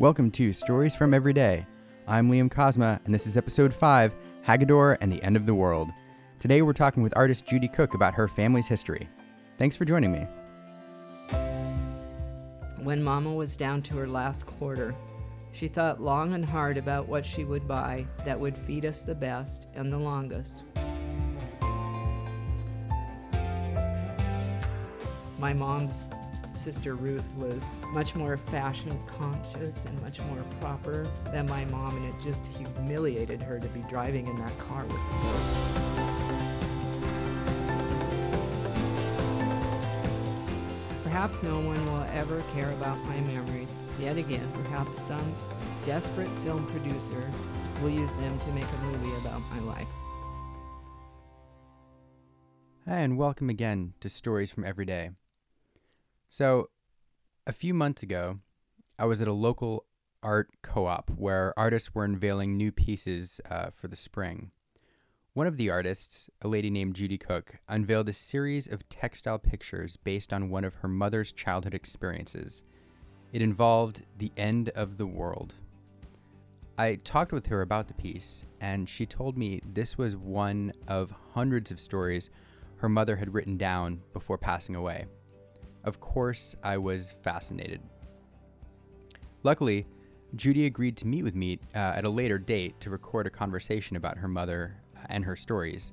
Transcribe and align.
Welcome 0.00 0.30
to 0.30 0.50
Stories 0.54 0.96
from 0.96 1.12
Every 1.12 1.34
Day. 1.34 1.66
I'm 2.08 2.30
Liam 2.30 2.50
Cosma, 2.50 3.04
and 3.04 3.12
this 3.12 3.26
is 3.26 3.36
episode 3.36 3.70
5 3.70 4.16
Hagador 4.46 4.96
and 5.02 5.12
the 5.12 5.22
End 5.22 5.36
of 5.36 5.44
the 5.44 5.54
World. 5.54 5.90
Today 6.38 6.62
we're 6.62 6.72
talking 6.72 7.02
with 7.02 7.14
artist 7.18 7.46
Judy 7.46 7.68
Cook 7.68 7.92
about 7.92 8.14
her 8.14 8.26
family's 8.26 8.66
history. 8.66 9.10
Thanks 9.58 9.76
for 9.76 9.84
joining 9.84 10.10
me. 10.10 10.26
When 12.82 13.02
Mama 13.04 13.34
was 13.34 13.58
down 13.58 13.82
to 13.82 13.96
her 13.98 14.08
last 14.08 14.46
quarter, 14.46 14.94
she 15.52 15.68
thought 15.68 16.00
long 16.00 16.32
and 16.32 16.46
hard 16.46 16.78
about 16.78 17.06
what 17.06 17.26
she 17.26 17.44
would 17.44 17.68
buy 17.68 18.06
that 18.24 18.40
would 18.40 18.56
feed 18.56 18.86
us 18.86 19.02
the 19.02 19.14
best 19.14 19.68
and 19.74 19.92
the 19.92 19.98
longest. 19.98 20.62
My 25.38 25.52
mom's 25.52 26.08
sister 26.52 26.94
Ruth 26.94 27.32
was 27.36 27.80
much 27.92 28.14
more 28.14 28.36
fashion 28.36 28.98
conscious 29.06 29.84
and 29.84 30.00
much 30.02 30.20
more 30.22 30.42
proper 30.60 31.06
than 31.26 31.46
my 31.46 31.64
mom, 31.66 31.96
and 31.96 32.06
it 32.06 32.14
just 32.20 32.46
humiliated 32.46 33.42
her 33.42 33.58
to 33.60 33.68
be 33.68 33.80
driving 33.88 34.26
in 34.26 34.36
that 34.38 34.58
car 34.58 34.84
with 34.84 34.92
me. 34.92 36.10
Perhaps 41.02 41.42
no 41.42 41.54
one 41.54 41.84
will 41.86 42.06
ever 42.12 42.40
care 42.52 42.70
about 42.72 42.96
my 43.04 43.18
memories. 43.20 43.76
Yet 43.98 44.16
again, 44.16 44.48
perhaps 44.52 45.02
some 45.02 45.34
desperate 45.84 46.30
film 46.44 46.66
producer 46.66 47.30
will 47.82 47.90
use 47.90 48.12
them 48.14 48.38
to 48.38 48.52
make 48.52 48.64
a 48.64 48.78
movie 48.84 49.14
about 49.20 49.40
my 49.50 49.60
life. 49.60 49.88
Hi, 52.86 52.98
and 53.00 53.18
welcome 53.18 53.50
again 53.50 53.94
to 54.00 54.08
Stories 54.08 54.50
from 54.50 54.64
Every 54.64 54.84
Day. 54.84 55.10
So, 56.32 56.70
a 57.44 57.52
few 57.52 57.74
months 57.74 58.04
ago, 58.04 58.38
I 58.96 59.04
was 59.04 59.20
at 59.20 59.26
a 59.26 59.32
local 59.32 59.86
art 60.22 60.48
co 60.62 60.86
op 60.86 61.10
where 61.10 61.52
artists 61.58 61.92
were 61.92 62.04
unveiling 62.04 62.56
new 62.56 62.70
pieces 62.70 63.40
uh, 63.50 63.70
for 63.70 63.88
the 63.88 63.96
spring. 63.96 64.52
One 65.32 65.48
of 65.48 65.56
the 65.56 65.70
artists, 65.70 66.30
a 66.40 66.46
lady 66.46 66.70
named 66.70 66.94
Judy 66.94 67.18
Cook, 67.18 67.56
unveiled 67.68 68.08
a 68.08 68.12
series 68.12 68.68
of 68.68 68.88
textile 68.88 69.40
pictures 69.40 69.96
based 69.96 70.32
on 70.32 70.50
one 70.50 70.62
of 70.62 70.74
her 70.74 70.88
mother's 70.88 71.32
childhood 71.32 71.74
experiences. 71.74 72.62
It 73.32 73.42
involved 73.42 74.02
the 74.16 74.30
end 74.36 74.68
of 74.76 74.98
the 74.98 75.08
world. 75.08 75.54
I 76.78 76.94
talked 77.02 77.32
with 77.32 77.46
her 77.46 77.60
about 77.60 77.88
the 77.88 77.94
piece, 77.94 78.44
and 78.60 78.88
she 78.88 79.04
told 79.04 79.36
me 79.36 79.62
this 79.66 79.98
was 79.98 80.14
one 80.14 80.74
of 80.86 81.12
hundreds 81.34 81.72
of 81.72 81.80
stories 81.80 82.30
her 82.76 82.88
mother 82.88 83.16
had 83.16 83.34
written 83.34 83.56
down 83.56 84.02
before 84.12 84.38
passing 84.38 84.76
away. 84.76 85.06
Of 85.84 86.00
course, 86.00 86.54
I 86.62 86.78
was 86.78 87.12
fascinated. 87.12 87.80
Luckily, 89.42 89.86
Judy 90.36 90.66
agreed 90.66 90.96
to 90.98 91.06
meet 91.06 91.22
with 91.22 91.34
me 91.34 91.58
uh, 91.74 91.78
at 91.78 92.04
a 92.04 92.10
later 92.10 92.38
date 92.38 92.78
to 92.80 92.90
record 92.90 93.26
a 93.26 93.30
conversation 93.30 93.96
about 93.96 94.18
her 94.18 94.28
mother 94.28 94.76
and 95.08 95.24
her 95.24 95.34
stories. 95.34 95.92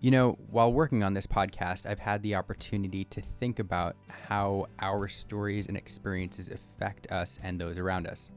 You 0.00 0.10
know, 0.10 0.38
while 0.50 0.72
working 0.72 1.02
on 1.02 1.14
this 1.14 1.26
podcast, 1.26 1.86
I've 1.86 1.98
had 1.98 2.22
the 2.22 2.34
opportunity 2.34 3.04
to 3.06 3.20
think 3.20 3.58
about 3.58 3.96
how 4.08 4.66
our 4.78 5.08
stories 5.08 5.68
and 5.68 5.76
experiences 5.76 6.50
affect 6.50 7.10
us 7.10 7.38
and 7.42 7.58
those 7.58 7.78
around 7.78 8.06
us. 8.06 8.30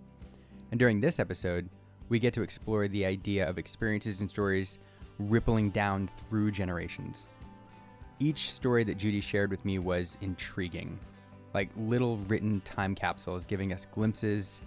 And 0.72 0.80
during 0.80 1.02
this 1.02 1.20
episode, 1.20 1.70
we 2.08 2.18
get 2.18 2.34
to 2.34 2.42
explore 2.42 2.88
the 2.88 3.06
idea 3.06 3.48
of 3.48 3.58
experiences 3.58 4.22
and 4.22 4.30
stories 4.30 4.80
rippling 5.20 5.70
down 5.70 6.08
through 6.08 6.52
generations. 6.52 7.30
Each 8.22 8.52
story 8.52 8.84
that 8.84 8.98
Judy 8.98 9.22
shared 9.22 9.50
with 9.50 9.64
me 9.64 9.80
was 9.80 10.18
intriguing, 10.20 11.00
like 11.54 11.70
little 11.78 12.18
written 12.28 12.60
time 12.62 12.94
capsules 12.94 13.46
giving 13.46 13.72
us 13.72 13.86
glimpses 13.86 14.62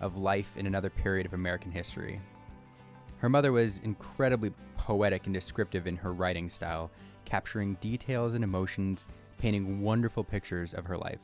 of 0.00 0.16
life 0.16 0.56
in 0.56 0.66
another 0.66 0.90
period 0.90 1.24
of 1.24 1.32
American 1.32 1.70
history. 1.70 2.20
Her 3.18 3.28
mother 3.28 3.52
was 3.52 3.78
incredibly 3.78 4.52
poetic 4.76 5.26
and 5.26 5.34
descriptive 5.34 5.86
in 5.86 5.96
her 5.96 6.12
writing 6.12 6.48
style, 6.48 6.90
capturing 7.24 7.74
details 7.76 8.34
and 8.34 8.42
emotions, 8.42 9.06
painting 9.38 9.80
wonderful 9.82 10.24
pictures 10.24 10.74
of 10.74 10.84
her 10.84 10.98
life. 10.98 11.20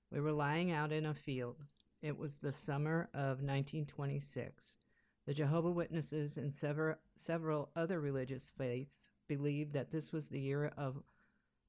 We 0.09 0.21
were 0.21 0.31
lying 0.31 0.71
out 0.71 0.93
in 0.93 1.05
a 1.05 1.13
field. 1.13 1.57
It 2.01 2.17
was 2.17 2.39
the 2.39 2.53
summer 2.53 3.09
of 3.13 3.43
1926. 3.43 4.77
The 5.25 5.33
Jehovah 5.33 5.71
Witnesses 5.71 6.37
and 6.37 6.53
sever- 6.53 7.01
several 7.17 7.69
other 7.75 7.99
religious 7.99 8.49
faiths 8.49 9.11
believed 9.27 9.73
that 9.73 9.91
this 9.91 10.13
was 10.13 10.29
the 10.29 10.39
year 10.39 10.71
of 10.77 11.03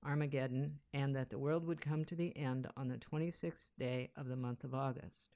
Armageddon 0.04 0.78
and 0.92 1.14
that 1.16 1.31
the 1.31 1.38
world 1.38 1.66
would 1.66 1.81
come 1.81 2.04
to 2.04 2.14
the 2.14 2.36
end 2.36 2.66
on 2.76 2.88
the 2.88 2.98
26th 2.98 3.72
day 3.78 4.10
of 4.16 4.28
the 4.28 4.36
month 4.36 4.64
of 4.64 4.75
August. 4.75 5.31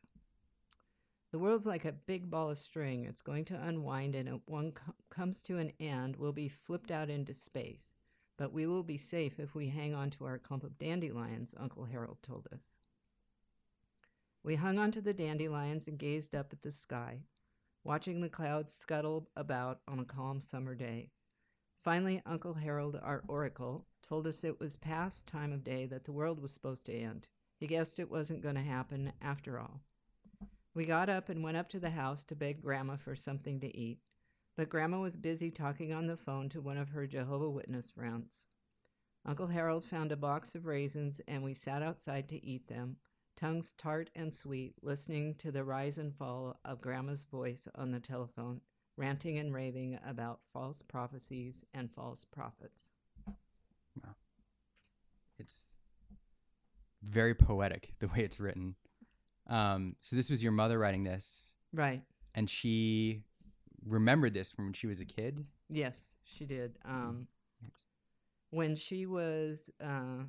The 1.32 1.38
world's 1.38 1.66
like 1.66 1.86
a 1.86 1.92
big 1.92 2.30
ball 2.30 2.50
of 2.50 2.58
string. 2.58 3.06
It's 3.06 3.22
going 3.22 3.46
to 3.46 3.62
unwind, 3.62 4.14
and 4.14 4.28
if 4.28 4.40
one 4.44 4.72
co- 4.72 4.94
comes 5.08 5.40
to 5.44 5.56
an 5.56 5.72
end, 5.80 6.16
we'll 6.16 6.32
be 6.32 6.48
flipped 6.48 6.90
out 6.90 7.08
into 7.08 7.32
space. 7.32 7.94
But 8.36 8.52
we 8.52 8.66
will 8.66 8.82
be 8.82 8.98
safe 8.98 9.40
if 9.40 9.54
we 9.54 9.68
hang 9.68 9.94
on 9.94 10.10
to 10.10 10.26
our 10.26 10.38
clump 10.38 10.62
of 10.62 10.78
dandelions, 10.78 11.54
Uncle 11.58 11.84
Harold 11.84 12.18
told 12.22 12.48
us. 12.54 12.80
We 14.42 14.56
hung 14.56 14.78
onto 14.78 15.00
the 15.00 15.14
dandelions 15.14 15.88
and 15.88 15.98
gazed 15.98 16.34
up 16.34 16.52
at 16.52 16.60
the 16.60 16.70
sky, 16.70 17.20
watching 17.82 18.20
the 18.20 18.28
clouds 18.28 18.74
scuttle 18.74 19.30
about 19.34 19.80
on 19.88 20.00
a 20.00 20.04
calm 20.04 20.40
summer 20.40 20.74
day. 20.74 21.10
Finally, 21.82 22.22
Uncle 22.24 22.54
Harold, 22.54 22.96
our 23.02 23.24
oracle, 23.26 23.86
told 24.02 24.24
us 24.26 24.44
it 24.44 24.60
was 24.60 24.76
past 24.76 25.26
time 25.26 25.52
of 25.52 25.64
day 25.64 25.84
that 25.84 26.04
the 26.04 26.12
world 26.12 26.40
was 26.40 26.52
supposed 26.52 26.86
to 26.86 26.94
end. 26.94 27.26
He 27.58 27.66
guessed 27.66 27.98
it 27.98 28.10
wasn't 28.10 28.42
going 28.42 28.54
to 28.54 28.60
happen 28.60 29.12
after 29.20 29.58
all. 29.58 29.80
We 30.74 30.84
got 30.84 31.08
up 31.08 31.28
and 31.28 31.42
went 31.42 31.56
up 31.56 31.68
to 31.70 31.80
the 31.80 31.90
house 31.90 32.22
to 32.24 32.36
beg 32.36 32.62
Grandma 32.62 32.96
for 32.96 33.16
something 33.16 33.58
to 33.60 33.76
eat, 33.76 33.98
but 34.56 34.68
Grandma 34.68 35.00
was 35.00 35.16
busy 35.16 35.50
talking 35.50 35.92
on 35.92 36.06
the 36.06 36.16
phone 36.16 36.48
to 36.50 36.60
one 36.60 36.78
of 36.78 36.90
her 36.90 37.06
Jehovah 37.06 37.50
Witness 37.50 37.90
friends. 37.90 38.46
Uncle 39.26 39.48
Harold 39.48 39.82
found 39.82 40.12
a 40.12 40.16
box 40.16 40.54
of 40.54 40.66
raisins 40.66 41.20
and 41.26 41.42
we 41.42 41.52
sat 41.52 41.82
outside 41.82 42.28
to 42.28 42.44
eat 42.44 42.68
them, 42.68 42.96
tongues 43.36 43.72
tart 43.72 44.08
and 44.14 44.32
sweet, 44.32 44.74
listening 44.82 45.34
to 45.34 45.50
the 45.50 45.64
rise 45.64 45.98
and 45.98 46.14
fall 46.14 46.60
of 46.64 46.80
Grandma's 46.80 47.24
voice 47.24 47.66
on 47.74 47.90
the 47.90 48.00
telephone, 48.00 48.60
ranting 48.96 49.38
and 49.38 49.52
raving 49.54 49.98
about 50.06 50.40
false 50.52 50.82
prophecies 50.82 51.64
and 51.74 51.90
false 51.90 52.24
prophets. 52.24 52.92
It's 55.38 55.74
very 57.02 57.34
poetic 57.34 57.94
the 57.98 58.06
way 58.06 58.18
it's 58.20 58.38
written. 58.38 58.76
Um, 59.48 59.96
so 59.98 60.14
this 60.14 60.30
was 60.30 60.40
your 60.42 60.52
mother 60.52 60.78
writing 60.78 61.02
this, 61.02 61.54
Right. 61.72 62.02
and 62.34 62.48
she 62.48 63.22
remembered 63.84 64.34
this 64.34 64.52
from 64.52 64.66
when 64.66 64.72
she 64.72 64.86
was 64.86 65.00
a 65.00 65.04
kid. 65.04 65.44
Yes, 65.68 66.16
she 66.22 66.44
did. 66.44 66.78
Um, 66.84 67.26
when 68.50 68.76
she 68.76 69.04
was 69.06 69.68
uh, 69.82 70.24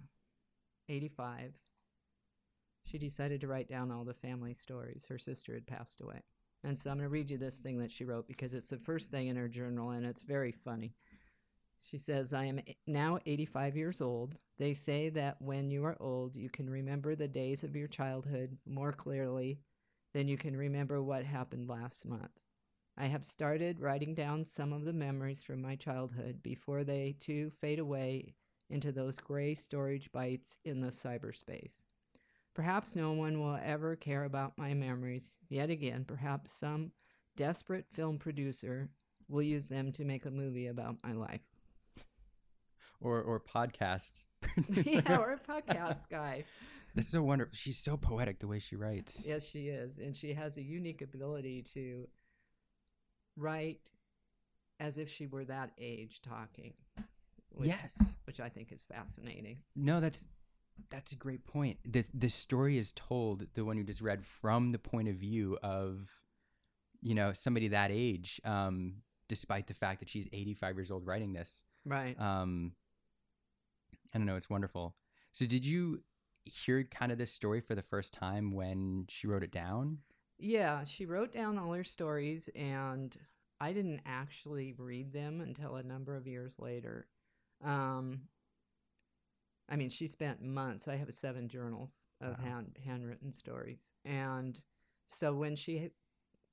85, 0.90 1.54
she 2.86 2.98
decided 2.98 3.42
to 3.42 3.48
write 3.48 3.68
down 3.68 3.92
all 3.92 4.04
the 4.04 4.14
family 4.16 4.56
stories. 4.56 5.06
Her 5.10 5.20
sister 5.20 5.54
had 5.54 5.68
passed 5.68 6.02
away. 6.02 6.22
And 6.64 6.78
so 6.78 6.90
I'm 6.90 6.98
going 6.98 7.06
to 7.06 7.10
read 7.10 7.30
you 7.30 7.38
this 7.38 7.60
thing 7.60 7.78
that 7.80 7.92
she 7.92 8.06
wrote 8.06 8.28
because 8.28 8.54
it's 8.54 8.70
the 8.70 8.78
first 8.78 9.12
thing 9.12 9.28
in 9.28 9.36
her 9.36 9.50
journal 9.50 9.92
and 9.92 10.06
it's 10.06 10.24
very 10.24 10.52
funny. 10.52 10.94
She 11.82 11.98
says, 11.98 12.34
I 12.34 12.46
am 12.46 12.62
now 12.88 13.20
85 13.26 13.76
years 13.76 14.02
old. 14.02 14.36
They 14.58 14.74
say 14.74 15.10
that 15.10 15.42
when 15.42 15.70
you 15.70 15.84
are 15.84 15.98
old, 16.00 16.38
you 16.38 16.50
can 16.50 16.70
remember 16.70 17.16
the 17.16 17.28
days 17.28 17.64
of 17.64 17.76
your 17.76 17.90
childhood 17.90 18.58
more 18.66 18.94
clearly 18.94 19.60
than 20.14 20.30
you 20.30 20.38
can 20.38 20.56
remember 20.56 21.04
what 21.04 21.26
happened 21.26 21.68
last 21.68 22.08
month. 22.08 22.40
I 22.96 23.08
have 23.08 23.26
started 23.26 23.82
writing 23.82 24.14
down 24.14 24.46
some 24.46 24.72
of 24.72 24.86
the 24.86 24.94
memories 24.94 25.44
from 25.44 25.62
my 25.62 25.76
childhood 25.76 26.42
before 26.44 26.84
they 26.84 27.16
too 27.20 27.52
fade 27.60 27.80
away 27.80 28.36
into 28.70 28.92
those 28.92 29.18
gray 29.18 29.54
storage 29.54 30.12
bytes 30.12 30.58
in 30.64 30.80
the 30.80 30.90
cyberspace. 30.90 31.86
Perhaps 32.54 32.96
no 32.96 33.14
one 33.14 33.42
will 33.42 33.58
ever 33.64 33.96
care 33.96 34.26
about 34.26 34.58
my 34.58 34.74
memories 34.74 35.40
yet 35.50 35.70
again. 35.70 36.06
Perhaps 36.06 36.54
some 36.54 36.92
desperate 37.36 37.86
film 37.94 38.18
producer 38.18 38.90
will 39.28 39.42
use 39.42 39.68
them 39.68 39.92
to 39.94 40.06
make 40.06 40.26
a 40.26 40.32
movie 40.32 40.68
about 40.68 40.98
my 41.04 41.14
life. 41.14 41.42
Or 43.02 43.22
or 43.22 43.42
podcast. 43.42 44.24
yeah, 44.70 45.18
or 45.18 45.34
a 45.34 45.38
podcast 45.38 46.08
guy. 46.08 46.46
This 46.96 47.06
is 47.06 47.12
so 47.12 47.22
wonderful. 47.22 47.54
She's 47.54 47.78
so 47.78 47.98
poetic 47.98 48.40
the 48.40 48.48
way 48.48 48.60
she 48.60 48.78
writes. 48.78 49.26
Yes, 49.28 49.46
she 49.46 49.68
is. 49.68 49.98
And 49.98 50.16
she 50.16 50.34
has 50.34 50.58
a 50.58 50.64
unique 50.64 51.02
ability 51.02 51.64
to 51.74 52.08
write 53.36 53.90
as 54.80 54.98
if 54.98 55.10
she 55.10 55.28
were 55.28 55.44
that 55.46 55.72
age 55.78 56.22
talking. 56.22 56.76
Which, 57.50 57.68
yes. 57.68 58.16
Which 58.26 58.40
I 58.40 58.48
think 58.50 58.72
is 58.72 58.84
fascinating. 58.84 59.58
No, 59.76 60.00
that's 60.00 60.26
that's 60.90 61.12
a 61.12 61.16
great 61.16 61.46
point. 61.46 61.78
This 61.86 62.10
this 62.14 62.34
story 62.34 62.78
is 62.78 62.94
told, 62.94 63.46
the 63.54 63.66
one 63.66 63.78
you 63.78 63.84
just 63.84 64.02
read, 64.02 64.24
from 64.26 64.72
the 64.72 64.80
point 64.80 65.08
of 65.08 65.16
view 65.16 65.58
of, 65.64 66.10
you 67.02 67.16
know, 67.16 67.34
somebody 67.34 67.70
that 67.70 67.92
age, 67.92 68.42
um, 68.46 68.96
despite 69.28 69.68
the 69.68 69.74
fact 69.74 70.00
that 70.00 70.10
she's 70.10 70.28
85 70.32 70.78
years 70.78 70.92
old 70.92 71.06
writing 71.06 71.34
this. 71.34 71.64
Right. 71.86 72.20
Um, 72.20 72.74
I 74.14 74.18
don't 74.18 74.28
know. 74.28 74.36
It's 74.36 74.50
wonderful. 74.50 74.96
So, 75.32 75.46
did 75.46 75.66
you 75.66 76.02
hear 76.46 76.84
kind 76.84 77.12
of 77.12 77.18
this 77.18 77.32
story 77.32 77.62
for 77.62 77.76
the 77.76 77.82
first 77.82 78.14
time 78.14 78.52
when 78.52 79.06
she 79.10 79.28
wrote 79.28 79.44
it 79.44 79.52
down? 79.52 80.00
Yeah, 80.38 80.84
she 80.84 81.06
wrote 81.06 81.32
down 81.32 81.58
all 81.58 81.74
her 81.74 81.84
stories, 81.84 82.50
and 82.56 83.16
I 83.60 83.74
didn't 83.74 84.02
actually 84.06 84.74
read 84.78 85.14
them 85.14 85.42
until 85.42 85.76
a 85.76 85.84
number 85.84 86.16
of 86.16 86.28
years 86.28 86.58
later. 86.60 87.08
Um, 87.64 88.24
I 89.70 89.76
mean, 89.76 89.90
she 89.90 90.08
spent 90.08 90.42
months. 90.42 90.88
I 90.88 90.96
have 90.98 91.14
seven 91.14 91.48
journals 91.48 92.08
of 92.22 92.38
Wow. 92.40 92.46
hand 92.46 92.78
handwritten 92.86 93.32
stories, 93.32 93.94
and 94.06 94.60
so 95.08 95.34
when 95.34 95.56
she 95.56 95.92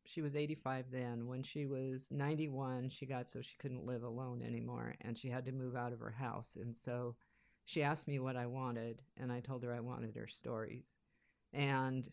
she 0.07 0.23
was 0.23 0.35
85 0.35 0.91
then 0.91 1.27
when 1.27 1.43
she 1.43 1.67
was 1.67 2.11
91 2.11 2.89
she 2.89 3.07
got 3.07 3.29
so 3.29 3.43
she 3.43 3.57
couldn't 3.59 3.85
live 3.87 4.03
alone 4.03 4.43
anymore 4.43 4.95
and 5.03 5.17
she 5.17 5.29
had 5.29 5.45
to 5.45 5.53
move 5.53 5.77
out 5.77 5.93
of 5.93 6.01
her 6.01 6.11
house 6.11 6.57
and 6.57 6.75
so 6.77 7.17
she 7.67 7.83
asked 7.83 8.09
me 8.09 8.19
what 8.19 8.37
i 8.37 8.47
wanted 8.47 9.03
and 9.17 9.31
i 9.31 9.41
told 9.41 9.63
her 9.63 9.73
i 9.73 9.81
wanted 9.81 10.17
her 10.17 10.27
stories 10.27 10.97
and 11.53 12.09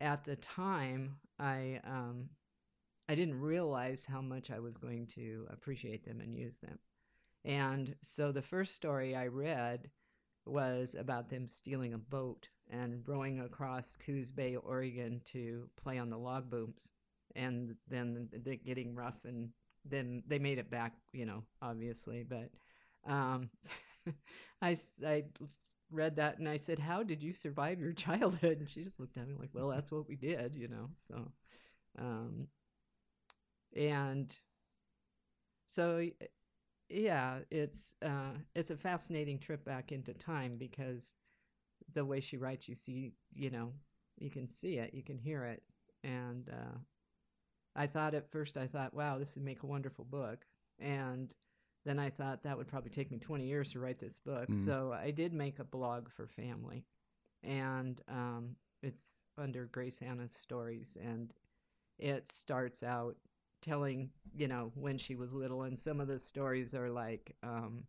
at 0.00 0.24
the 0.24 0.36
time 0.36 1.16
i 1.38 1.80
um 1.84 2.28
i 3.08 3.14
didn't 3.14 3.40
realize 3.40 4.04
how 4.04 4.20
much 4.20 4.50
i 4.50 4.58
was 4.58 4.76
going 4.76 5.06
to 5.06 5.46
appreciate 5.50 6.04
them 6.04 6.20
and 6.20 6.34
use 6.34 6.58
them 6.58 6.78
and 7.46 7.96
so 8.02 8.32
the 8.32 8.42
first 8.42 8.74
story 8.74 9.16
i 9.16 9.26
read 9.26 9.90
was 10.46 10.94
about 10.98 11.28
them 11.28 11.46
stealing 11.46 11.94
a 11.94 11.98
boat 11.98 12.48
and 12.70 13.02
rowing 13.06 13.40
across 13.40 13.96
Coos 13.96 14.30
Bay, 14.30 14.56
Oregon 14.56 15.20
to 15.26 15.68
play 15.76 15.98
on 15.98 16.10
the 16.10 16.18
log 16.18 16.50
booms. 16.50 16.90
And 17.34 17.76
then 17.88 18.28
getting 18.64 18.94
rough, 18.94 19.18
and 19.26 19.50
then 19.84 20.22
they 20.26 20.38
made 20.38 20.58
it 20.58 20.70
back, 20.70 20.94
you 21.12 21.26
know, 21.26 21.42
obviously. 21.60 22.24
But 22.24 22.50
um, 23.06 23.50
I, 24.62 24.74
I 25.06 25.24
read 25.90 26.16
that 26.16 26.38
and 26.38 26.48
I 26.48 26.56
said, 26.56 26.78
How 26.78 27.02
did 27.02 27.22
you 27.22 27.32
survive 27.32 27.78
your 27.78 27.92
childhood? 27.94 28.60
And 28.60 28.70
she 28.70 28.82
just 28.82 28.98
looked 28.98 29.18
at 29.18 29.28
me 29.28 29.34
like, 29.38 29.50
Well, 29.52 29.68
that's 29.68 29.92
what 29.92 30.08
we 30.08 30.16
did, 30.16 30.54
you 30.56 30.68
know. 30.68 30.88
So, 30.94 31.30
um, 31.98 32.46
and 33.76 34.38
so 35.66 36.08
yeah, 36.88 37.38
it's 37.50 37.94
uh, 38.04 38.32
it's 38.54 38.70
a 38.70 38.76
fascinating 38.76 39.38
trip 39.38 39.64
back 39.64 39.92
into 39.92 40.14
time 40.14 40.56
because 40.56 41.16
the 41.92 42.04
way 42.04 42.20
she 42.20 42.36
writes, 42.36 42.68
you 42.68 42.74
see, 42.74 43.12
you 43.34 43.50
know, 43.50 43.72
you 44.18 44.30
can 44.30 44.46
see 44.46 44.78
it, 44.78 44.94
you 44.94 45.02
can 45.02 45.18
hear 45.18 45.44
it, 45.44 45.62
and 46.04 46.48
uh, 46.48 46.78
I 47.74 47.86
thought 47.86 48.14
at 48.14 48.30
first, 48.30 48.56
I 48.56 48.66
thought, 48.66 48.94
wow, 48.94 49.18
this 49.18 49.34
would 49.34 49.44
make 49.44 49.62
a 49.62 49.66
wonderful 49.66 50.04
book, 50.04 50.46
and 50.78 51.34
then 51.84 51.98
I 51.98 52.10
thought 52.10 52.42
that 52.42 52.56
would 52.56 52.68
probably 52.68 52.90
take 52.90 53.10
me 53.10 53.18
twenty 53.18 53.46
years 53.46 53.72
to 53.72 53.80
write 53.80 53.98
this 53.98 54.18
book, 54.18 54.48
Mm. 54.48 54.64
so 54.64 54.92
I 54.92 55.10
did 55.10 55.32
make 55.32 55.58
a 55.58 55.64
blog 55.64 56.08
for 56.08 56.26
family, 56.26 56.84
and 57.42 58.00
um, 58.08 58.56
it's 58.82 59.24
under 59.36 59.66
Grace 59.66 59.98
Hannah's 59.98 60.32
stories, 60.32 60.96
and 61.00 61.32
it 61.98 62.28
starts 62.28 62.82
out 62.82 63.16
telling 63.66 64.10
you 64.36 64.48
know 64.48 64.70
when 64.74 64.98
she 64.98 65.14
was 65.14 65.34
little 65.34 65.62
and 65.62 65.78
some 65.78 66.00
of 66.00 66.08
the 66.08 66.18
stories 66.18 66.74
are 66.74 66.90
like 66.90 67.34
um 67.42 67.84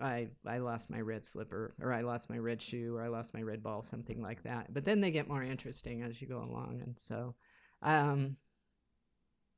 i 0.00 0.28
i 0.46 0.58
lost 0.58 0.90
my 0.90 1.00
red 1.00 1.24
slipper 1.24 1.74
or 1.80 1.92
i 1.92 2.00
lost 2.00 2.30
my 2.30 2.38
red 2.38 2.60
shoe 2.60 2.94
or 2.96 3.02
i 3.02 3.08
lost 3.08 3.34
my 3.34 3.42
red 3.42 3.62
ball 3.62 3.82
something 3.82 4.22
like 4.22 4.42
that 4.42 4.72
but 4.72 4.84
then 4.84 5.00
they 5.00 5.10
get 5.10 5.28
more 5.28 5.42
interesting 5.42 6.02
as 6.02 6.20
you 6.20 6.28
go 6.28 6.38
along 6.38 6.80
and 6.82 6.98
so 6.98 7.34
um 7.82 8.36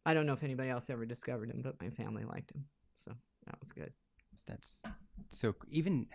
i 0.07 0.15
don't 0.15 0.27
know 0.27 0.33
if 0.33 0.43
anybody 0.43 0.71
else 0.71 0.91
ever 0.91 1.05
discovered 1.07 1.51
him 1.51 1.61
but 1.63 1.81
my 1.81 1.91
family 1.91 2.25
liked 2.25 2.51
him 2.51 2.65
so 2.95 3.13
that 3.47 3.59
was 3.61 3.73
good 3.73 3.93
That's 4.47 4.83
so 5.31 5.55
even 5.71 6.07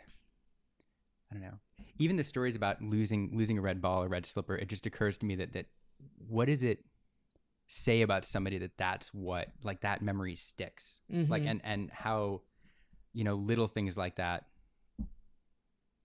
I 1.32 1.36
don't 1.36 1.44
know. 1.44 1.60
Even 1.98 2.16
the 2.16 2.24
stories 2.24 2.56
about 2.56 2.82
losing 2.82 3.32
losing 3.34 3.58
a 3.58 3.62
red 3.62 3.82
ball 3.82 4.04
or 4.04 4.08
red 4.08 4.26
slipper, 4.26 4.56
it 4.56 4.68
just 4.70 4.86
occurs 4.86 5.18
to 5.20 5.26
me 5.26 5.36
that 5.36 5.54
that 5.54 5.66
what 6.28 6.46
does 6.46 6.64
it 6.64 6.80
say 7.68 8.01
about 8.01 8.25
somebody 8.25 8.57
that 8.60 8.77
that's 8.77 9.13
what 9.13 9.48
like 9.63 9.81
that 9.81 10.01
memory 10.01 10.36
sticks. 10.36 11.00
Like 11.10 11.44
Mhm. 11.44 11.48
and 11.48 11.62
and 11.63 11.92
how 11.92 12.42
you 13.13 13.24
know 13.24 13.36
little 13.36 13.68
things 13.68 13.98
like 13.98 14.15
that 14.15 14.48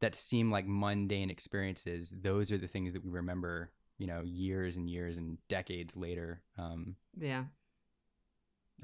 that 0.00 0.14
seem 0.14 0.50
like 0.50 0.64
mundane 0.66 1.28
experiences, 1.30 2.10
those 2.10 2.52
are 2.52 2.58
the 2.58 2.68
things 2.68 2.92
that 2.92 3.04
we 3.04 3.10
remember, 3.10 3.72
you 3.98 4.06
know, 4.06 4.22
years 4.22 4.76
and 4.76 4.88
years 4.88 5.16
and 5.18 5.38
decades 5.48 5.96
later. 5.96 6.42
Um 6.56 6.96
yeah 7.18 7.44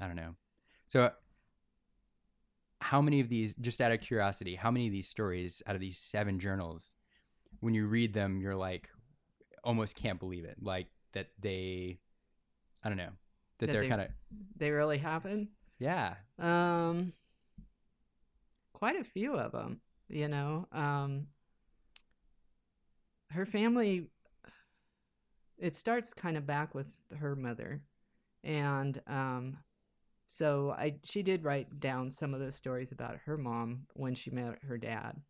I 0.01 0.07
don't 0.07 0.17
know. 0.17 0.35
So, 0.87 1.11
how 2.81 3.01
many 3.01 3.19
of 3.21 3.29
these, 3.29 3.55
just 3.55 3.79
out 3.81 3.91
of 3.91 4.01
curiosity, 4.01 4.55
how 4.55 4.69
many 4.69 4.87
of 4.87 4.91
these 4.91 5.07
stories 5.07 5.63
out 5.65 5.75
of 5.75 5.81
these 5.81 5.97
seven 5.97 6.37
journals, 6.37 6.95
when 7.61 7.73
you 7.73 7.85
read 7.85 8.13
them, 8.13 8.41
you're 8.41 8.55
like, 8.55 8.89
almost 9.63 9.95
can't 9.95 10.19
believe 10.19 10.43
it, 10.45 10.57
like 10.61 10.87
that 11.13 11.29
they, 11.39 11.99
I 12.85 12.89
don't 12.89 12.97
know, 12.97 13.09
that, 13.59 13.65
That 13.65 13.71
they're 13.73 13.81
they- 13.81 13.89
kind 13.89 14.01
of, 14.01 14.07
they 14.55 14.69
really 14.71 14.97
happen 14.99 15.49
yeah, 15.77 16.15
Um, 16.39 17.11
quite 18.71 18.95
a 18.95 19.03
few 19.03 19.33
of 19.35 19.51
them, 19.51 19.81
you 20.07 20.29
know. 20.29 20.67
Um, 20.71 21.27
her 23.31 23.45
family, 23.45 24.07
it 25.57 25.75
starts 25.75 26.13
kind 26.13 26.37
of 26.37 26.45
back 26.47 26.73
with 26.73 26.95
her 27.17 27.35
mother, 27.35 27.81
and 28.43 29.01
um, 29.07 29.57
so 30.27 30.71
I 30.71 30.95
she 31.03 31.23
did 31.23 31.43
write 31.43 31.79
down 31.81 32.09
some 32.09 32.33
of 32.33 32.39
the 32.39 32.51
stories 32.53 32.93
about 32.93 33.17
her 33.25 33.37
mom 33.37 33.87
when 33.95 34.15
she 34.15 34.31
met 34.31 34.59
her 34.63 34.77
dad, 34.77 35.21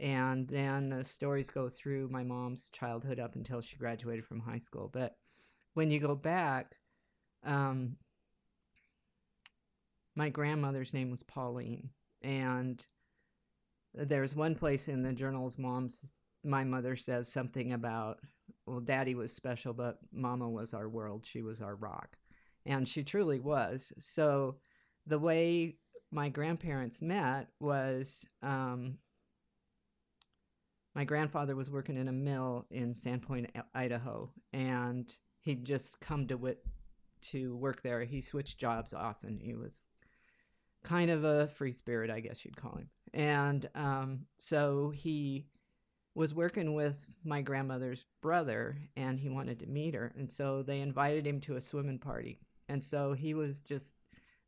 and 0.00 0.48
then 0.48 0.88
the 0.88 1.04
stories 1.04 1.50
go 1.50 1.68
through 1.68 2.08
my 2.08 2.22
mom's 2.24 2.70
childhood 2.70 3.18
up 3.20 3.34
until 3.34 3.60
she 3.60 3.76
graduated 3.76 4.24
from 4.24 4.40
high 4.40 4.58
school. 4.58 4.88
But 4.90 5.16
when 5.74 5.90
you 5.90 6.00
go 6.00 6.14
back, 6.14 6.76
um, 7.44 7.96
my 10.14 10.28
grandmother's 10.28 10.92
name 10.94 11.10
was 11.10 11.22
Pauline, 11.22 11.90
and 12.22 12.84
there's 13.94 14.34
one 14.34 14.54
place 14.54 14.88
in 14.88 15.02
the 15.02 15.12
journal's 15.12 15.58
mom's 15.58 16.12
my 16.44 16.64
mother 16.64 16.96
says 16.96 17.30
something 17.30 17.72
about 17.72 18.18
well 18.66 18.80
daddy 18.80 19.14
was 19.14 19.32
special 19.32 19.72
but 19.72 19.98
mama 20.12 20.48
was 20.48 20.74
our 20.74 20.88
world 20.88 21.24
she 21.24 21.42
was 21.42 21.60
our 21.60 21.74
rock. 21.76 22.16
And 22.64 22.86
she 22.86 23.02
truly 23.02 23.40
was. 23.40 23.92
So 23.98 24.58
the 25.04 25.18
way 25.18 25.78
my 26.12 26.28
grandparents 26.28 27.02
met 27.02 27.48
was 27.58 28.24
um, 28.40 28.98
my 30.94 31.04
grandfather 31.04 31.56
was 31.56 31.72
working 31.72 31.96
in 31.96 32.06
a 32.06 32.12
mill 32.12 32.66
in 32.70 32.94
sandpoint 32.94 33.48
idaho 33.74 34.30
and 34.52 35.12
he'd 35.40 35.64
just 35.64 36.00
come 36.00 36.28
to 36.28 36.36
wit 36.36 36.64
to 37.22 37.56
work 37.56 37.82
there 37.82 38.04
he 38.04 38.20
switched 38.20 38.58
jobs 38.58 38.92
often 38.92 39.38
he 39.40 39.54
was 39.54 39.88
kind 40.82 41.10
of 41.10 41.24
a 41.24 41.46
free 41.46 41.72
spirit, 41.72 42.10
I 42.10 42.20
guess 42.20 42.44
you'd 42.44 42.56
call 42.56 42.76
him. 42.76 42.88
And 43.14 43.68
um, 43.74 44.26
so 44.38 44.90
he 44.90 45.46
was 46.14 46.34
working 46.34 46.74
with 46.74 47.06
my 47.24 47.40
grandmother's 47.40 48.04
brother 48.20 48.76
and 48.96 49.18
he 49.18 49.28
wanted 49.28 49.60
to 49.60 49.66
meet 49.66 49.94
her. 49.94 50.12
And 50.16 50.30
so 50.30 50.62
they 50.62 50.80
invited 50.80 51.26
him 51.26 51.40
to 51.42 51.56
a 51.56 51.60
swimming 51.60 51.98
party. 51.98 52.40
And 52.68 52.82
so 52.82 53.12
he 53.12 53.34
was 53.34 53.60
just 53.60 53.94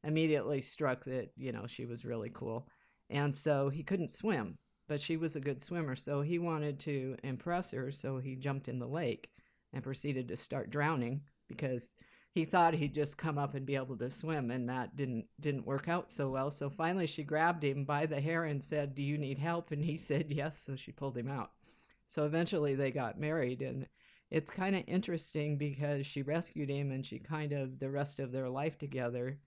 immediately 0.03 0.61
struck 0.61 1.05
that, 1.05 1.31
you 1.37 1.53
know, 1.53 1.67
she 1.67 1.87
was 1.87 2.05
really 2.05 2.31
cool. 2.33 2.69
And 3.11 3.35
so 3.35 3.69
he 3.69 3.83
couldn't 3.83 4.11
swim, 4.11 4.59
but 4.89 5.01
she 5.01 5.17
was 5.17 5.37
a 5.37 5.41
good 5.41 5.61
swimmer. 5.61 5.95
So 5.95 6.21
he 6.21 6.39
wanted 6.39 6.81
to 6.81 7.17
impress 7.23 7.71
her. 7.71 7.91
So 7.91 8.19
he 8.19 8.37
jumped 8.37 8.69
in 8.69 8.79
the 8.79 8.89
lake 8.89 9.31
and 9.73 9.83
proceeded 9.83 10.29
to 10.29 10.37
start 10.37 10.71
drowning 10.71 11.23
because 11.49 11.95
he 12.35 12.45
thought 12.45 12.75
he'd 12.75 12.95
just 12.95 13.17
come 13.17 13.39
up 13.39 13.55
and 13.55 13.65
be 13.65 13.77
able 13.77 13.97
to 13.97 14.11
swim, 14.11 14.51
and 14.51 14.69
that 14.69 14.97
didn't 14.97 15.27
didn't 15.41 15.67
work 15.67 15.89
out 15.89 16.11
so 16.11 16.31
well. 16.31 16.51
So 16.51 16.69
finally, 16.69 17.07
she 17.07 17.23
grabbed 17.23 17.63
him 17.63 17.85
by 17.85 18.07
the 18.07 18.21
hair 18.21 18.43
and 18.43 18.63
said, 18.63 18.97
"Do 18.97 19.03
you 19.03 19.17
need 19.17 19.39
help?" 19.39 19.71
And 19.71 19.85
he 19.85 19.97
said 20.09 20.33
yes. 20.33 20.59
So 20.59 20.75
she 20.75 20.91
pulled 20.91 21.17
him 21.17 21.29
out. 21.29 21.53
So 22.07 22.27
eventually, 22.27 22.75
they 22.75 22.91
got 22.91 23.21
married, 23.21 23.63
and 23.63 23.87
it's 24.33 24.51
kind 24.51 24.75
of 24.75 24.83
interesting 24.89 25.57
because 25.57 26.07
she 26.07 26.23
rescued 26.23 26.69
him, 26.69 26.91
and 26.91 27.07
she 27.07 27.21
kind 27.21 27.53
of 27.53 27.79
the 27.79 27.91
rest 27.91 28.19
of 28.19 28.33
their 28.33 28.49
life 28.49 28.79
together. 28.79 29.39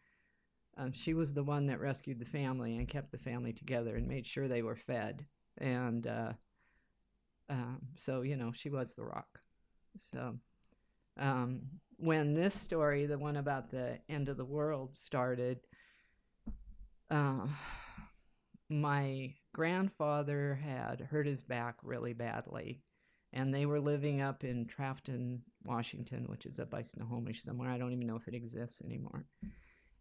Um, 0.77 0.91
she 0.94 1.13
was 1.13 1.34
the 1.34 1.44
one 1.44 1.65
that 1.67 1.82
rescued 1.82 2.20
the 2.20 2.25
family 2.25 2.77
and 2.77 2.88
kept 2.88 3.12
the 3.12 3.17
family 3.17 3.51
together 3.51 3.96
and 3.96 4.08
made 4.08 4.27
sure 4.27 4.48
they 4.48 4.62
were 4.62 4.75
fed. 4.75 5.25
And 5.58 6.06
uh, 6.06 6.34
um, 7.50 7.79
so, 7.96 8.22
you 8.22 8.38
know, 8.38 8.51
she 8.51 8.70
was 8.70 8.94
the 8.94 9.03
rock. 9.03 9.41
So, 9.98 10.38
um, 11.17 11.62
when 11.98 12.34
this 12.34 12.54
story, 12.54 13.06
the 13.06 13.18
one 13.18 13.36
about 13.36 13.70
the 13.70 14.00
end 14.08 14.30
of 14.30 14.38
the 14.38 14.46
world, 14.46 14.96
started, 14.96 15.60
uh, 17.10 17.48
my 18.70 19.34
grandfather 19.54 20.60
had 20.63 21.01
hurt 21.01 21.25
his 21.25 21.44
back 21.44 21.75
really 21.84 22.13
badly. 22.13 22.82
And 23.34 23.54
they 23.54 23.66
were 23.66 23.80
living 23.80 24.22
up 24.22 24.44
in 24.44 24.66
Trafton, 24.66 25.42
Washington, 25.63 26.25
which 26.27 26.46
is 26.46 26.60
up 26.60 26.70
by 26.70 26.82
Snohomish 26.82 27.42
somewhere. 27.42 27.70
I 27.70 27.77
don't 27.77 27.92
even 27.92 28.08
know 28.08 28.16
if 28.16 28.27
it 28.27 28.34
exists 28.34 28.82
anymore. 28.82 29.25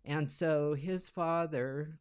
And 0.05 0.31
so 0.31 0.75
his 0.75 1.09
father, 1.09 1.99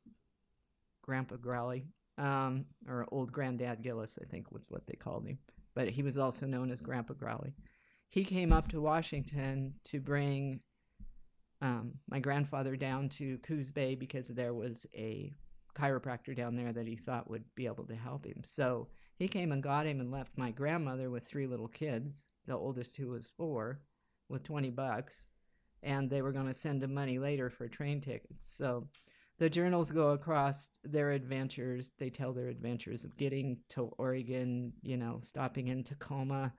Grandpa 1.01 1.37
Growley, 1.37 1.87
um, 2.17 2.65
or 2.87 3.07
Old 3.11 3.31
Granddad 3.31 3.81
Gillis, 3.81 4.19
I 4.21 4.25
think 4.25 4.51
was 4.51 4.69
what 4.69 4.85
they 4.85 4.95
called 4.95 5.25
him, 5.25 5.39
but 5.73 5.89
he 5.89 6.03
was 6.03 6.17
also 6.17 6.45
known 6.45 6.69
as 6.69 6.79
Grandpa 6.79 7.15
Growley. 7.15 7.53
He 8.09 8.23
came 8.23 8.53
up 8.53 8.69
to 8.69 8.81
Washington 8.81 9.75
to 9.85 9.99
bring 9.99 10.61
um, 11.61 11.95
my 12.09 12.19
grandfather 12.19 12.75
down 12.75 13.09
to 13.09 13.37
Coos 13.39 13.71
Bay 13.71 13.95
because 13.95 14.27
there 14.27 14.53
was 14.53 14.85
a 14.95 15.33
chiropractor 15.73 16.35
down 16.35 16.55
there 16.55 16.71
that 16.71 16.87
he 16.87 16.95
thought 16.95 17.29
would 17.29 17.43
be 17.55 17.65
able 17.65 17.85
to 17.85 17.95
help 17.95 18.25
him. 18.25 18.41
So 18.43 18.87
he 19.17 19.27
came 19.27 19.51
and 19.51 19.61
got 19.61 19.85
him 19.85 19.99
and 19.99 20.11
left 20.11 20.37
my 20.37 20.51
grandmother 20.51 21.09
with 21.09 21.23
three 21.23 21.47
little 21.47 21.67
kids, 21.67 22.29
the 22.45 22.55
oldest 22.55 22.95
who 22.97 23.09
was 23.09 23.33
four, 23.35 23.81
with 24.29 24.43
20 24.43 24.69
bucks 24.69 25.27
and 25.85 26.09
they 26.09 26.21
were 26.21 26.31
going 26.31 26.47
to 26.47 26.53
send 26.53 26.83
him 26.83 26.93
money 26.93 27.19
later 27.19 27.49
for 27.49 27.67
train 27.67 28.01
tickets. 28.01 28.51
So 28.51 28.87
the 29.37 29.49
journals 29.49 29.91
go 29.91 30.09
across 30.09 30.71
their 30.83 31.11
adventures. 31.11 31.91
They 31.99 32.09
tell 32.09 32.33
their 32.33 32.47
adventures 32.47 33.05
of 33.05 33.15
getting 33.15 33.59
to 33.69 33.91
Oregon, 33.97 34.73
you 34.81 34.97
know, 34.97 35.19
stopping 35.21 35.67
in 35.67 35.83
Tacoma 35.83 36.53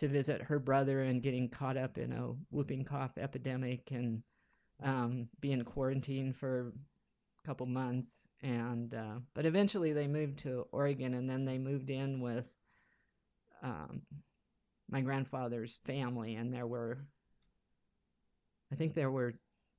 to 0.00 0.08
visit 0.08 0.40
her 0.40 0.58
brother 0.58 1.02
and 1.02 1.22
getting 1.22 1.46
caught 1.46 1.76
up 1.76 1.98
in 1.98 2.10
a 2.10 2.32
whooping 2.50 2.84
cough 2.84 3.18
epidemic 3.18 3.90
and 3.90 4.22
um, 4.82 5.28
being 5.40 5.62
quarantined 5.62 6.34
for 6.34 6.72
a 7.42 7.46
couple 7.46 7.66
months. 7.66 8.26
And 8.42 8.94
uh, 8.94 9.18
but 9.34 9.44
eventually 9.44 9.92
they 9.92 10.06
moved 10.06 10.38
to 10.40 10.66
Oregon, 10.72 11.12
and 11.12 11.28
then 11.28 11.44
they 11.44 11.58
moved 11.58 11.90
in 11.90 12.20
with 12.20 12.48
um, 13.62 14.00
my 14.90 15.02
grandfather's 15.02 15.78
family, 15.84 16.34
and 16.34 16.52
there 16.52 16.66
were 16.66 17.04
I 18.72 18.76
think 18.76 18.94
there 18.94 19.10
were 19.10 19.34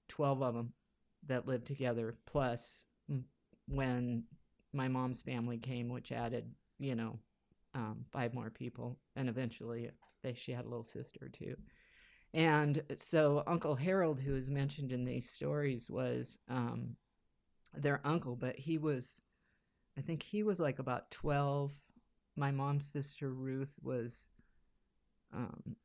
12 0.09 0.43
of 0.43 0.53
them 0.53 0.73
that 1.25 1.47
lived 1.47 1.65
together, 1.65 2.15
plus 2.27 2.85
when 3.67 4.25
my 4.71 4.87
mom's 4.87 5.23
family 5.23 5.57
came, 5.57 5.89
which 5.89 6.11
added, 6.11 6.51
you 6.77 6.95
know, 6.95 7.17
um, 7.73 8.05
five 8.11 8.35
more 8.35 8.51
people. 8.51 8.99
And 9.15 9.29
eventually 9.29 9.89
they, 10.23 10.33
she 10.33 10.51
had 10.51 10.65
a 10.65 10.69
little 10.69 10.83
sister 10.83 11.29
too. 11.29 11.55
And 12.33 12.81
so 12.95 13.43
Uncle 13.45 13.75
Harold, 13.75 14.19
who 14.19 14.35
is 14.35 14.49
mentioned 14.49 14.91
in 14.91 15.03
these 15.03 15.29
stories, 15.29 15.89
was 15.89 16.39
um, 16.47 16.95
their 17.73 17.99
uncle, 18.05 18.35
but 18.35 18.55
he 18.55 18.77
was, 18.77 19.21
I 19.97 20.01
think 20.01 20.23
he 20.23 20.43
was 20.43 20.59
like 20.59 20.79
about 20.79 21.11
12. 21.11 21.73
My 22.37 22.51
mom's 22.51 22.85
sister 22.85 23.33
Ruth 23.33 23.77
was 23.83 24.29
um, 25.33 25.75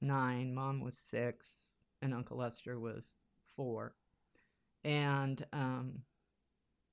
nine, 0.00 0.54
mom 0.54 0.80
was 0.80 0.96
six, 0.96 1.72
and 2.02 2.12
Uncle 2.12 2.36
Lester 2.36 2.78
was 2.78 3.16
four. 3.46 3.94
And 4.84 5.44
um, 5.52 6.02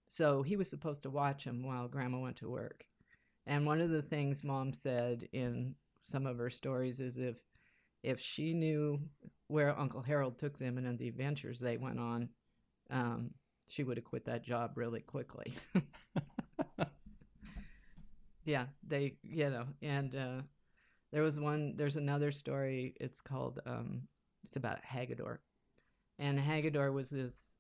so 0.08 0.42
he 0.42 0.56
was 0.56 0.70
supposed 0.70 1.04
to 1.04 1.10
watch 1.10 1.44
him 1.44 1.64
while 1.64 1.88
grandma 1.88 2.20
went 2.20 2.38
to 2.38 2.50
work. 2.50 2.86
And 3.46 3.66
one 3.66 3.82
of 3.82 3.90
the 3.90 4.02
things 4.02 4.44
mom 4.44 4.74
said 4.74 5.28
in 5.32 5.76
some 6.06 6.28
of 6.28 6.38
her 6.38 6.52
stories 6.52 7.00
is 7.00 7.18
if 7.18 7.40
if 8.04 8.20
she 8.20 8.54
knew 8.54 9.00
where 9.48 9.78
Uncle 9.78 10.04
Harold 10.04 10.38
took 10.38 10.58
them 10.60 10.78
and 10.78 11.00
the 11.00 11.08
adventures 11.08 11.60
they 11.60 11.78
went 11.78 12.00
on, 12.00 12.30
um, 12.92 13.32
she 13.68 13.84
would 13.84 13.98
have 13.98 14.06
quit 14.06 14.26
that 14.26 14.44
job 14.44 14.74
really 14.76 15.00
quickly. 15.00 15.52
yeah, 18.46 18.66
they, 18.86 19.16
you 19.24 19.50
know, 19.50 19.66
and 19.82 20.16
uh, 20.16 20.42
there 21.12 21.24
was 21.24 21.40
one. 21.40 21.74
There's 21.76 21.96
another 21.96 22.30
story. 22.30 22.96
It's 23.02 23.22
called. 23.22 23.60
Um, 23.66 24.04
it's 24.44 24.58
about 24.58 24.84
Hagador, 24.84 25.40
and 26.20 26.38
Hagador 26.38 26.94
was 26.94 27.10
this. 27.10 27.58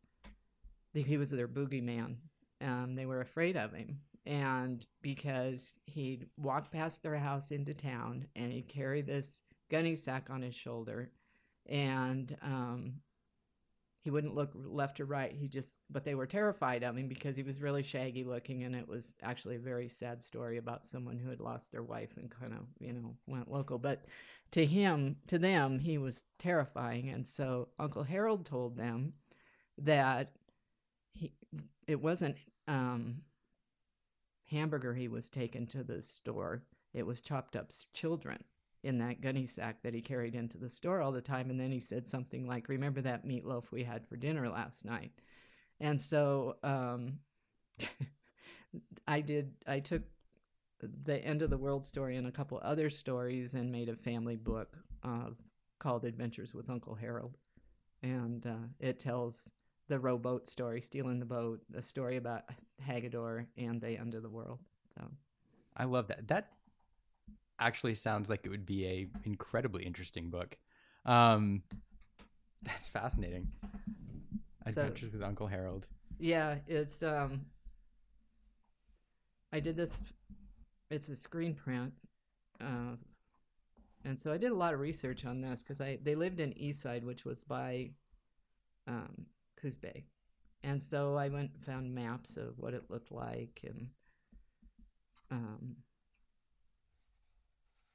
He 0.93 1.17
was 1.17 1.31
their 1.31 1.47
boogeyman. 1.47 2.17
Um, 2.61 2.93
they 2.93 3.07
were 3.07 3.21
afraid 3.21 3.57
of 3.57 3.73
him, 3.73 4.01
and 4.25 4.85
because 5.01 5.75
he'd 5.85 6.27
walk 6.37 6.71
past 6.71 7.03
their 7.03 7.17
house 7.17 7.51
into 7.51 7.73
town, 7.73 8.27
and 8.35 8.51
he'd 8.51 8.67
carry 8.67 9.01
this 9.01 9.43
gunny 9.69 9.95
sack 9.95 10.29
on 10.29 10.41
his 10.41 10.55
shoulder, 10.55 11.11
and 11.67 12.35
um, 12.41 12.93
he 14.01 14.11
wouldn't 14.11 14.35
look 14.35 14.51
left 14.53 14.99
or 14.99 15.05
right. 15.05 15.31
He 15.31 15.47
just, 15.47 15.79
but 15.89 16.03
they 16.03 16.15
were 16.15 16.27
terrified 16.27 16.83
of 16.83 16.95
him 16.95 17.07
because 17.07 17.35
he 17.35 17.43
was 17.43 17.61
really 17.61 17.83
shaggy 17.83 18.23
looking, 18.23 18.63
and 18.63 18.75
it 18.75 18.87
was 18.87 19.15
actually 19.21 19.55
a 19.55 19.59
very 19.59 19.87
sad 19.87 20.21
story 20.21 20.57
about 20.57 20.85
someone 20.85 21.17
who 21.17 21.29
had 21.29 21.39
lost 21.39 21.71
their 21.71 21.83
wife 21.83 22.17
and 22.17 22.29
kind 22.29 22.53
of, 22.53 22.67
you 22.79 22.93
know, 22.93 23.15
went 23.27 23.51
local. 23.51 23.77
But 23.77 24.05
to 24.51 24.65
him, 24.65 25.17
to 25.27 25.37
them, 25.39 25.79
he 25.79 25.97
was 25.97 26.23
terrifying, 26.39 27.09
and 27.09 27.25
so 27.25 27.69
Uncle 27.79 28.03
Harold 28.03 28.45
told 28.45 28.77
them 28.77 29.13
that 29.77 30.31
he, 31.13 31.33
it 31.87 32.01
wasn't 32.01 32.37
um, 32.67 33.21
hamburger 34.49 34.93
he 34.93 35.07
was 35.07 35.29
taken 35.29 35.67
to 35.67 35.83
the 35.83 36.01
store; 36.01 36.63
it 36.93 37.05
was 37.05 37.21
chopped 37.21 37.55
up 37.55 37.71
children 37.93 38.43
in 38.85 38.99
that 38.99 39.19
gunny 39.19 39.47
sack 39.47 39.81
that 39.81 39.95
he 39.95 40.01
carried 40.01 40.35
into 40.35 40.59
the 40.59 40.69
store 40.69 41.01
all 41.01 41.11
the 41.11 41.19
time. 41.19 41.49
And 41.49 41.59
then 41.59 41.71
he 41.71 41.79
said 41.79 42.05
something 42.05 42.47
like, 42.47 42.69
Remember 42.69 43.01
that 43.01 43.25
meatloaf 43.25 43.71
we 43.71 43.83
had 43.83 44.05
for 44.05 44.15
dinner 44.15 44.47
last 44.47 44.85
night? 44.85 45.11
And 45.79 45.99
so 45.99 46.57
um, 46.63 47.19
I 49.07 49.21
did, 49.21 49.53
I 49.65 49.79
took 49.79 50.03
the 50.79 51.17
end 51.17 51.41
of 51.41 51.49
the 51.49 51.57
world 51.57 51.83
story 51.83 52.15
and 52.15 52.27
a 52.27 52.31
couple 52.31 52.59
other 52.61 52.91
stories 52.91 53.55
and 53.55 53.71
made 53.71 53.89
a 53.89 53.95
family 53.95 54.35
book 54.35 54.77
called 55.79 56.05
Adventures 56.05 56.53
with 56.53 56.69
Uncle 56.69 56.95
Harold. 56.95 57.37
And 58.03 58.45
uh, 58.45 58.67
it 58.79 58.99
tells 58.99 59.51
the 59.87 59.99
rowboat 59.99 60.47
story, 60.47 60.81
stealing 60.81 61.19
the 61.19 61.25
boat, 61.25 61.61
a 61.75 61.81
story 61.81 62.17
about 62.17 62.43
Hagador 62.87 63.45
and 63.57 63.79
the 63.79 63.97
end 63.97 64.15
of 64.15 64.23
the 64.23 64.29
world. 64.29 64.59
So 64.97 65.07
I 65.77 65.85
love 65.85 66.07
that. 66.07 66.27
That 66.27 66.51
actually 67.59 67.95
sounds 67.95 68.29
like 68.29 68.45
it 68.45 68.49
would 68.49 68.65
be 68.65 68.85
a 68.85 69.07
incredibly 69.23 69.83
interesting 69.83 70.29
book. 70.29 70.57
Um, 71.05 71.63
that's 72.63 72.89
fascinating. 72.89 73.47
Adventures 74.65 75.11
so, 75.11 75.19
with 75.19 75.27
Uncle 75.27 75.47
Harold. 75.47 75.87
Yeah, 76.19 76.55
it's 76.67 77.03
um. 77.03 77.45
I 79.53 79.59
did 79.59 79.77
this. 79.77 80.03
It's 80.89 81.09
a 81.09 81.15
screen 81.15 81.53
print, 81.53 81.93
uh, 82.59 82.95
and 84.03 84.17
so 84.17 84.31
I 84.31 84.37
did 84.37 84.51
a 84.51 84.55
lot 84.55 84.73
of 84.73 84.79
research 84.79 85.25
on 85.25 85.41
this 85.41 85.61
because 85.61 85.81
I 85.81 85.99
they 86.01 86.15
lived 86.15 86.39
in 86.39 86.51
Eastside, 86.53 87.03
which 87.03 87.25
was 87.25 87.43
by 87.43 87.91
um, 88.87 89.27
Coos 89.55 89.77
Bay, 89.77 90.05
and 90.63 90.81
so 90.81 91.15
I 91.15 91.29
went 91.29 91.51
and 91.53 91.65
found 91.65 91.93
maps 91.93 92.37
of 92.37 92.57
what 92.57 92.73
it 92.73 92.89
looked 92.89 93.11
like 93.11 93.61
and 93.63 93.89
um, 95.31 95.75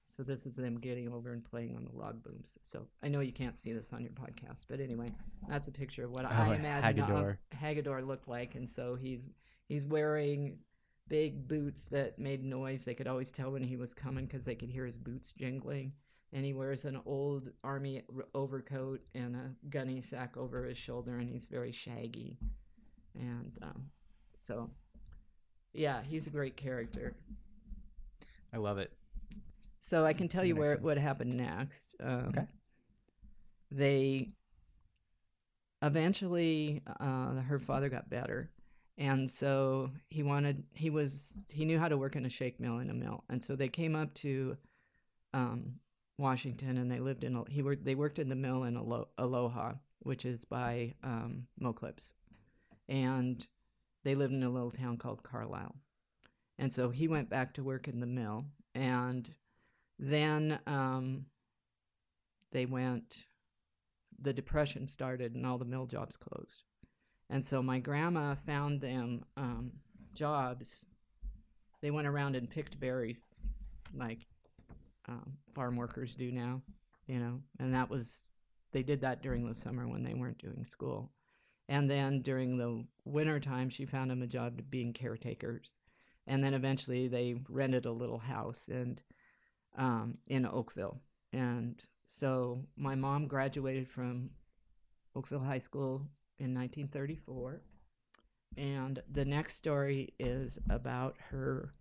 so 0.04 0.24
this 0.24 0.44
is 0.44 0.56
them 0.56 0.78
getting 0.78 1.08
over 1.12 1.32
and 1.32 1.44
playing 1.44 1.76
on 1.76 1.84
the 1.84 1.96
log 1.96 2.22
booms. 2.22 2.58
So 2.62 2.86
I 3.02 3.08
know 3.08 3.20
you 3.20 3.32
can't 3.32 3.58
see 3.58 3.72
this 3.72 3.92
on 3.92 4.02
your 4.02 4.12
podcast, 4.12 4.66
but 4.68 4.80
anyway, 4.80 5.12
that's 5.48 5.68
a 5.68 5.72
picture 5.72 6.04
of 6.04 6.10
what 6.10 6.24
oh, 6.24 6.28
I 6.30 6.56
imagine 6.56 7.04
Hagador. 7.04 7.38
Hagador 7.54 8.06
looked 8.06 8.28
like. 8.28 8.54
And 8.56 8.68
so 8.68 8.96
he's 8.96 9.28
he's 9.68 9.86
wearing 9.86 10.58
big 11.08 11.46
boots 11.46 11.84
that 11.86 12.18
made 12.18 12.44
noise. 12.44 12.84
They 12.84 12.94
could 12.94 13.06
always 13.06 13.30
tell 13.30 13.52
when 13.52 13.62
he 13.62 13.76
was 13.76 13.94
coming 13.94 14.26
because 14.26 14.44
they 14.44 14.56
could 14.56 14.68
hear 14.68 14.84
his 14.84 14.98
boots 14.98 15.32
jingling. 15.32 15.92
And 16.32 16.44
he 16.44 16.54
wears 16.54 16.84
an 16.84 17.00
old 17.06 17.50
army 17.64 18.02
overcoat 18.34 19.00
and 19.14 19.34
a 19.34 19.50
gunny 19.68 20.00
sack 20.00 20.36
over 20.36 20.64
his 20.64 20.78
shoulder, 20.78 21.16
and 21.16 21.28
he's 21.28 21.46
very 21.46 21.72
shaggy. 21.72 22.38
And 23.14 23.58
um, 23.62 23.90
so, 24.38 24.70
yeah, 25.72 26.02
he's 26.02 26.28
a 26.28 26.30
great 26.30 26.56
character. 26.56 27.14
I 28.52 28.58
love 28.58 28.78
it. 28.78 28.92
So 29.80 30.04
I 30.04 30.12
can 30.12 30.28
tell 30.28 30.44
you 30.44 30.54
where 30.54 30.76
what 30.76 30.98
happened 30.98 31.34
next. 31.34 31.96
Um, 32.00 32.26
okay. 32.28 32.46
they 33.70 34.28
eventually, 35.82 36.82
uh, 37.00 37.40
her 37.40 37.58
father 37.58 37.88
got 37.88 38.10
better. 38.10 38.50
And 38.98 39.30
so 39.30 39.90
he 40.10 40.22
wanted, 40.22 40.64
he 40.74 40.90
was, 40.90 41.44
he 41.50 41.64
knew 41.64 41.78
how 41.78 41.88
to 41.88 41.96
work 41.96 42.16
in 42.16 42.26
a 42.26 42.28
shake 42.28 42.60
mill 42.60 42.78
in 42.78 42.90
a 42.90 42.94
mill. 42.94 43.24
And 43.30 43.42
so 43.42 43.56
they 43.56 43.68
came 43.68 43.96
up 43.96 44.12
to 44.16 44.58
um, 45.32 45.76
Washington 46.20 46.76
and 46.76 46.90
they 46.90 47.00
lived 47.00 47.24
in, 47.24 47.34
a, 47.34 47.44
he 47.48 47.62
worked, 47.62 47.84
they 47.84 47.94
worked 47.94 48.18
in 48.18 48.28
the 48.28 48.36
mill 48.36 48.64
in 48.64 48.76
Alo- 48.76 49.08
Aloha, 49.18 49.72
which 50.00 50.24
is 50.24 50.44
by 50.44 50.94
um, 51.02 51.46
Moclips. 51.60 52.14
And 52.88 53.46
they 54.04 54.14
lived 54.14 54.32
in 54.32 54.42
a 54.42 54.50
little 54.50 54.70
town 54.70 54.96
called 54.96 55.22
Carlisle. 55.22 55.74
And 56.58 56.72
so 56.72 56.90
he 56.90 57.08
went 57.08 57.30
back 57.30 57.54
to 57.54 57.62
work 57.62 57.88
in 57.88 58.00
the 58.00 58.06
mill. 58.06 58.44
And 58.74 59.32
then 59.98 60.60
um, 60.66 61.26
they 62.52 62.66
went, 62.66 63.24
the 64.20 64.32
Depression 64.32 64.86
started 64.86 65.34
and 65.34 65.46
all 65.46 65.58
the 65.58 65.64
mill 65.64 65.86
jobs 65.86 66.16
closed. 66.16 66.64
And 67.30 67.44
so 67.44 67.62
my 67.62 67.78
grandma 67.78 68.34
found 68.34 68.80
them 68.80 69.24
um, 69.36 69.72
jobs. 70.14 70.84
They 71.80 71.90
went 71.90 72.08
around 72.08 72.36
and 72.36 72.50
picked 72.50 72.78
berries 72.80 73.30
like 73.94 74.26
um, 75.10 75.32
farm 75.52 75.76
workers 75.76 76.14
do 76.14 76.30
now, 76.30 76.62
you 77.06 77.18
know, 77.18 77.40
and 77.58 77.74
that 77.74 77.90
was, 77.90 78.24
they 78.72 78.82
did 78.82 79.00
that 79.00 79.22
during 79.22 79.46
the 79.46 79.54
summer 79.54 79.88
when 79.88 80.02
they 80.02 80.14
weren't 80.14 80.38
doing 80.38 80.64
school. 80.64 81.12
And 81.68 81.90
then 81.90 82.22
during 82.22 82.56
the 82.56 82.84
winter 83.04 83.38
time, 83.38 83.70
she 83.70 83.86
found 83.86 84.10
them 84.10 84.22
a 84.22 84.26
job 84.26 84.60
being 84.70 84.92
caretakers. 84.92 85.78
And 86.26 86.42
then 86.42 86.54
eventually 86.54 87.08
they 87.08 87.36
rented 87.48 87.86
a 87.86 87.92
little 87.92 88.18
house 88.18 88.68
and 88.68 89.02
um, 89.76 90.18
in 90.26 90.46
Oakville. 90.46 91.00
And 91.32 91.82
so 92.06 92.66
my 92.76 92.94
mom 92.94 93.28
graduated 93.28 93.88
from 93.88 94.30
Oakville 95.14 95.44
High 95.44 95.58
School 95.58 96.08
in 96.38 96.54
1934. 96.54 97.62
And 98.56 99.00
the 99.10 99.24
next 99.24 99.54
story 99.54 100.14
is 100.18 100.58
about 100.68 101.16
her 101.30 101.72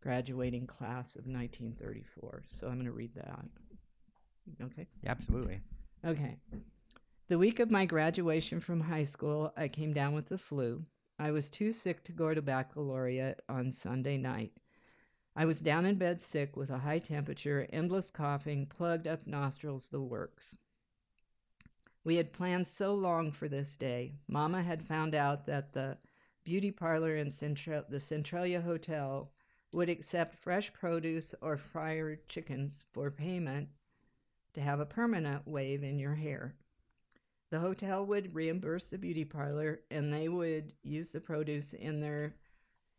graduating 0.00 0.66
class 0.66 1.16
of 1.16 1.26
1934. 1.26 2.44
So 2.48 2.68
I'm 2.68 2.74
going 2.74 2.86
to 2.86 2.92
read 2.92 3.14
that. 3.14 3.44
Okay. 4.62 4.86
Absolutely. 5.06 5.60
Okay. 6.04 6.36
The 7.28 7.38
week 7.38 7.60
of 7.60 7.70
my 7.70 7.84
graduation 7.86 8.58
from 8.60 8.80
high 8.80 9.04
school, 9.04 9.52
I 9.56 9.68
came 9.68 9.92
down 9.92 10.14
with 10.14 10.26
the 10.26 10.38
flu. 10.38 10.84
I 11.18 11.30
was 11.30 11.50
too 11.50 11.72
sick 11.72 12.02
to 12.04 12.12
go 12.12 12.32
to 12.34 12.42
baccalaureate 12.42 13.40
on 13.48 13.70
Sunday 13.70 14.16
night. 14.16 14.52
I 15.36 15.44
was 15.44 15.60
down 15.60 15.86
in 15.86 15.96
bed 15.96 16.20
sick 16.20 16.56
with 16.56 16.70
a 16.70 16.78
high 16.78 16.98
temperature, 16.98 17.68
endless 17.72 18.10
coughing, 18.10 18.66
plugged 18.66 19.06
up 19.06 19.26
nostrils, 19.26 19.88
the 19.88 20.00
works. 20.00 20.56
We 22.02 22.16
had 22.16 22.32
planned 22.32 22.66
so 22.66 22.94
long 22.94 23.30
for 23.30 23.48
this 23.48 23.76
day. 23.76 24.14
Mama 24.26 24.62
had 24.62 24.82
found 24.82 25.14
out 25.14 25.44
that 25.44 25.72
the 25.72 25.98
beauty 26.42 26.70
parlor 26.70 27.14
in 27.14 27.30
Central- 27.30 27.84
the 27.88 28.00
Centralia 28.00 28.60
Hotel 28.60 29.30
would 29.72 29.88
accept 29.88 30.34
fresh 30.34 30.72
produce 30.72 31.34
or 31.40 31.56
fried 31.56 32.26
chickens 32.28 32.84
for 32.92 33.10
payment 33.10 33.68
to 34.52 34.60
have 34.60 34.80
a 34.80 34.86
permanent 34.86 35.46
wave 35.46 35.82
in 35.82 35.98
your 35.98 36.14
hair. 36.14 36.54
The 37.50 37.60
hotel 37.60 38.06
would 38.06 38.34
reimburse 38.34 38.88
the 38.88 38.98
beauty 38.98 39.24
parlor 39.24 39.80
and 39.90 40.12
they 40.12 40.28
would 40.28 40.72
use 40.82 41.10
the 41.10 41.20
produce 41.20 41.72
in 41.72 42.00
their 42.00 42.34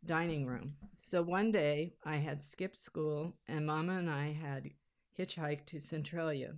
dining 0.05 0.45
room. 0.45 0.75
So 0.97 1.21
one 1.21 1.51
day 1.51 1.93
I 2.03 2.17
had 2.17 2.43
skipped 2.43 2.77
school 2.77 3.33
and 3.47 3.65
Mama 3.65 3.93
and 3.93 4.09
I 4.09 4.31
had 4.31 4.71
hitchhiked 5.17 5.65
to 5.67 5.79
Centralia 5.79 6.55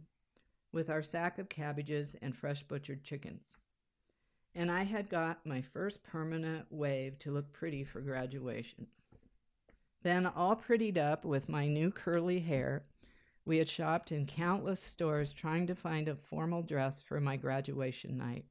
with 0.72 0.90
our 0.90 1.04
sack 1.04 1.38
of 1.38 1.50
cabbages 1.50 2.16
and 2.22 2.36
fresh 2.36 2.64
butchered 2.64 3.04
chickens. 3.04 3.58
And 4.56 4.72
I 4.72 4.84
had 4.84 5.10
got 5.10 5.46
my 5.46 5.62
first 5.62 6.04
permanent 6.04 6.66
wave 6.70 7.18
to 7.20 7.32
look 7.32 7.52
pretty 7.54 7.84
for 7.84 8.02
graduation. 8.02 8.88
Then, 10.04 10.26
all 10.26 10.56
prettied 10.58 10.98
up 10.98 11.24
with 11.24 11.48
my 11.48 11.66
new 11.66 11.90
curly 11.90 12.40
hair, 12.40 12.84
we 13.46 13.58
had 13.58 13.70
shopped 13.70 14.12
in 14.12 14.26
countless 14.26 14.82
stores 14.82 15.34
trying 15.34 15.66
to 15.68 15.76
find 15.76 16.08
a 16.08 16.16
formal 16.16 16.62
dress 16.62 17.02
for 17.02 17.20
my 17.20 17.38
graduation 17.38 18.18
night. 18.18 18.46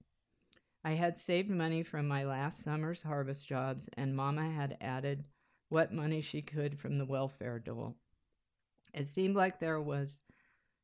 I 0.82 0.92
had 0.92 1.18
saved 1.18 1.50
money 1.50 1.82
from 1.82 2.08
my 2.08 2.24
last 2.24 2.62
summer's 2.62 3.02
harvest 3.02 3.46
jobs, 3.46 3.88
and 3.96 4.16
Mama 4.16 4.50
had 4.50 4.78
added 4.80 5.24
what 5.68 5.92
money 5.92 6.20
she 6.20 6.42
could 6.42 6.78
from 6.78 6.98
the 6.98 7.06
welfare 7.06 7.58
dole. 7.58 7.96
It 8.92 9.06
seemed 9.06 9.36
like 9.36 9.58
there 9.58 9.80
was 9.80 10.22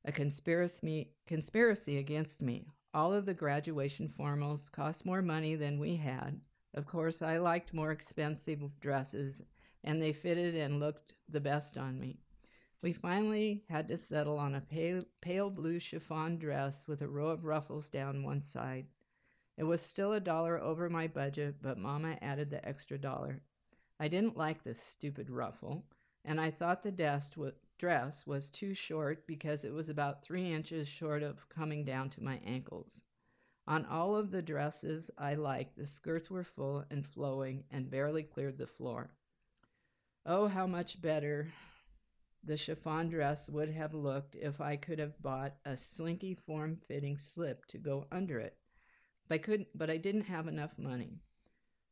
a 0.04 0.12
conspiracy, 0.12 1.11
conspiracy 1.26 1.98
against 1.98 2.42
me. 2.42 2.66
All 2.94 3.12
of 3.12 3.26
the 3.26 3.35
graduation 3.35 4.09
formals 4.09 4.70
cost 4.70 5.04
more 5.04 5.22
money 5.22 5.54
than 5.57 5.78
we 5.78 5.96
had. 5.96 6.40
Of 6.74 6.87
course, 6.87 7.22
I 7.22 7.38
liked 7.38 7.74
more 7.74 7.90
expensive 7.90 8.62
dresses, 8.81 9.42
and 9.85 10.01
they 10.01 10.12
fitted 10.12 10.55
and 10.55 10.81
looked 10.81 11.14
the 11.29 11.41
best 11.41 11.79
on 11.79 11.99
me. 11.99 12.19
We 12.81 12.93
finally 12.93 13.64
had 13.69 13.88
to 13.88 13.97
settle 13.97 14.38
on 14.38 14.55
a 14.55 14.61
pale, 14.61 15.03
pale 15.21 15.51
blue 15.51 15.79
chiffon 15.81 16.38
dress 16.38 16.87
with 16.87 17.03
a 17.03 17.09
row 17.09 17.29
of 17.29 17.45
ruffles 17.45 17.91
down 17.91 18.23
one 18.23 18.43
side. 18.43 18.87
It 19.57 19.64
was 19.64 19.83
still 19.83 20.12
a 20.12 20.21
dollar 20.21 20.59
over 20.59 20.88
my 20.88 21.09
budget, 21.09 21.57
but 21.61 21.79
Mama 21.79 22.17
added 22.23 22.51
the 22.51 22.67
extra 22.67 22.97
dollar. 22.97 23.43
I 23.99 24.07
didn't 24.07 24.37
like 24.37 24.62
this 24.62 24.81
stupid 24.81 25.29
ruffle, 25.29 25.85
and 26.25 26.41
I 26.41 26.53
thought 26.53 26.85
the 26.85 27.53
dress 27.79 28.27
was 28.27 28.51
too 28.51 28.75
short 28.75 29.27
because 29.27 29.64
it 29.64 29.73
was 29.73 29.88
about 29.88 30.23
three 30.23 30.53
inches 30.53 30.87
short 30.87 31.25
of 31.25 31.49
coming 31.49 31.85
down 31.85 32.11
to 32.11 32.23
my 32.23 32.41
ankles. 32.47 33.03
On 33.67 33.85
all 33.87 34.14
of 34.14 34.31
the 34.31 34.41
dresses 34.41 35.11
I 35.19 35.35
liked, 35.35 35.77
the 35.77 35.87
skirts 35.87 36.31
were 36.31 36.45
full 36.45 36.85
and 36.91 37.05
flowing 37.05 37.64
and 37.73 37.91
barely 37.91 38.23
cleared 38.23 38.59
the 38.59 38.67
floor. 38.69 39.11
Oh, 40.26 40.46
how 40.46 40.66
much 40.66 41.00
better 41.00 41.48
the 42.44 42.57
chiffon 42.57 43.09
dress 43.09 43.48
would 43.48 43.70
have 43.70 43.94
looked 43.94 44.35
if 44.35 44.61
I 44.61 44.76
could 44.76 44.98
have 44.98 45.20
bought 45.22 45.54
a 45.64 45.76
slinky 45.76 46.35
form 46.35 46.76
fitting 46.87 47.16
slip 47.16 47.66
to 47.66 47.78
go 47.78 48.07
under 48.12 48.38
it. 48.38 48.57
But 49.28 49.37
I 49.37 49.38
couldn't 49.38 49.68
but 49.74 49.90
I 49.90 49.96
didn't 49.96 50.22
have 50.22 50.48
enough 50.48 50.78
money. 50.78 51.20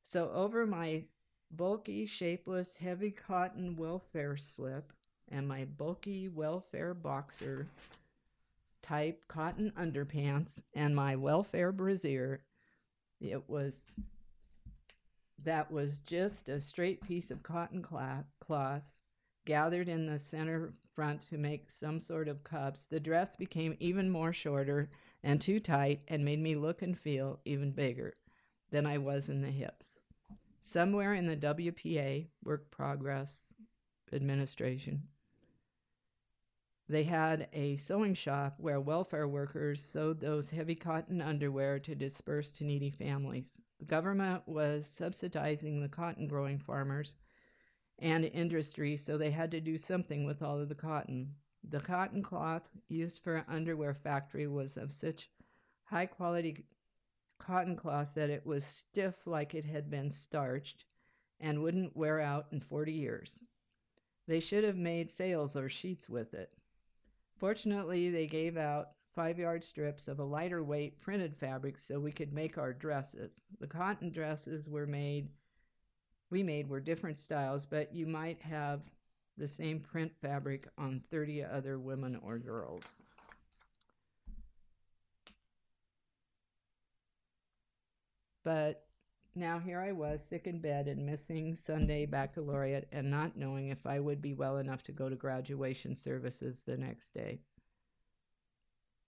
So 0.02 0.30
over 0.30 0.66
my 0.66 1.04
bulky, 1.50 2.06
shapeless, 2.06 2.76
heavy 2.76 3.10
cotton 3.10 3.76
welfare 3.76 4.36
slip 4.36 4.92
and 5.28 5.48
my 5.48 5.64
bulky 5.64 6.28
welfare 6.28 6.94
boxer 6.94 7.66
type 8.82 9.24
cotton 9.28 9.72
underpants 9.76 10.62
and 10.74 10.94
my 10.94 11.16
welfare 11.16 11.72
brassiere, 11.72 12.42
it 13.20 13.48
was 13.48 13.84
that 15.46 15.70
was 15.70 16.00
just 16.00 16.48
a 16.48 16.60
straight 16.60 17.00
piece 17.06 17.30
of 17.30 17.42
cotton 17.42 17.80
cloth 17.80 18.82
gathered 19.44 19.88
in 19.88 20.04
the 20.04 20.18
center 20.18 20.72
front 20.92 21.20
to 21.20 21.38
make 21.38 21.70
some 21.70 22.00
sort 22.00 22.26
of 22.26 22.42
cups. 22.42 22.86
The 22.86 22.98
dress 22.98 23.36
became 23.36 23.76
even 23.78 24.10
more 24.10 24.32
shorter 24.32 24.90
and 25.22 25.40
too 25.40 25.60
tight 25.60 26.00
and 26.08 26.24
made 26.24 26.40
me 26.40 26.56
look 26.56 26.82
and 26.82 26.98
feel 26.98 27.38
even 27.44 27.70
bigger 27.70 28.14
than 28.70 28.86
I 28.86 28.98
was 28.98 29.28
in 29.28 29.40
the 29.40 29.50
hips. 29.50 30.00
Somewhere 30.60 31.14
in 31.14 31.28
the 31.28 31.36
WPA, 31.36 32.26
Work 32.42 32.72
Progress 32.72 33.54
Administration, 34.12 35.04
they 36.88 37.04
had 37.04 37.48
a 37.52 37.76
sewing 37.76 38.14
shop 38.14 38.54
where 38.58 38.80
welfare 38.80 39.28
workers 39.28 39.80
sewed 39.80 40.20
those 40.20 40.50
heavy 40.50 40.74
cotton 40.74 41.22
underwear 41.22 41.78
to 41.78 41.94
disperse 41.94 42.50
to 42.52 42.64
needy 42.64 42.90
families. 42.90 43.60
The 43.78 43.84
government 43.84 44.42
was 44.46 44.86
subsidizing 44.86 45.80
the 45.80 45.88
cotton 45.88 46.26
growing 46.26 46.58
farmers 46.58 47.16
and 47.98 48.24
industry, 48.24 48.96
so 48.96 49.16
they 49.16 49.30
had 49.30 49.50
to 49.52 49.60
do 49.60 49.76
something 49.76 50.24
with 50.24 50.42
all 50.42 50.58
of 50.58 50.68
the 50.68 50.74
cotton. 50.74 51.34
The 51.68 51.80
cotton 51.80 52.22
cloth 52.22 52.70
used 52.88 53.22
for 53.22 53.36
an 53.36 53.44
underwear 53.48 53.94
factory 53.94 54.46
was 54.46 54.76
of 54.76 54.92
such 54.92 55.30
high 55.84 56.06
quality 56.06 56.64
cotton 57.38 57.76
cloth 57.76 58.14
that 58.14 58.30
it 58.30 58.46
was 58.46 58.64
stiff 58.64 59.26
like 59.26 59.54
it 59.54 59.64
had 59.64 59.90
been 59.90 60.10
starched 60.10 60.86
and 61.40 61.62
wouldn't 61.62 61.96
wear 61.96 62.20
out 62.20 62.46
in 62.50 62.60
40 62.60 62.92
years. 62.92 63.42
They 64.26 64.40
should 64.40 64.64
have 64.64 64.76
made 64.76 65.10
sails 65.10 65.56
or 65.56 65.68
sheets 65.68 66.08
with 66.08 66.34
it. 66.34 66.50
Fortunately, 67.36 68.10
they 68.10 68.26
gave 68.26 68.56
out 68.56 68.88
five 69.16 69.38
yard 69.38 69.64
strips 69.64 70.08
of 70.08 70.18
a 70.18 70.24
lighter 70.24 70.62
weight 70.62 71.00
printed 71.00 71.34
fabric 71.34 71.78
so 71.78 71.98
we 71.98 72.12
could 72.12 72.34
make 72.34 72.58
our 72.58 72.74
dresses. 72.74 73.42
The 73.58 73.66
cotton 73.66 74.10
dresses 74.10 74.68
were 74.68 74.86
made, 74.86 75.30
we 76.30 76.42
made 76.42 76.68
were 76.68 76.80
different 76.80 77.16
styles, 77.16 77.64
but 77.64 77.94
you 77.94 78.06
might 78.06 78.42
have 78.42 78.82
the 79.38 79.48
same 79.48 79.80
print 79.80 80.12
fabric 80.20 80.68
on 80.76 81.00
30 81.00 81.42
other 81.44 81.78
women 81.78 82.20
or 82.22 82.38
girls. 82.38 83.02
But 88.44 88.84
now 89.34 89.58
here 89.58 89.80
I 89.80 89.92
was, 89.92 90.22
sick 90.22 90.46
in 90.46 90.60
bed 90.60 90.88
and 90.88 91.04
missing 91.04 91.54
Sunday 91.54 92.04
baccalaureate 92.04 92.86
and 92.92 93.10
not 93.10 93.36
knowing 93.36 93.68
if 93.68 93.86
I 93.86 93.98
would 93.98 94.20
be 94.20 94.34
well 94.34 94.58
enough 94.58 94.82
to 94.84 94.92
go 94.92 95.08
to 95.08 95.16
graduation 95.16 95.96
services 95.96 96.62
the 96.62 96.76
next 96.76 97.12
day. 97.12 97.40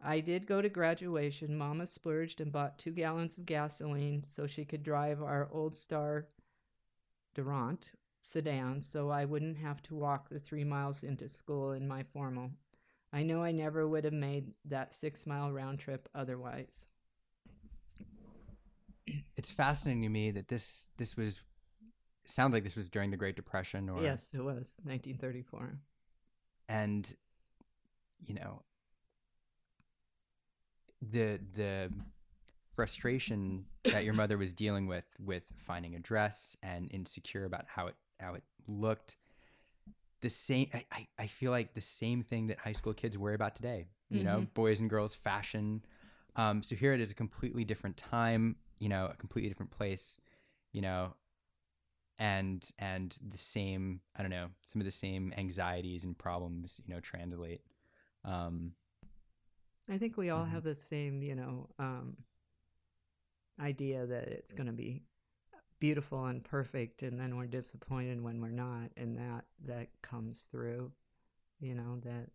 I 0.00 0.20
did 0.20 0.46
go 0.46 0.62
to 0.62 0.68
graduation. 0.68 1.56
Mama 1.56 1.86
splurged 1.86 2.40
and 2.40 2.52
bought 2.52 2.78
two 2.78 2.92
gallons 2.92 3.36
of 3.36 3.46
gasoline 3.46 4.22
so 4.22 4.46
she 4.46 4.64
could 4.64 4.82
drive 4.82 5.20
our 5.22 5.48
old 5.52 5.74
star 5.74 6.26
Durant 7.34 7.92
sedan 8.20 8.80
so 8.82 9.10
I 9.10 9.24
wouldn't 9.24 9.56
have 9.58 9.82
to 9.84 9.94
walk 9.94 10.28
the 10.28 10.38
three 10.38 10.64
miles 10.64 11.02
into 11.04 11.28
school 11.28 11.72
in 11.72 11.86
my 11.86 12.02
formal. 12.02 12.50
I 13.12 13.22
know 13.22 13.42
I 13.42 13.52
never 13.52 13.88
would 13.88 14.04
have 14.04 14.12
made 14.12 14.52
that 14.66 14.92
six 14.94 15.26
mile 15.26 15.50
round 15.52 15.78
trip 15.78 16.08
otherwise. 16.14 16.88
It's 19.36 19.50
fascinating 19.50 20.02
to 20.02 20.08
me 20.08 20.30
that 20.32 20.48
this 20.48 20.88
this 20.96 21.16
was 21.16 21.40
sounds 22.26 22.52
like 22.52 22.64
this 22.64 22.76
was 22.76 22.90
during 22.90 23.10
the 23.10 23.16
Great 23.16 23.36
Depression 23.36 23.88
or 23.88 24.02
Yes, 24.02 24.34
it 24.34 24.42
was 24.42 24.78
1934. 24.84 25.78
and 26.68 27.14
you 28.26 28.34
know 28.34 28.62
the 31.00 31.38
the 31.54 31.92
frustration 32.74 33.64
that 33.84 34.04
your 34.04 34.14
mother 34.14 34.38
was 34.38 34.52
dealing 34.52 34.86
with 34.86 35.04
with 35.18 35.44
finding 35.56 35.94
a 35.94 35.98
dress 35.98 36.56
and 36.62 36.88
insecure 36.92 37.44
about 37.44 37.64
how 37.66 37.86
it 37.86 37.94
how 38.20 38.34
it 38.34 38.42
looked 38.66 39.16
the 40.20 40.30
same 40.30 40.68
I, 40.92 41.06
I, 41.18 41.26
feel 41.26 41.52
like 41.52 41.74
the 41.74 41.80
same 41.80 42.22
thing 42.22 42.48
that 42.48 42.58
high 42.58 42.72
school 42.72 42.92
kids 42.92 43.16
worry 43.16 43.34
about 43.34 43.54
today 43.54 43.86
you 44.10 44.24
know 44.24 44.40
Mhm. 44.42 44.54
boys 44.54 44.80
and 44.80 44.90
girls 44.90 45.14
fashion 45.14 45.84
um, 46.36 46.62
so 46.62 46.76
here 46.76 46.92
it 46.92 47.00
is 47.00 47.10
a 47.10 47.14
completely 47.14 47.64
different 47.64 47.96
time 47.96 48.56
you 48.78 48.88
know 48.88 49.06
a 49.06 49.14
completely 49.16 49.48
different 49.48 49.70
place 49.70 50.18
you 50.72 50.80
know 50.80 51.14
and 52.18 52.70
and 52.78 53.16
the 53.26 53.38
same 53.38 54.00
i 54.16 54.22
don't 54.22 54.30
know 54.30 54.48
some 54.66 54.80
of 54.80 54.84
the 54.84 54.90
same 54.90 55.32
anxieties 55.36 56.04
and 56.04 56.18
problems 56.18 56.80
you 56.86 56.92
know 56.92 57.00
translate 57.00 57.62
um 58.24 58.72
I 59.88 59.98
think 59.98 60.16
we 60.16 60.30
all 60.30 60.44
Mhm. 60.44 60.50
have 60.50 60.64
the 60.64 60.74
same, 60.74 61.22
you 61.22 61.34
know, 61.34 61.68
um, 61.78 62.16
idea 63.60 64.06
that 64.06 64.28
it's 64.28 64.52
going 64.52 64.66
to 64.66 64.72
be 64.72 65.02
beautiful 65.80 66.26
and 66.26 66.44
perfect, 66.44 67.02
and 67.02 67.20
then 67.20 67.36
we're 67.36 67.46
disappointed 67.46 68.20
when 68.22 68.40
we're 68.40 68.50
not, 68.50 68.90
and 68.96 69.18
that 69.18 69.46
that 69.64 69.88
comes 70.02 70.42
through, 70.42 70.92
you 71.60 71.74
know, 71.74 72.00
that 72.00 72.30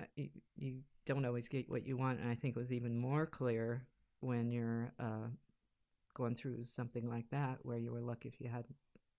uh, 0.00 0.04
you, 0.16 0.28
you 0.56 0.74
don't 1.06 1.24
always 1.24 1.48
get 1.48 1.68
what 1.70 1.86
you 1.86 1.96
want, 1.96 2.20
and 2.20 2.28
I 2.30 2.34
think 2.34 2.56
it 2.56 2.58
was 2.58 2.72
even 2.72 2.96
more 2.96 3.26
clear 3.26 3.86
when 4.20 4.50
you're 4.50 4.92
uh, 4.98 5.28
going 6.14 6.34
through 6.34 6.64
something 6.64 7.08
like 7.08 7.30
that, 7.30 7.58
where 7.62 7.78
you 7.78 7.92
were 7.92 8.00
lucky 8.00 8.28
if 8.28 8.40
you 8.40 8.48
had, 8.48 8.64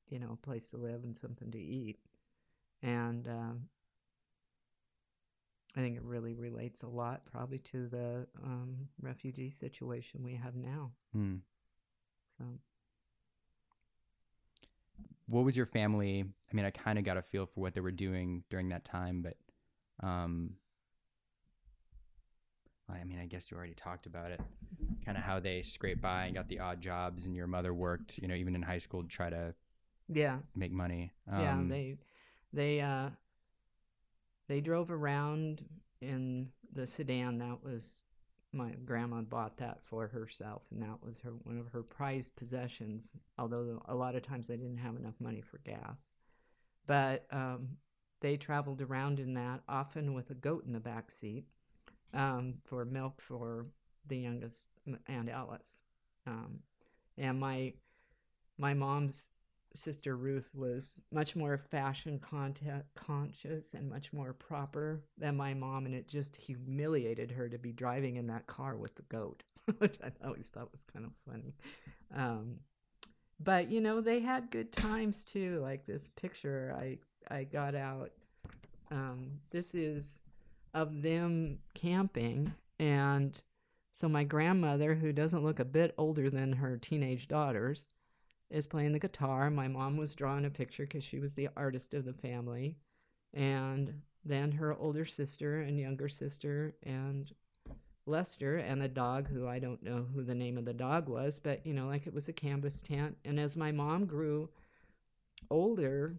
you 0.09 0.19
know, 0.19 0.31
a 0.33 0.45
place 0.45 0.69
to 0.69 0.77
live 0.77 1.03
and 1.03 1.15
something 1.17 1.51
to 1.51 1.59
eat, 1.59 1.99
and 2.81 3.27
um, 3.27 3.62
I 5.76 5.80
think 5.80 5.97
it 5.97 6.04
really 6.04 6.36
relates 6.36 6.84
a 6.84 6.88
lot, 6.88 7.26
probably, 7.26 7.58
to 7.60 7.88
the 7.88 8.28
um, 8.43 8.89
refugee 9.02 9.49
situation 9.49 10.23
we 10.23 10.36
have 10.36 10.56
now. 10.56 10.91
hmm. 11.13 11.38
So, 12.38 12.45
what 15.28 15.43
was 15.43 15.56
your 15.56 15.65
family 15.65 16.23
i 16.52 16.56
mean 16.56 16.65
i 16.65 16.69
kind 16.69 16.99
of 16.99 17.06
got 17.06 17.17
a 17.17 17.21
feel 17.21 17.45
for 17.45 17.62
what 17.62 17.73
they 17.73 17.82
were 17.82 17.91
doing 17.91 18.43
during 18.49 18.69
that 18.69 18.84
time 18.84 19.21
but 19.21 19.36
um 20.06 20.52
i 22.89 23.04
mean 23.04 23.19
i 23.19 23.26
guess 23.26 23.49
you 23.49 23.58
already 23.58 23.73
talked 23.73 24.06
about 24.06 24.32
it 24.32 24.41
kind 25.06 25.17
of 25.17 25.23
how 25.23 25.39
they 25.39 25.62
scraped 25.62 26.02
by 26.02 26.26
and 26.26 26.36
got 26.36 26.47
the 26.49 26.60
odd 26.60 26.82
jobs 26.82 27.26
and 27.26 27.36
your 27.36 27.47
mother 27.47 27.73
worked 27.73 28.17
you 28.17 28.28
know 28.28 28.36
even 28.36 28.56
in 28.56 28.62
high 28.62 28.78
school 28.78 29.02
to 29.02 29.08
try 29.10 29.30
to 29.30 29.54
yeah, 30.10 30.39
make 30.54 30.71
money 30.71 31.12
um, 31.32 31.41
yeah, 31.41 31.62
they 31.67 31.95
they 32.52 32.82
uh, 32.82 33.10
they 34.47 34.62
drove 34.62 34.91
around 34.91 35.65
in 36.01 36.49
the 36.71 36.88
sedan. 36.88 37.38
That 37.39 37.63
was 37.63 38.01
my 38.51 38.71
grandma 38.86 39.21
bought 39.21 39.58
that 39.58 39.84
for 39.84 40.08
herself, 40.08 40.63
and 40.71 40.82
that 40.82 41.01
was 41.01 41.21
her 41.21 41.32
one 41.43 41.60
of 41.60 41.69
her 41.69 41.84
prized 41.84 42.36
possessions. 42.36 43.17
Although 43.38 43.82
a 43.86 43.95
lot 43.95 44.15
of 44.15 44.21
times 44.21 44.47
they 44.47 44.58
didn't 44.58 44.77
have 44.77 44.95
enough 44.95 45.19
money 45.19 45.41
for 45.41 45.60
gas, 45.60 46.13
but 46.86 47.25
um, 47.32 47.77
they 48.21 48.38
traveled 48.38 48.82
around 48.82 49.19
in 49.19 49.34
that 49.34 49.62
often 49.67 50.13
with 50.13 50.29
a 50.29 50.36
goat 50.36 50.65
in 50.65 50.73
the 50.73 50.79
back 50.79 51.12
seat 51.12 51.45
um, 52.13 52.56
for 52.63 52.86
milk 52.86 53.21
for 53.21 53.67
the 54.08 54.17
youngest 54.17 54.67
and 55.08 55.29
Alice. 55.29 55.84
Um, 56.27 56.60
and 57.17 57.39
my 57.39 57.73
my 58.58 58.73
mom's 58.73 59.32
sister 59.73 60.15
Ruth 60.15 60.51
was 60.55 61.01
much 61.12 61.36
more 61.36 61.57
fashion 61.57 62.19
conscious 62.19 63.73
and 63.73 63.89
much 63.89 64.13
more 64.13 64.33
proper 64.33 65.01
than 65.17 65.36
my 65.36 65.53
mom, 65.53 65.86
and 65.86 65.95
it 65.95 66.07
just 66.07 66.36
humiliated 66.36 67.31
her 67.31 67.49
to 67.49 67.57
be 67.57 67.71
driving 67.71 68.17
in 68.17 68.27
that 68.27 68.47
car 68.47 68.77
with 68.77 68.95
the 68.95 69.01
goat, 69.03 69.43
which 69.79 69.97
I 70.03 70.12
always 70.25 70.47
thought 70.47 70.71
was 70.71 70.83
kind 70.83 71.05
of 71.05 71.12
funny. 71.29 71.55
Um, 72.15 72.59
but 73.39 73.69
you 73.69 73.81
know, 73.81 73.99
they 74.01 74.19
had 74.19 74.51
good 74.51 74.71
times 74.71 75.25
too. 75.25 75.59
Like 75.59 75.86
this 75.86 76.09
picture 76.09 76.75
I 76.77 76.97
I 77.33 77.43
got 77.43 77.75
out. 77.75 78.12
Um, 78.91 79.39
this 79.49 79.73
is 79.73 80.21
of 80.73 81.01
them 81.01 81.59
camping, 81.73 82.53
and 82.79 83.41
so 83.91 84.07
my 84.07 84.23
grandmother, 84.23 84.95
who 84.95 85.13
doesn't 85.13 85.43
look 85.43 85.59
a 85.59 85.65
bit 85.65 85.93
older 85.97 86.29
than 86.29 86.53
her 86.53 86.77
teenage 86.77 87.27
daughters, 87.27 87.89
is 88.53 88.67
playing 88.67 88.93
the 88.93 88.99
guitar. 88.99 89.49
My 89.49 89.67
mom 89.67 89.97
was 89.97 90.15
drawing 90.15 90.45
a 90.45 90.49
picture 90.49 90.83
because 90.83 91.03
she 91.03 91.19
was 91.19 91.33
the 91.35 91.49
artist 91.57 91.93
of 91.93 92.05
the 92.05 92.13
family. 92.13 92.77
And 93.33 94.01
then 94.23 94.51
her 94.53 94.73
older 94.73 95.05
sister 95.05 95.59
and 95.59 95.79
younger 95.79 96.07
sister 96.07 96.75
and 96.83 97.31
Lester 98.05 98.57
and 98.57 98.83
a 98.83 98.87
dog 98.87 99.29
who 99.29 99.47
I 99.47 99.59
don't 99.59 99.81
know 99.81 100.05
who 100.13 100.23
the 100.23 100.35
name 100.35 100.57
of 100.57 100.65
the 100.65 100.73
dog 100.73 101.07
was, 101.09 101.39
but 101.39 101.65
you 101.65 101.73
know, 101.73 101.87
like 101.87 102.05
it 102.05 102.13
was 102.13 102.27
a 102.27 102.33
canvas 102.33 102.81
tent. 102.81 103.17
And 103.25 103.39
as 103.39 103.57
my 103.57 103.71
mom 103.71 104.05
grew 104.05 104.49
older, 105.49 106.17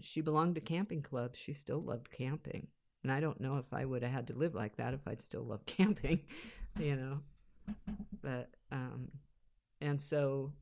she 0.00 0.20
belonged 0.20 0.54
to 0.56 0.60
camping 0.60 1.02
clubs. 1.02 1.38
She 1.38 1.52
still 1.52 1.80
loved 1.82 2.10
camping. 2.10 2.68
And 3.02 3.10
I 3.10 3.20
don't 3.20 3.40
know 3.40 3.56
if 3.56 3.72
I 3.72 3.84
would 3.84 4.02
have 4.02 4.12
had 4.12 4.26
to 4.28 4.34
live 4.34 4.54
like 4.54 4.76
that 4.76 4.92
if 4.92 5.00
I'd 5.08 5.22
still 5.22 5.42
loved 5.42 5.66
camping, 5.66 6.20
you 6.78 6.94
know. 6.94 7.20
But 8.22 8.50
um 8.70 9.08
and 9.80 10.00
so 10.00 10.52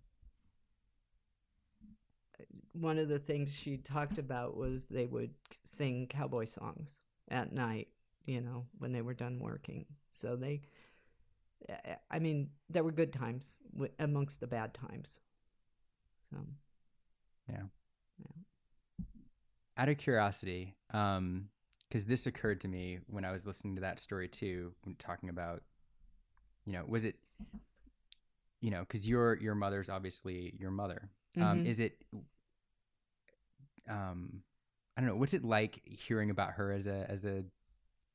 one 2.80 2.98
of 2.98 3.08
the 3.08 3.18
things 3.18 3.54
she 3.54 3.76
talked 3.76 4.18
about 4.18 4.56
was 4.56 4.86
they 4.86 5.06
would 5.06 5.34
sing 5.64 6.06
cowboy 6.06 6.44
songs 6.44 7.02
at 7.30 7.52
night, 7.52 7.88
you 8.26 8.40
know, 8.40 8.66
when 8.78 8.92
they 8.92 9.02
were 9.02 9.14
done 9.14 9.38
working. 9.38 9.86
So 10.10 10.36
they, 10.36 10.62
I 12.10 12.18
mean, 12.18 12.50
there 12.70 12.84
were 12.84 12.92
good 12.92 13.12
times 13.12 13.56
amongst 13.98 14.40
the 14.40 14.46
bad 14.46 14.74
times. 14.74 15.20
So, 16.30 16.38
yeah. 17.48 17.62
out 19.76 19.88
of 19.88 19.96
curiosity 19.96 20.74
um 20.92 21.48
because 21.88 22.04
this 22.06 22.26
occurred 22.26 22.60
to 22.60 22.68
me 22.68 22.98
when 23.06 23.24
i 23.24 23.32
was 23.32 23.46
listening 23.46 23.74
to 23.76 23.80
that 23.80 23.98
story 23.98 24.28
too 24.28 24.72
when 24.82 24.94
talking 24.96 25.28
about 25.28 25.62
you 26.66 26.72
know 26.72 26.84
was 26.86 27.04
it 27.04 27.16
you 28.60 28.70
know 28.70 28.80
because 28.80 29.08
your 29.08 29.36
your 29.36 29.54
mother's 29.54 29.88
obviously 29.88 30.54
your 30.58 30.70
mother 30.70 31.08
um 31.40 31.60
Mhm. 31.60 31.66
is 31.66 31.80
it 31.80 31.96
um 33.88 34.42
i 34.96 35.01
don't 35.01 35.09
know 35.09 35.16
what's 35.16 35.35
it 35.35 35.44
like 35.44 35.81
hearing 35.88 36.31
about 36.31 36.53
her 36.53 36.72
as 36.72 36.87
a 36.87 37.07
as 37.09 37.24
a 37.24 37.44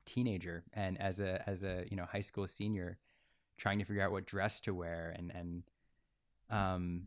teenager 0.06 0.64
and 0.74 1.00
as 1.00 1.20
a 1.20 1.42
as 1.50 1.64
a 1.64 1.86
you 1.90 1.96
know 1.96 2.06
high 2.06 2.20
school 2.22 2.48
senior 2.48 2.98
trying 3.58 3.80
to 3.80 3.86
figure 3.86 4.02
out 4.02 4.12
what 4.12 4.26
dress 4.26 4.60
to 4.62 4.74
wear 4.74 5.14
and 5.18 5.32
and 5.34 5.64
um 6.50 7.04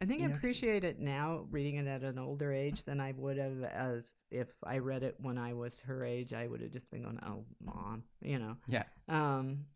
I 0.00 0.04
think 0.04 0.20
I 0.20 0.26
know, 0.26 0.34
appreciate 0.34 0.82
it 0.82 0.98
now, 0.98 1.46
reading 1.52 1.76
it 1.76 1.86
at 1.86 2.02
an 2.02 2.18
older 2.18 2.52
age 2.52 2.82
than 2.82 3.00
I 3.00 3.12
would 3.12 3.38
have 3.38 3.62
as 3.62 4.16
if 4.32 4.48
I 4.64 4.78
read 4.78 5.04
it 5.04 5.14
when 5.20 5.38
I 5.38 5.54
was 5.54 5.80
her 5.82 6.04
age. 6.04 6.32
I 6.32 6.48
would 6.48 6.60
have 6.60 6.72
just 6.72 6.90
been 6.90 7.02
going, 7.04 7.20
"Oh, 7.24 7.44
mom," 7.64 8.02
you 8.20 8.40
know. 8.40 8.56
yeah 8.66 8.82
Um, 9.08 9.66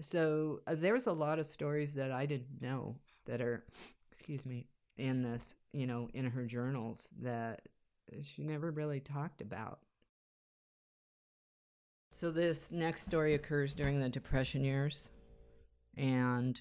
so 0.00 0.60
uh, 0.66 0.74
there's 0.74 1.06
a 1.06 1.12
lot 1.12 1.38
of 1.38 1.46
stories 1.46 1.94
that 1.94 2.10
I 2.10 2.26
didn't 2.26 2.60
know 2.60 2.96
that 3.26 3.40
are, 3.40 3.64
excuse 4.10 4.44
me, 4.44 4.66
in 4.96 5.22
this, 5.22 5.56
you 5.72 5.86
know, 5.86 6.08
in 6.14 6.26
her 6.26 6.44
journals 6.44 7.12
that 7.20 7.62
she 8.22 8.42
never 8.42 8.70
really 8.70 9.00
talked 9.00 9.40
about. 9.40 9.80
So 12.10 12.30
this 12.30 12.70
next 12.70 13.02
story 13.02 13.34
occurs 13.34 13.74
during 13.74 14.00
the 14.00 14.08
Depression 14.08 14.64
years, 14.64 15.10
and 15.96 16.60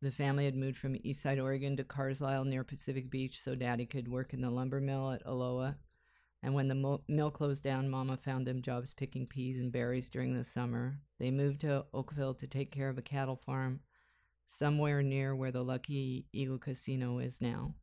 the 0.00 0.10
family 0.10 0.46
had 0.46 0.56
moved 0.56 0.78
from 0.78 0.94
Eastside, 0.94 1.42
Oregon 1.42 1.76
to 1.76 1.84
Carlisle 1.84 2.44
near 2.44 2.64
Pacific 2.64 3.10
Beach 3.10 3.40
so 3.40 3.54
Daddy 3.54 3.84
could 3.84 4.08
work 4.08 4.32
in 4.32 4.40
the 4.40 4.50
lumber 4.50 4.80
mill 4.80 5.10
at 5.10 5.22
Aloha. 5.26 5.72
And 6.42 6.54
when 6.54 6.68
the 6.68 7.00
mill 7.08 7.30
closed 7.30 7.64
down, 7.64 7.90
Mama 7.90 8.16
found 8.16 8.46
them 8.46 8.62
jobs 8.62 8.94
picking 8.94 9.26
peas 9.26 9.60
and 9.60 9.72
berries 9.72 10.08
during 10.08 10.34
the 10.34 10.44
summer. 10.44 11.00
They 11.18 11.32
moved 11.32 11.60
to 11.62 11.84
Oakville 11.92 12.34
to 12.34 12.46
take 12.46 12.70
care 12.70 12.88
of 12.88 12.96
a 12.96 13.02
cattle 13.02 13.36
farm 13.36 13.80
somewhere 14.48 15.02
near 15.02 15.36
where 15.36 15.52
the 15.52 15.62
Lucky 15.62 16.24
Eagle 16.32 16.58
Casino 16.58 17.18
is 17.18 17.42
now. 17.42 17.74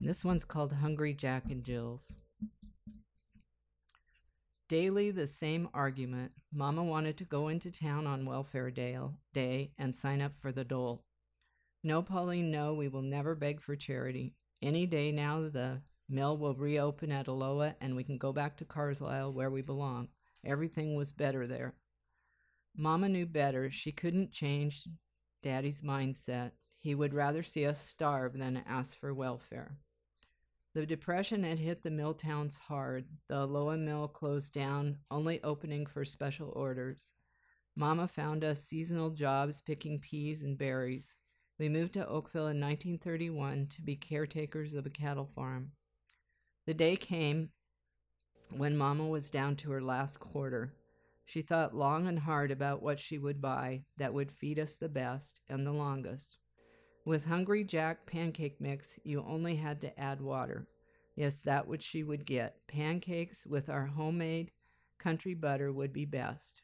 This 0.00 0.24
one's 0.24 0.44
called 0.44 0.72
Hungry 0.72 1.12
Jack 1.12 1.50
and 1.50 1.64
Jill's. 1.64 2.12
Daily 4.68 5.10
the 5.10 5.26
same 5.26 5.68
argument. 5.74 6.30
Mama 6.52 6.84
wanted 6.84 7.18
to 7.18 7.24
go 7.24 7.48
into 7.48 7.72
town 7.72 8.06
on 8.06 8.24
welfare 8.24 8.70
day, 8.70 8.96
day 9.34 9.72
and 9.78 9.92
sign 9.92 10.22
up 10.22 10.38
for 10.38 10.52
the 10.52 10.62
dole. 10.62 11.02
No, 11.82 12.02
Pauline, 12.02 12.52
no, 12.52 12.72
we 12.72 12.86
will 12.86 13.02
never 13.02 13.34
beg 13.34 13.60
for 13.60 13.74
charity. 13.74 14.32
Any 14.62 14.86
day 14.86 15.10
now 15.10 15.40
the 15.48 15.82
mill 16.08 16.38
will 16.38 16.54
reopen 16.54 17.10
at 17.10 17.26
Aloha 17.26 17.72
and 17.80 17.96
we 17.96 18.04
can 18.04 18.16
go 18.16 18.32
back 18.32 18.56
to 18.58 18.64
Carlisle 18.64 19.32
where 19.32 19.50
we 19.50 19.60
belong. 19.60 20.06
Everything 20.46 20.94
was 20.94 21.10
better 21.10 21.48
there. 21.48 21.74
Mama 22.76 23.08
knew 23.08 23.26
better. 23.26 23.72
She 23.72 23.90
couldn't 23.90 24.30
change 24.30 24.86
Daddy's 25.42 25.82
mindset. 25.82 26.52
He 26.78 26.94
would 26.94 27.14
rather 27.14 27.42
see 27.42 27.66
us 27.66 27.80
starve 27.80 28.38
than 28.38 28.62
ask 28.66 28.98
for 28.98 29.12
welfare. 29.12 29.76
The 30.72 30.86
depression 30.86 31.42
had 31.42 31.58
hit 31.58 31.82
the 31.82 31.90
mill 31.90 32.14
towns 32.14 32.56
hard. 32.56 33.06
The 33.28 33.42
Aloha 33.42 33.76
mill 33.76 34.08
closed 34.08 34.52
down, 34.52 34.98
only 35.10 35.42
opening 35.42 35.84
for 35.84 36.04
special 36.04 36.52
orders. 36.54 37.12
Mama 37.76 38.06
found 38.06 38.44
us 38.44 38.62
seasonal 38.62 39.10
jobs 39.10 39.60
picking 39.60 39.98
peas 39.98 40.42
and 40.42 40.56
berries. 40.56 41.16
We 41.58 41.68
moved 41.68 41.94
to 41.94 42.06
Oakville 42.06 42.48
in 42.48 42.60
1931 42.60 43.66
to 43.68 43.82
be 43.82 43.96
caretakers 43.96 44.74
of 44.74 44.86
a 44.86 44.90
cattle 44.90 45.26
farm. 45.26 45.72
The 46.66 46.74
day 46.74 46.96
came 46.96 47.50
when 48.50 48.76
Mama 48.76 49.06
was 49.06 49.30
down 49.30 49.56
to 49.56 49.70
her 49.72 49.82
last 49.82 50.20
quarter. 50.20 50.72
She 51.30 51.42
thought 51.42 51.76
long 51.76 52.08
and 52.08 52.18
hard 52.18 52.50
about 52.50 52.82
what 52.82 52.98
she 52.98 53.16
would 53.16 53.40
buy 53.40 53.84
that 53.98 54.12
would 54.12 54.32
feed 54.32 54.58
us 54.58 54.76
the 54.76 54.88
best 54.88 55.40
and 55.48 55.64
the 55.64 55.70
longest. 55.70 56.38
With 57.04 57.26
Hungry 57.26 57.62
Jack 57.62 58.04
pancake 58.04 58.60
mix, 58.60 58.98
you 59.04 59.22
only 59.22 59.54
had 59.54 59.80
to 59.82 59.96
add 59.96 60.20
water. 60.20 60.66
Yes, 61.14 61.40
that 61.42 61.68
which 61.68 61.84
she 61.84 62.02
would 62.02 62.26
get. 62.26 62.66
Pancakes 62.66 63.46
with 63.46 63.70
our 63.70 63.86
homemade 63.86 64.50
country 64.98 65.34
butter 65.34 65.72
would 65.72 65.92
be 65.92 66.04
best. 66.04 66.62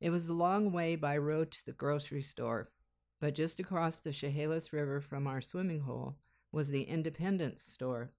It 0.00 0.10
was 0.10 0.28
a 0.28 0.32
long 0.32 0.70
way 0.70 0.94
by 0.94 1.18
road 1.18 1.50
to 1.50 1.66
the 1.66 1.72
grocery 1.72 2.22
store, 2.22 2.70
but 3.18 3.34
just 3.34 3.58
across 3.58 3.98
the 3.98 4.12
Chehalis 4.12 4.72
River 4.72 5.00
from 5.00 5.26
our 5.26 5.40
swimming 5.40 5.80
hole 5.80 6.14
was 6.52 6.68
the 6.68 6.84
Independence 6.84 7.64
store. 7.64 8.12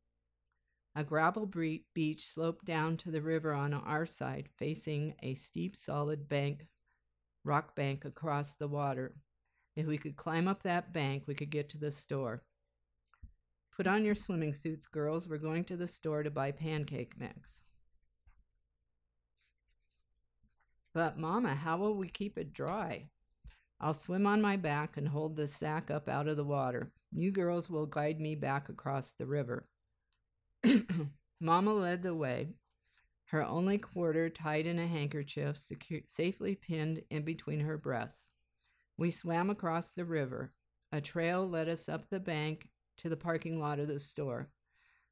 A 0.98 1.04
gravel 1.04 1.46
beach 1.94 2.28
sloped 2.28 2.66
down 2.66 2.98
to 2.98 3.12
the 3.12 3.22
river 3.22 3.54
on 3.54 3.72
our 3.72 4.04
side, 4.04 4.50
facing 4.58 5.14
a 5.22 5.36
steep, 5.36 5.76
solid 5.76 6.28
bank, 6.28 6.66
rock 7.44 7.76
bank 7.76 8.04
across 8.04 8.56
the 8.56 8.68
water. 8.68 9.14
If 9.76 9.86
we 9.86 10.00
could 10.00 10.16
climb 10.16 10.48
up 10.48 10.64
that 10.64 10.94
bank, 10.94 11.26
we 11.28 11.36
could 11.36 11.52
get 11.52 11.70
to 11.70 11.78
the 11.78 11.92
store. 11.92 12.42
Put 13.76 13.86
on 13.86 14.04
your 14.04 14.16
swimming 14.16 14.56
suits, 14.56 14.88
girls. 14.88 15.30
We're 15.30 15.38
going 15.38 15.66
to 15.66 15.78
the 15.78 15.86
store 15.86 16.24
to 16.24 16.32
buy 16.32 16.50
pancake 16.50 17.14
mix. 17.20 17.62
But, 20.96 21.20
Mama, 21.20 21.54
how 21.54 21.78
will 21.78 21.94
we 21.94 22.10
keep 22.10 22.40
it 22.40 22.54
dry? 22.54 23.08
I'll 23.80 23.94
swim 23.94 24.26
on 24.26 24.42
my 24.42 24.58
back 24.58 24.98
and 24.98 25.08
hold 25.08 25.36
the 25.36 25.46
sack 25.46 25.92
up 25.92 26.10
out 26.10 26.28
of 26.28 26.38
the 26.38 26.44
water. 26.44 26.92
You 27.12 27.30
girls 27.30 27.70
will 27.70 27.86
guide 27.86 28.20
me 28.20 28.34
back 28.34 28.70
across 28.70 29.12
the 29.12 29.28
river. 29.28 29.68
Mama 31.42 31.74
led 31.74 32.04
the 32.04 32.16
way, 32.16 32.50
her 33.28 33.44
only 33.44 33.78
quarter 33.78 34.30
tied 34.30 34.66
in 34.66 34.80
a 34.80 34.88
handkerchief 34.88 35.58
safely 36.08 36.56
pinned 36.56 37.04
in 37.10 37.24
between 37.24 37.60
her 37.60 37.78
breasts. 37.78 38.32
We 38.98 39.10
swam 39.12 39.50
across 39.50 39.92
the 39.92 40.06
river. 40.06 40.54
A 40.92 41.02
trail 41.02 41.48
led 41.48 41.68
us 41.68 41.90
up 41.90 42.10
the 42.10 42.22
bank 42.22 42.70
to 42.98 43.10
the 43.10 43.18
parking 43.18 43.60
lot 43.60 43.80
of 43.80 43.90
the 43.90 44.00
store. 44.00 44.50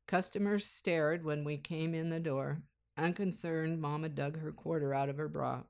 Customers 0.08 0.66
stared 0.66 1.26
when 1.26 1.44
we 1.44 1.58
came 1.58 1.94
in 1.94 2.10
the 2.10 2.20
door. 2.20 2.62
Unconcerned, 2.98 3.82
Mama 3.82 4.08
dug 4.08 4.40
her 4.40 4.52
quarter 4.52 4.94
out 4.94 5.10
of 5.10 5.18
her 5.18 5.28
bra. 5.28 5.64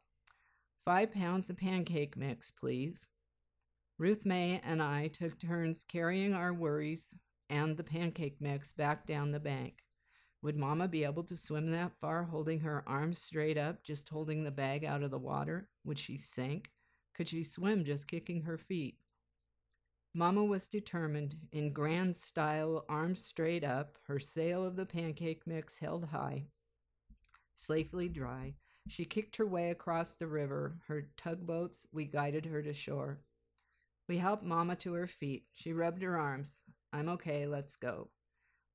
Five 0.86 1.12
pounds 1.12 1.50
of 1.50 1.58
pancake 1.58 2.15
mix, 2.15 2.52
please. 2.52 3.08
Ruth 3.98 4.24
May 4.24 4.62
and 4.63 4.84
I 4.84 5.08
took 5.08 5.39
turns 5.39 5.84
carrying 5.84 6.34
our 6.34 6.54
worries 6.54 7.15
and 7.49 7.77
the 7.77 7.84
pancake 7.84 8.41
mix 8.41 8.71
back 8.71 9.05
down 9.05 9.31
the 9.31 9.39
bank. 9.39 9.84
Would 10.41 10.58
Mama 10.58 10.88
be 10.88 11.03
able 11.03 11.23
to 11.23 11.38
swim 11.38 11.71
that 11.71 11.93
far, 11.99 12.23
holding 12.23 12.60
her 12.60 12.84
arms 12.88 13.19
straight 13.19 13.58
up, 13.58 13.84
just 13.84 14.10
holding 14.10 14.43
the 14.43 14.51
bag 14.51 14.86
out 14.86 15.03
of 15.03 15.12
the 15.12 15.17
water? 15.17 15.69
Would 15.84 15.97
she 15.97 16.17
sink? 16.17 16.71
Could 17.15 17.27
she 17.27 17.43
swim 17.43 17.84
just 17.84 18.08
kicking 18.08 18.43
her 18.43 18.58
feet? 18.58 18.97
Mama 20.13 20.45
was 20.45 20.67
determined, 20.67 21.36
in 21.51 21.73
grand 21.73 22.15
style, 22.15 22.86
arms 22.88 23.25
straight 23.25 23.63
up, 23.63 23.97
her 24.08 24.19
sail 24.19 24.63
of 24.63 24.75
the 24.75 24.86
pancake 24.86 25.41
mix 25.45 25.79
held 25.79 26.05
high, 26.05 26.45
safely 27.55 28.08
dry. 28.08 28.53
She 28.88 29.03
kicked 29.03 29.36
her 29.38 29.47
way 29.47 29.71
across 29.71 30.15
the 30.15 30.27
river. 30.27 30.77
Her 30.88 31.10
tugboats, 31.17 31.88
we 31.91 32.05
guided 32.05 32.45
her 32.45 32.62
to 32.62 32.71
shore. 32.71 33.19
We 34.07 34.17
helped 34.17 34.43
Mama 34.43 34.75
to 34.77 34.93
her 34.93 35.07
feet. 35.07 35.45
She 35.53 35.73
rubbed 35.73 36.01
her 36.01 36.17
arms. 36.17 36.63
I'm 36.93 37.09
okay, 37.09 37.47
let's 37.47 37.75
go. 37.75 38.09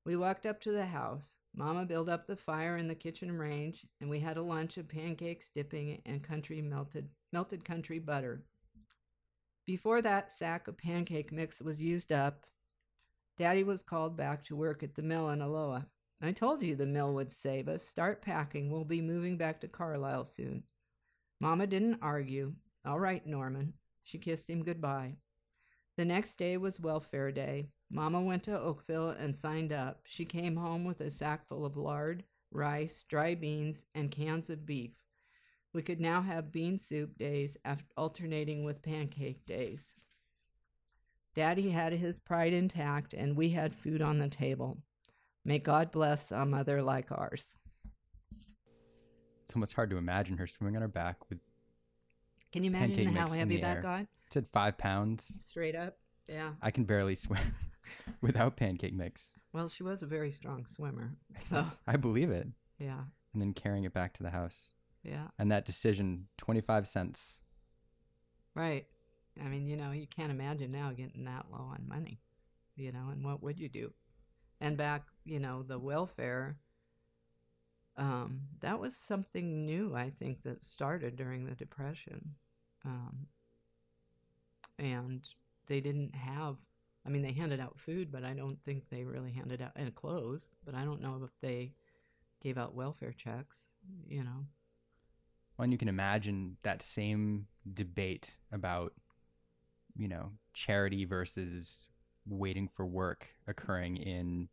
We 0.05 0.17
walked 0.17 0.47
up 0.47 0.61
to 0.63 0.73
the 0.73 0.87
house. 0.87 1.39
Mama 1.55 1.85
built 1.85 2.09
up 2.09 2.27
the 2.27 2.37
fire 2.37 2.77
in 2.77 2.89
the 2.89 2.95
kitchen 2.95 3.31
range, 3.33 3.87
and 4.01 4.09
we 4.11 4.19
had 4.19 4.39
a 4.39 4.43
lunch 4.43 4.77
of 4.79 4.89
pancakes, 4.89 5.51
dipping, 5.51 6.01
and 6.07 6.23
country 6.23 6.61
melted 6.61 7.09
melted 7.33 7.65
country 7.65 7.99
butter. 7.99 8.43
Before 9.67 10.03
that 10.03 10.31
sack 10.31 10.67
of 10.67 10.77
pancake 10.77 11.31
mix 11.31 11.61
was 11.61 11.83
used 11.83 12.13
up, 12.13 12.47
Daddy 13.39 13.63
was 13.63 13.83
called 13.83 14.17
back 14.17 14.43
to 14.45 14.57
work 14.57 14.83
at 14.83 14.95
the 14.95 15.03
mill 15.03 15.31
in 15.31 15.41
Aloha. 15.41 15.83
I 16.23 16.33
told 16.33 16.63
you 16.63 16.75
the 16.75 16.87
mill 16.87 17.15
would 17.15 17.33
save 17.33 17.69
us. 17.69 17.87
Start 17.87 18.21
packing. 18.21 18.71
We'll 18.71 18.85
be 18.85 19.01
moving 19.01 19.37
back 19.37 19.61
to 19.61 19.69
Carlisle 19.69 20.25
soon. 20.25 20.65
Mama 21.41 21.67
didn't 21.67 22.01
argue. 22.03 22.55
All 22.85 23.01
right, 23.01 23.25
Norman. 23.27 23.75
She 24.05 24.19
kissed 24.19 24.51
him 24.51 24.65
goodbye. 24.65 25.17
The 25.97 26.05
next 26.05 26.37
day 26.37 26.57
was 26.57 26.81
welfare 26.81 27.31
day. 27.31 27.69
Mama 27.91 28.21
went 28.21 28.43
to 28.45 28.59
Oakville 28.59 29.11
and 29.11 29.37
signed 29.37 29.73
up. 29.73 30.01
She 30.05 30.25
came 30.25 30.57
home 30.57 30.85
with 30.85 31.01
a 31.01 31.11
sack 31.11 31.47
full 31.47 31.65
of 31.65 31.77
lard, 31.77 32.25
rice, 32.51 33.05
dry 33.05 33.35
beans, 33.35 33.85
and 33.95 34.11
cans 34.11 34.49
of 34.51 34.65
beef. 34.65 34.93
We 35.73 35.83
could 35.83 36.01
now 36.01 36.23
have 36.23 36.53
bean 36.53 36.79
soup 36.79 37.19
days 37.19 37.57
alternating 37.97 38.65
with 38.65 38.83
pancake 38.83 39.45
days. 39.47 39.95
Daddy 41.35 41.71
had 41.71 41.93
his 41.93 42.19
pride 42.19 42.53
intact, 42.53 43.15
and 43.15 43.37
we 43.37 43.51
had 43.51 43.75
food 43.75 44.03
on 44.03 44.19
the 44.19 44.29
table. 44.29 44.79
May 45.45 45.59
God 45.59 45.91
bless 45.91 46.33
a 46.33 46.45
mother 46.45 46.83
like 46.83 47.13
ours. 47.13 47.57
It's 49.45 49.55
almost 49.55 49.75
hard 49.75 49.91
to 49.91 49.97
imagine 49.97 50.39
her 50.39 50.47
swimming 50.47 50.77
on 50.77 50.83
her 50.83 50.89
back 50.89 51.29
with. 51.29 51.39
Can 52.53 52.65
you 52.65 52.71
imagine 52.71 53.15
how 53.15 53.29
heavy 53.29 53.59
that 53.59 53.77
air. 53.77 53.83
got? 53.83 54.07
Said 54.33 54.47
five 54.53 54.79
pounds. 54.79 55.39
Straight 55.43 55.75
up? 55.77 55.97
Yeah. 56.29 56.51
I 56.63 56.71
can 56.71 56.85
barely 56.85 57.15
swim 57.15 57.41
without 58.21 58.57
pancake 58.57 58.95
mix. 58.95 59.37
Well, 59.53 59.69
she 59.69 59.83
was 59.83 60.03
a 60.03 60.07
very 60.07 60.31
strong 60.31 60.67
swimmer. 60.67 61.13
So, 61.37 61.65
I 61.87 61.97
believe 61.97 62.31
it. 62.31 62.49
yeah. 62.79 63.01
And 63.33 63.41
then 63.41 63.53
carrying 63.53 63.85
it 63.85 63.93
back 63.93 64.13
to 64.15 64.23
the 64.25 64.31
house. 64.31 64.73
Yeah. 65.05 65.29
And 65.39 65.51
that 65.53 65.65
decision, 65.65 66.27
25 66.39 66.87
cents. 66.89 67.43
Right. 68.55 68.87
I 69.43 69.49
mean, 69.49 69.67
you 69.67 69.77
know, 69.77 69.93
you 69.93 70.07
can't 70.07 70.31
imagine 70.33 70.73
now 70.73 70.91
getting 70.91 71.25
that 71.25 71.47
low 71.51 71.59
on 71.73 71.85
money, 71.89 72.21
you 72.77 72.91
know, 72.93 73.09
and 73.11 73.25
what 73.25 73.43
would 73.43 73.59
you 73.59 73.69
do? 73.69 73.93
And 74.61 74.77
back, 74.77 75.05
you 75.25 75.39
know, 75.39 75.63
the 75.63 75.79
welfare, 75.79 76.59
um, 78.01 78.41
that 78.61 78.81
was 78.81 78.97
something 78.97 79.67
new, 79.67 79.95
I 79.95 80.09
think, 80.09 80.43
that 80.45 80.65
started 80.65 81.17
during 81.17 81.45
the 81.45 81.55
Depression. 81.55 82.35
Um, 82.85 83.27
and 84.79 85.21
they 85.67 85.81
didn't 85.81 86.15
have, 86.15 86.57
I 87.07 87.11
mean, 87.11 87.21
they 87.21 87.33
handed 87.33 87.61
out 87.61 87.79
food, 87.79 88.11
but 88.11 88.25
I 88.25 88.33
don't 88.33 88.59
think 88.65 88.89
they 88.89 89.05
really 89.05 89.31
handed 89.31 89.61
out, 89.61 89.73
and 89.77 89.95
clothes, 89.95 90.57
but 90.65 90.75
I 90.75 90.87
don't 90.87 91.03
know 91.03 91.21
if 91.23 91.39
they 91.43 91.75
gave 92.43 92.57
out 92.57 92.75
welfare 92.75 93.13
checks, 93.13 93.75
you 94.09 94.25
know. 94.25 94.47
Well, 95.59 95.65
and 95.65 95.73
you 95.73 95.79
can 95.79 95.89
imagine 95.89 96.57
that 96.63 96.81
same 96.81 97.49
debate 97.71 98.39
about, 98.51 98.95
you 99.95 100.09
know, 100.09 100.33
charity 100.55 101.05
versus 101.05 101.89
waiting 102.27 102.67
for 102.67 102.87
work 102.87 103.27
occurring 103.47 103.99
in 103.99 104.49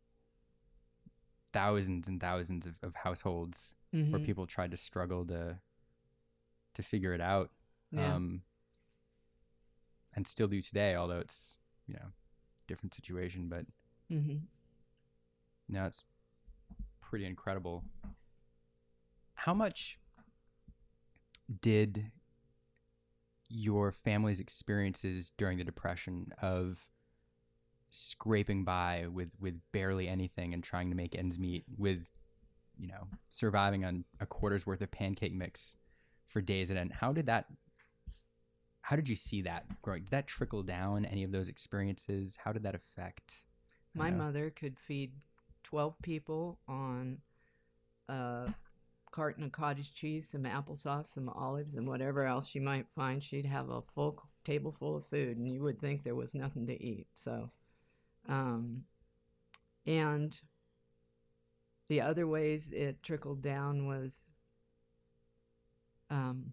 thousands 1.52 2.08
and 2.08 2.20
thousands 2.20 2.66
of, 2.66 2.78
of 2.82 2.94
households 2.94 3.74
where 3.90 4.04
Mhm. 4.04 4.24
people 4.24 4.46
tried 4.46 4.70
to 4.70 4.76
struggle 4.76 5.24
to 5.26 5.60
to 6.74 6.82
figure 6.82 7.12
it 7.14 7.20
out. 7.20 7.50
Yeah. 7.90 8.14
Um, 8.14 8.42
and 10.14 10.26
still 10.26 10.46
do 10.46 10.60
today, 10.62 10.94
although 10.94 11.18
it's, 11.18 11.58
you 11.86 11.94
know, 11.94 12.12
different 12.66 12.94
situation, 12.94 13.48
but 13.48 13.66
mm-hmm. 14.10 14.38
now 15.68 15.86
it's 15.86 16.04
pretty 17.00 17.24
incredible. 17.24 17.84
How 19.34 19.54
much 19.54 19.98
did 21.60 22.10
your 23.48 23.90
family's 23.90 24.40
experiences 24.40 25.30
during 25.36 25.58
the 25.58 25.64
depression 25.64 26.32
of 26.42 26.86
scraping 27.90 28.64
by 28.64 29.06
with 29.12 29.30
with 29.40 29.60
barely 29.72 30.08
anything 30.08 30.54
and 30.54 30.62
trying 30.62 30.90
to 30.90 30.96
make 30.96 31.14
ends 31.14 31.38
meet 31.38 31.64
with 31.76 32.08
you 32.78 32.88
know, 32.88 33.08
surviving 33.30 33.84
on 33.84 34.04
a 34.20 34.26
quarter's 34.26 34.64
worth 34.64 34.80
of 34.80 34.90
pancake 34.90 35.34
mix 35.34 35.76
for 36.26 36.40
days 36.40 36.70
at 36.70 36.76
end. 36.76 36.92
How 36.92 37.12
did 37.12 37.26
that? 37.26 37.46
How 38.82 38.96
did 38.96 39.08
you 39.08 39.16
see 39.16 39.42
that 39.42 39.64
growing? 39.82 40.04
Did 40.04 40.12
that 40.12 40.26
trickle 40.26 40.62
down 40.62 41.04
any 41.04 41.24
of 41.24 41.32
those 41.32 41.48
experiences? 41.48 42.38
How 42.42 42.52
did 42.52 42.62
that 42.62 42.74
affect? 42.74 43.44
My 43.94 44.10
know? 44.10 44.24
mother 44.24 44.50
could 44.50 44.78
feed 44.78 45.12
12 45.64 45.96
people 46.02 46.58
on 46.68 47.18
a 48.08 48.54
carton 49.10 49.44
of 49.44 49.52
cottage 49.52 49.92
cheese, 49.92 50.28
some 50.28 50.44
applesauce, 50.44 51.06
some 51.06 51.28
olives, 51.28 51.74
and 51.74 51.86
whatever 51.86 52.24
else 52.24 52.48
she 52.48 52.60
might 52.60 52.88
find. 52.88 53.22
She'd 53.22 53.44
have 53.44 53.68
a 53.68 53.82
full 53.82 54.22
table 54.44 54.72
full 54.72 54.96
of 54.96 55.04
food, 55.04 55.36
and 55.36 55.48
you 55.48 55.60
would 55.62 55.80
think 55.80 56.02
there 56.02 56.14
was 56.14 56.34
nothing 56.34 56.66
to 56.66 56.82
eat. 56.82 57.08
So, 57.12 57.50
um, 58.28 58.84
and 59.86 60.38
the 61.88 62.00
other 62.00 62.26
ways 62.26 62.70
it 62.70 63.02
trickled 63.02 63.42
down 63.42 63.86
was 63.86 64.30
um, 66.10 66.52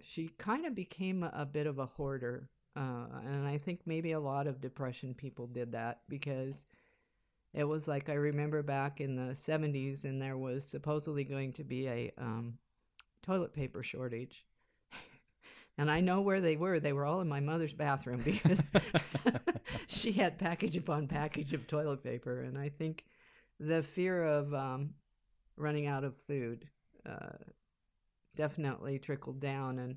she 0.00 0.30
kind 0.38 0.66
of 0.66 0.74
became 0.74 1.22
a, 1.22 1.32
a 1.34 1.46
bit 1.46 1.66
of 1.66 1.78
a 1.78 1.86
hoarder. 1.86 2.48
Uh, 2.76 3.06
and 3.24 3.46
I 3.46 3.58
think 3.58 3.80
maybe 3.86 4.12
a 4.12 4.20
lot 4.20 4.46
of 4.46 4.60
depression 4.60 5.14
people 5.14 5.46
did 5.46 5.72
that 5.72 6.00
because 6.08 6.66
it 7.54 7.64
was 7.64 7.88
like 7.88 8.08
I 8.08 8.14
remember 8.14 8.62
back 8.62 9.00
in 9.00 9.16
the 9.16 9.32
70s 9.32 10.04
and 10.04 10.20
there 10.20 10.36
was 10.36 10.66
supposedly 10.68 11.24
going 11.24 11.52
to 11.54 11.64
be 11.64 11.88
a 11.88 12.12
um, 12.18 12.58
toilet 13.22 13.54
paper 13.54 13.82
shortage. 13.82 14.44
And 15.78 15.90
I 15.90 16.00
know 16.00 16.20
where 16.20 16.40
they 16.40 16.56
were. 16.56 16.80
They 16.80 16.92
were 16.92 17.04
all 17.04 17.20
in 17.20 17.28
my 17.28 17.40
mother's 17.40 17.74
bathroom 17.74 18.20
because 18.24 18.62
she 19.86 20.12
had 20.12 20.38
package 20.38 20.76
upon 20.76 21.06
package 21.06 21.52
of 21.52 21.66
toilet 21.66 22.02
paper. 22.02 22.40
And 22.40 22.56
I 22.56 22.70
think 22.70 23.04
the 23.60 23.82
fear 23.82 24.24
of 24.24 24.54
um, 24.54 24.94
running 25.56 25.86
out 25.86 26.04
of 26.04 26.16
food 26.16 26.66
uh, 27.04 27.36
definitely 28.34 28.98
trickled 28.98 29.40
down. 29.40 29.78
And 29.78 29.96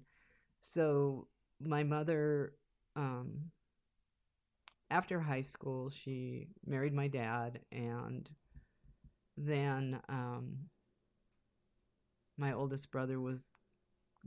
so 0.61 1.27
my 1.61 1.83
mother, 1.83 2.53
um, 2.95 3.51
after 4.89 5.19
high 5.19 5.41
school, 5.41 5.89
she 5.89 6.47
married 6.65 6.93
my 6.93 7.07
dad, 7.07 7.59
and 7.71 8.29
then 9.37 10.01
um, 10.09 10.57
my 12.37 12.53
oldest 12.53 12.91
brother 12.91 13.19
was. 13.19 13.53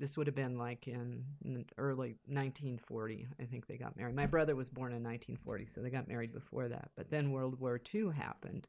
This 0.02 0.16
would 0.16 0.26
have 0.26 0.34
been 0.34 0.58
like 0.58 0.88
in 0.88 1.24
n- 1.44 1.64
early 1.78 2.16
1940. 2.26 3.28
I 3.40 3.44
think 3.44 3.68
they 3.68 3.76
got 3.76 3.96
married. 3.96 4.16
My 4.16 4.26
brother 4.26 4.56
was 4.56 4.68
born 4.68 4.90
in 4.90 5.04
1940, 5.04 5.66
so 5.66 5.80
they 5.80 5.90
got 5.90 6.08
married 6.08 6.32
before 6.32 6.66
that. 6.66 6.90
But 6.96 7.08
then 7.08 7.30
World 7.30 7.60
War 7.60 7.80
II 7.94 8.10
happened. 8.10 8.66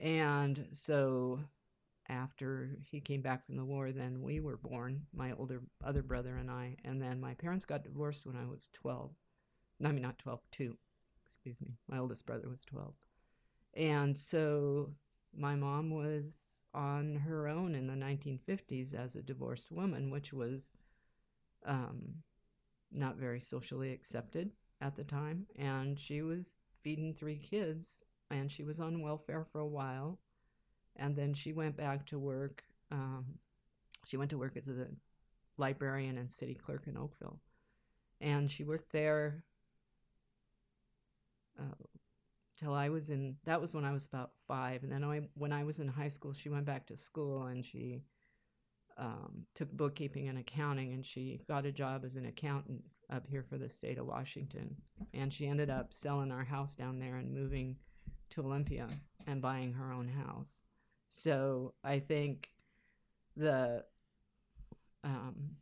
And 0.00 0.66
so 0.72 1.44
after 2.08 2.70
he 2.82 3.00
came 3.00 3.22
back 3.22 3.46
from 3.46 3.54
the 3.54 3.64
war, 3.64 3.92
then 3.92 4.20
we 4.20 4.40
were 4.40 4.56
born, 4.56 5.02
my 5.14 5.30
older 5.30 5.62
other 5.84 6.02
brother 6.02 6.36
and 6.36 6.50
I. 6.50 6.74
And 6.84 7.00
then 7.00 7.20
my 7.20 7.34
parents 7.34 7.64
got 7.64 7.84
divorced 7.84 8.26
when 8.26 8.34
I 8.34 8.44
was 8.44 8.68
12. 8.72 9.12
I 9.84 9.92
mean, 9.92 10.02
not 10.02 10.18
12, 10.18 10.40
2. 10.50 10.76
Excuse 11.24 11.62
me. 11.62 11.76
My 11.88 11.98
oldest 11.98 12.26
brother 12.26 12.48
was 12.48 12.64
12. 12.64 12.94
And 13.74 14.18
so 14.18 14.90
my 15.36 15.54
mom 15.54 15.90
was 15.90 16.60
on 16.74 17.16
her 17.16 17.48
own 17.48 17.74
in 17.74 17.86
the 17.86 17.94
1950s 17.94 18.94
as 18.94 19.16
a 19.16 19.22
divorced 19.22 19.70
woman, 19.70 20.10
which 20.10 20.32
was 20.32 20.72
um, 21.66 22.16
not 22.90 23.16
very 23.16 23.40
socially 23.40 23.92
accepted 23.92 24.50
at 24.80 24.96
the 24.96 25.04
time. 25.04 25.46
And 25.58 25.98
she 25.98 26.22
was 26.22 26.58
feeding 26.82 27.14
three 27.14 27.38
kids, 27.38 28.04
and 28.30 28.50
she 28.50 28.64
was 28.64 28.80
on 28.80 29.02
welfare 29.02 29.44
for 29.44 29.60
a 29.60 29.66
while 29.66 30.18
and 30.96 31.16
then 31.16 31.34
she 31.34 31.52
went 31.52 31.76
back 31.76 32.06
to 32.06 32.18
work. 32.18 32.64
Um, 32.90 33.24
she 34.04 34.16
went 34.16 34.30
to 34.30 34.38
work 34.38 34.56
as 34.56 34.68
a 34.68 34.88
librarian 35.56 36.18
and 36.18 36.30
city 36.30 36.54
clerk 36.54 36.86
in 36.86 36.96
Oakville, 36.96 37.40
and 38.20 38.50
she 38.50 38.64
worked 38.64 38.92
there 38.92 39.44
uh, 41.58 41.74
till 42.56 42.74
I 42.74 42.88
was 42.88 43.10
in. 43.10 43.36
That 43.44 43.60
was 43.60 43.74
when 43.74 43.84
I 43.84 43.92
was 43.92 44.06
about 44.06 44.32
five, 44.46 44.82
and 44.82 44.92
then 44.92 45.04
I, 45.04 45.28
when 45.34 45.52
I 45.52 45.64
was 45.64 45.78
in 45.78 45.88
high 45.88 46.08
school, 46.08 46.32
she 46.32 46.48
went 46.48 46.64
back 46.64 46.86
to 46.86 46.96
school 46.96 47.46
and 47.46 47.64
she 47.64 48.02
um, 48.98 49.46
took 49.54 49.70
bookkeeping 49.72 50.28
and 50.28 50.38
accounting, 50.38 50.92
and 50.92 51.04
she 51.04 51.40
got 51.48 51.66
a 51.66 51.72
job 51.72 52.04
as 52.04 52.16
an 52.16 52.26
accountant 52.26 52.82
up 53.10 53.26
here 53.26 53.42
for 53.42 53.58
the 53.58 53.68
state 53.68 53.98
of 53.98 54.06
Washington, 54.06 54.76
and 55.12 55.32
she 55.32 55.46
ended 55.46 55.70
up 55.70 55.92
selling 55.92 56.30
our 56.30 56.44
house 56.44 56.74
down 56.74 56.98
there 56.98 57.16
and 57.16 57.32
moving 57.32 57.76
to 58.30 58.40
Olympia 58.42 58.88
and 59.26 59.42
buying 59.42 59.72
her 59.74 59.92
own 59.92 60.08
house. 60.08 60.62
So 61.08 61.74
I 61.84 61.98
think 61.98 62.48
the 63.36 63.84
um, 65.04 65.56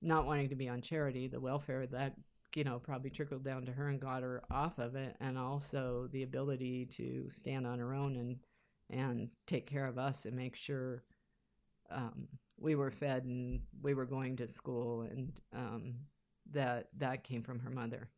not 0.00 0.26
wanting 0.26 0.50
to 0.50 0.54
be 0.54 0.68
on 0.68 0.80
charity, 0.80 1.26
the 1.26 1.40
welfare 1.40 1.86
that 1.86 2.14
you 2.54 2.64
know 2.64 2.78
probably 2.78 3.10
trickled 3.10 3.44
down 3.44 3.64
to 3.66 3.72
her 3.72 3.88
and 3.88 4.00
got 4.00 4.22
her 4.22 4.42
off 4.50 4.78
of 4.78 4.94
it, 4.96 5.16
and 5.20 5.36
also 5.38 6.08
the 6.12 6.22
ability 6.22 6.86
to 6.86 7.28
stand 7.28 7.66
on 7.66 7.78
her 7.78 7.94
own 7.94 8.16
and 8.16 8.38
and 8.90 9.30
take 9.46 9.66
care 9.66 9.86
of 9.86 9.98
us 9.98 10.26
and 10.26 10.36
make 10.36 10.54
sure 10.54 11.02
um, 11.90 12.28
we 12.58 12.74
were 12.74 12.90
fed 12.90 13.24
and 13.24 13.60
we 13.82 13.94
were 13.94 14.06
going 14.06 14.36
to 14.36 14.46
school, 14.48 15.02
and 15.02 15.40
um, 15.54 15.94
that 16.52 16.88
that 16.98 17.24
came 17.24 17.42
from 17.42 17.60
her 17.60 17.70
mother, 17.70 18.08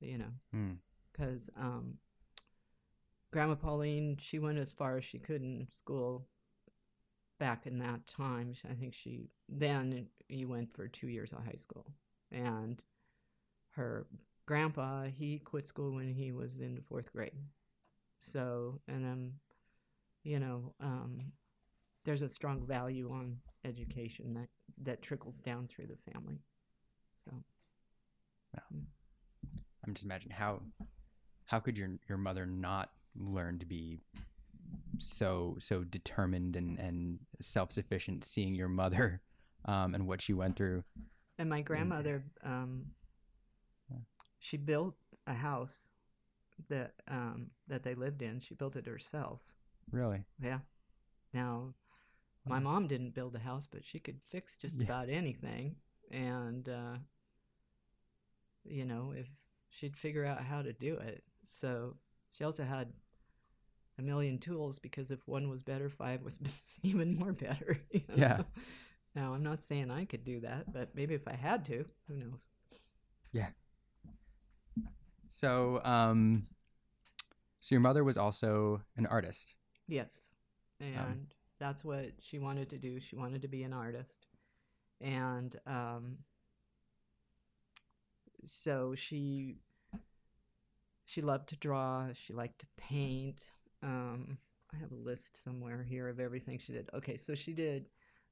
you 0.00 0.18
know, 0.18 0.32
Hmm. 0.52 0.72
because 1.12 1.50
um, 1.56 1.98
Grandma 3.32 3.54
Pauline, 3.54 4.16
she 4.18 4.38
went 4.38 4.58
as 4.58 4.72
far 4.72 4.96
as 4.96 5.04
she 5.04 5.18
could 5.18 5.42
in 5.42 5.66
school 5.70 6.26
back 7.38 7.66
in 7.66 7.78
that 7.80 8.06
time. 8.06 8.52
I 8.68 8.74
think 8.74 8.94
she 8.94 9.28
then 9.48 10.08
he 10.28 10.44
went 10.44 10.72
for 10.74 10.88
two 10.88 11.08
years 11.08 11.32
of 11.32 11.44
high 11.44 11.52
school, 11.56 11.86
and 12.32 12.82
her 13.76 14.06
grandpa 14.46 15.04
he 15.04 15.38
quit 15.38 15.66
school 15.66 15.92
when 15.92 16.12
he 16.12 16.32
was 16.32 16.60
in 16.60 16.74
the 16.74 16.82
fourth 16.82 17.12
grade. 17.12 17.32
So 18.18 18.80
and 18.88 19.04
then, 19.04 19.32
you 20.24 20.38
know, 20.40 20.74
um, 20.80 21.32
there's 22.04 22.22
a 22.22 22.28
strong 22.28 22.66
value 22.66 23.10
on 23.12 23.38
education 23.64 24.34
that 24.34 24.48
that 24.82 25.02
trickles 25.02 25.40
down 25.40 25.66
through 25.68 25.86
the 25.86 26.12
family. 26.12 26.40
So 27.24 27.32
I'm 29.86 29.94
just 29.94 30.04
imagining 30.04 30.36
how 30.36 30.62
how 31.46 31.60
could 31.60 31.78
your 31.78 31.90
your 32.08 32.18
mother 32.18 32.46
not 32.46 32.90
learn 33.14 33.58
to 33.58 33.66
be 33.66 33.98
so 34.98 35.56
so 35.58 35.84
determined 35.84 36.56
and 36.56 36.78
and 36.78 37.18
self 37.40 37.70
sufficient, 37.70 38.24
seeing 38.24 38.54
your 38.54 38.68
mother 38.68 39.16
um, 39.66 39.94
and 39.94 40.06
what 40.06 40.22
she 40.22 40.32
went 40.32 40.56
through. 40.56 40.82
And 41.38 41.50
my 41.50 41.60
grandmother, 41.60 42.24
um, 42.42 42.84
Yeah. 42.86 42.92
She 44.38 44.56
built 44.56 44.96
a 45.26 45.34
house 45.34 45.88
that 46.68 46.94
um, 47.08 47.50
that 47.68 47.82
they 47.82 47.94
lived 47.94 48.22
in. 48.22 48.40
She 48.40 48.54
built 48.54 48.76
it 48.76 48.86
herself. 48.86 49.40
Really, 49.90 50.24
Yeah. 50.42 50.60
Now, 51.32 51.74
my 52.44 52.58
mom 52.60 52.86
didn't 52.86 53.14
build 53.14 53.34
a 53.34 53.40
house, 53.40 53.66
but 53.66 53.84
she 53.84 53.98
could 53.98 54.22
fix 54.22 54.56
just 54.56 54.76
Yeah. 54.76 54.84
about 54.84 55.08
anything. 55.08 55.76
And, 56.10 56.68
uh, 56.68 56.96
you 58.64 58.84
know, 58.84 59.12
if 59.16 59.28
she'd 59.70 59.96
figure 59.96 60.24
out 60.24 60.42
how 60.42 60.62
to 60.62 60.72
do 60.72 60.96
it. 60.96 61.22
So 61.44 61.96
she 62.30 62.44
also 62.44 62.64
had 62.64 62.92
a 63.98 64.02
million 64.02 64.38
tools 64.38 64.78
because 64.78 65.10
if 65.10 65.26
one 65.26 65.48
was 65.48 65.62
better, 65.62 65.88
five 65.88 66.22
was 66.22 66.38
even 66.82 67.16
more 67.16 67.32
better. 67.32 67.80
you 67.92 68.02
Yeah. 68.14 68.42
Now, 69.14 69.32
I'm 69.34 69.42
not 69.42 69.62
saying 69.62 69.90
I 69.90 70.04
could 70.04 70.24
do 70.24 70.40
that, 70.40 70.72
but 70.72 70.94
maybe 70.94 71.14
if 71.14 71.26
I 71.26 71.34
had 71.34 71.64
to, 71.66 71.86
who 72.06 72.16
knows? 72.16 72.48
So 75.28 75.80
um, 75.84 76.46
so 77.60 77.74
your 77.74 77.80
mother 77.80 78.04
was 78.04 78.16
also 78.16 78.82
an 78.96 79.06
artist. 79.06 79.54
Yes. 79.88 80.36
And 80.80 81.26
that's 81.58 81.84
what 81.84 82.12
she 82.20 82.38
wanted 82.38 82.70
to 82.70 82.78
do. 82.78 83.00
She 83.00 83.16
wanted 83.16 83.42
to 83.42 83.48
be 83.48 83.62
an 83.62 83.72
artist. 83.72 84.26
And 85.00 85.56
um, 85.66 86.18
so 88.44 88.94
she 88.94 89.56
she 91.04 91.22
loved 91.22 91.48
to 91.50 91.56
draw, 91.56 92.08
she 92.12 92.32
liked 92.32 92.60
to 92.60 92.66
paint. 92.76 93.50
Um, 93.82 94.38
I 94.74 94.78
have 94.78 94.92
a 94.92 94.96
list 94.96 95.42
somewhere 95.42 95.84
here 95.88 96.08
of 96.08 96.18
everything 96.18 96.58
she 96.58 96.72
did. 96.72 96.90
Okay, 96.94 97.16
so 97.16 97.34
she 97.34 97.52
did 97.52 97.86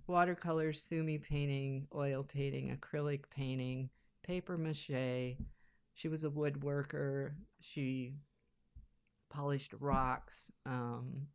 watercolors, 0.06 0.82
sumi 0.82 1.18
painting, 1.18 1.86
oil 1.94 2.24
painting, 2.24 2.76
acrylic 2.76 3.24
painting, 3.30 3.90
paper 4.22 4.58
mache. 4.58 5.36
She 5.94 6.08
was 6.08 6.24
a 6.24 6.30
woodworker. 6.30 7.32
She 7.60 8.14
polished 9.30 9.74
rocks. 9.78 10.50
Um, 10.66 11.28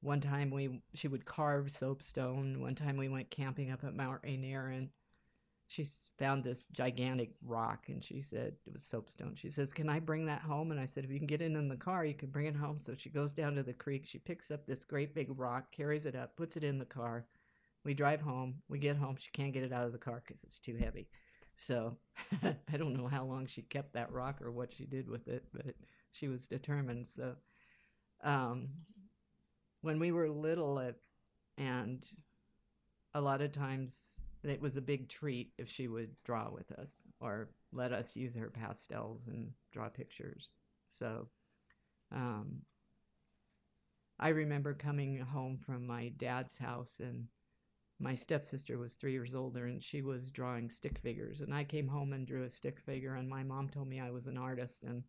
one 0.00 0.20
time 0.20 0.50
we 0.50 0.82
she 0.94 1.08
would 1.08 1.24
carve 1.24 1.70
soapstone. 1.70 2.60
One 2.60 2.74
time 2.74 2.96
we 2.96 3.08
went 3.08 3.30
camping 3.30 3.70
up 3.70 3.84
at 3.84 3.94
Mount 3.94 4.20
Rainier 4.22 4.68
and 4.68 4.88
she 5.66 5.84
found 6.18 6.42
this 6.42 6.66
gigantic 6.66 7.30
rock 7.44 7.84
and 7.88 8.02
she 8.02 8.20
said 8.20 8.54
it 8.66 8.72
was 8.72 8.82
soapstone. 8.82 9.36
She 9.36 9.48
says, 9.48 9.72
"Can 9.72 9.88
I 9.88 10.00
bring 10.00 10.26
that 10.26 10.42
home?" 10.42 10.72
And 10.72 10.80
I 10.80 10.84
said, 10.84 11.04
"If 11.04 11.12
you 11.12 11.18
can 11.18 11.28
get 11.28 11.42
it 11.42 11.52
in 11.52 11.68
the 11.68 11.76
car, 11.76 12.04
you 12.04 12.14
can 12.14 12.30
bring 12.30 12.46
it 12.46 12.56
home." 12.56 12.78
So 12.78 12.96
she 12.96 13.10
goes 13.10 13.32
down 13.32 13.54
to 13.54 13.62
the 13.62 13.72
creek. 13.72 14.06
She 14.06 14.18
picks 14.18 14.50
up 14.50 14.66
this 14.66 14.84
great 14.84 15.14
big 15.14 15.28
rock, 15.38 15.70
carries 15.70 16.06
it 16.06 16.16
up, 16.16 16.36
puts 16.36 16.56
it 16.56 16.64
in 16.64 16.78
the 16.78 16.84
car. 16.84 17.26
We 17.84 17.94
drive 17.94 18.20
home. 18.20 18.62
We 18.68 18.78
get 18.78 18.96
home. 18.96 19.16
She 19.16 19.30
can't 19.30 19.52
get 19.52 19.62
it 19.62 19.72
out 19.72 19.86
of 19.86 19.92
the 19.92 19.98
car 19.98 20.22
because 20.26 20.42
it's 20.44 20.58
too 20.58 20.76
heavy. 20.76 21.08
So 21.60 21.98
I 22.42 22.78
don't 22.78 22.96
know 22.96 23.06
how 23.06 23.24
long 23.24 23.46
she 23.46 23.60
kept 23.60 23.92
that 23.92 24.10
rock 24.10 24.40
or 24.40 24.50
what 24.50 24.72
she 24.72 24.86
did 24.86 25.06
with 25.10 25.28
it, 25.28 25.44
but 25.52 25.74
she 26.10 26.26
was 26.26 26.48
determined. 26.48 27.06
So 27.06 27.34
um, 28.24 28.68
when 29.82 29.98
we 29.98 30.10
were 30.10 30.30
little, 30.30 30.78
it, 30.78 30.96
and 31.58 32.02
a 33.12 33.20
lot 33.20 33.42
of 33.42 33.52
times 33.52 34.22
it 34.42 34.62
was 34.62 34.78
a 34.78 34.82
big 34.82 35.10
treat 35.10 35.52
if 35.58 35.68
she 35.68 35.86
would 35.86 36.16
draw 36.24 36.50
with 36.50 36.72
us 36.72 37.06
or 37.20 37.50
let 37.74 37.92
us 37.92 38.16
use 38.16 38.34
her 38.36 38.48
pastels 38.48 39.26
and 39.26 39.50
draw 39.70 39.90
pictures. 39.90 40.56
So 40.88 41.28
um, 42.10 42.62
I 44.18 44.28
remember 44.28 44.72
coming 44.72 45.18
home 45.18 45.58
from 45.58 45.86
my 45.86 46.08
dad's 46.16 46.56
house 46.56 47.00
and 47.00 47.26
my 48.00 48.14
stepsister 48.14 48.78
was 48.78 48.94
three 48.94 49.12
years 49.12 49.34
older 49.34 49.66
and 49.66 49.82
she 49.82 50.00
was 50.00 50.30
drawing 50.32 50.70
stick 50.70 50.98
figures 50.98 51.40
and 51.40 51.54
i 51.54 51.62
came 51.62 51.86
home 51.86 52.12
and 52.12 52.26
drew 52.26 52.44
a 52.44 52.50
stick 52.50 52.80
figure 52.80 53.14
and 53.14 53.28
my 53.28 53.42
mom 53.42 53.68
told 53.68 53.88
me 53.88 54.00
i 54.00 54.10
was 54.10 54.26
an 54.26 54.38
artist 54.38 54.82
and 54.82 55.04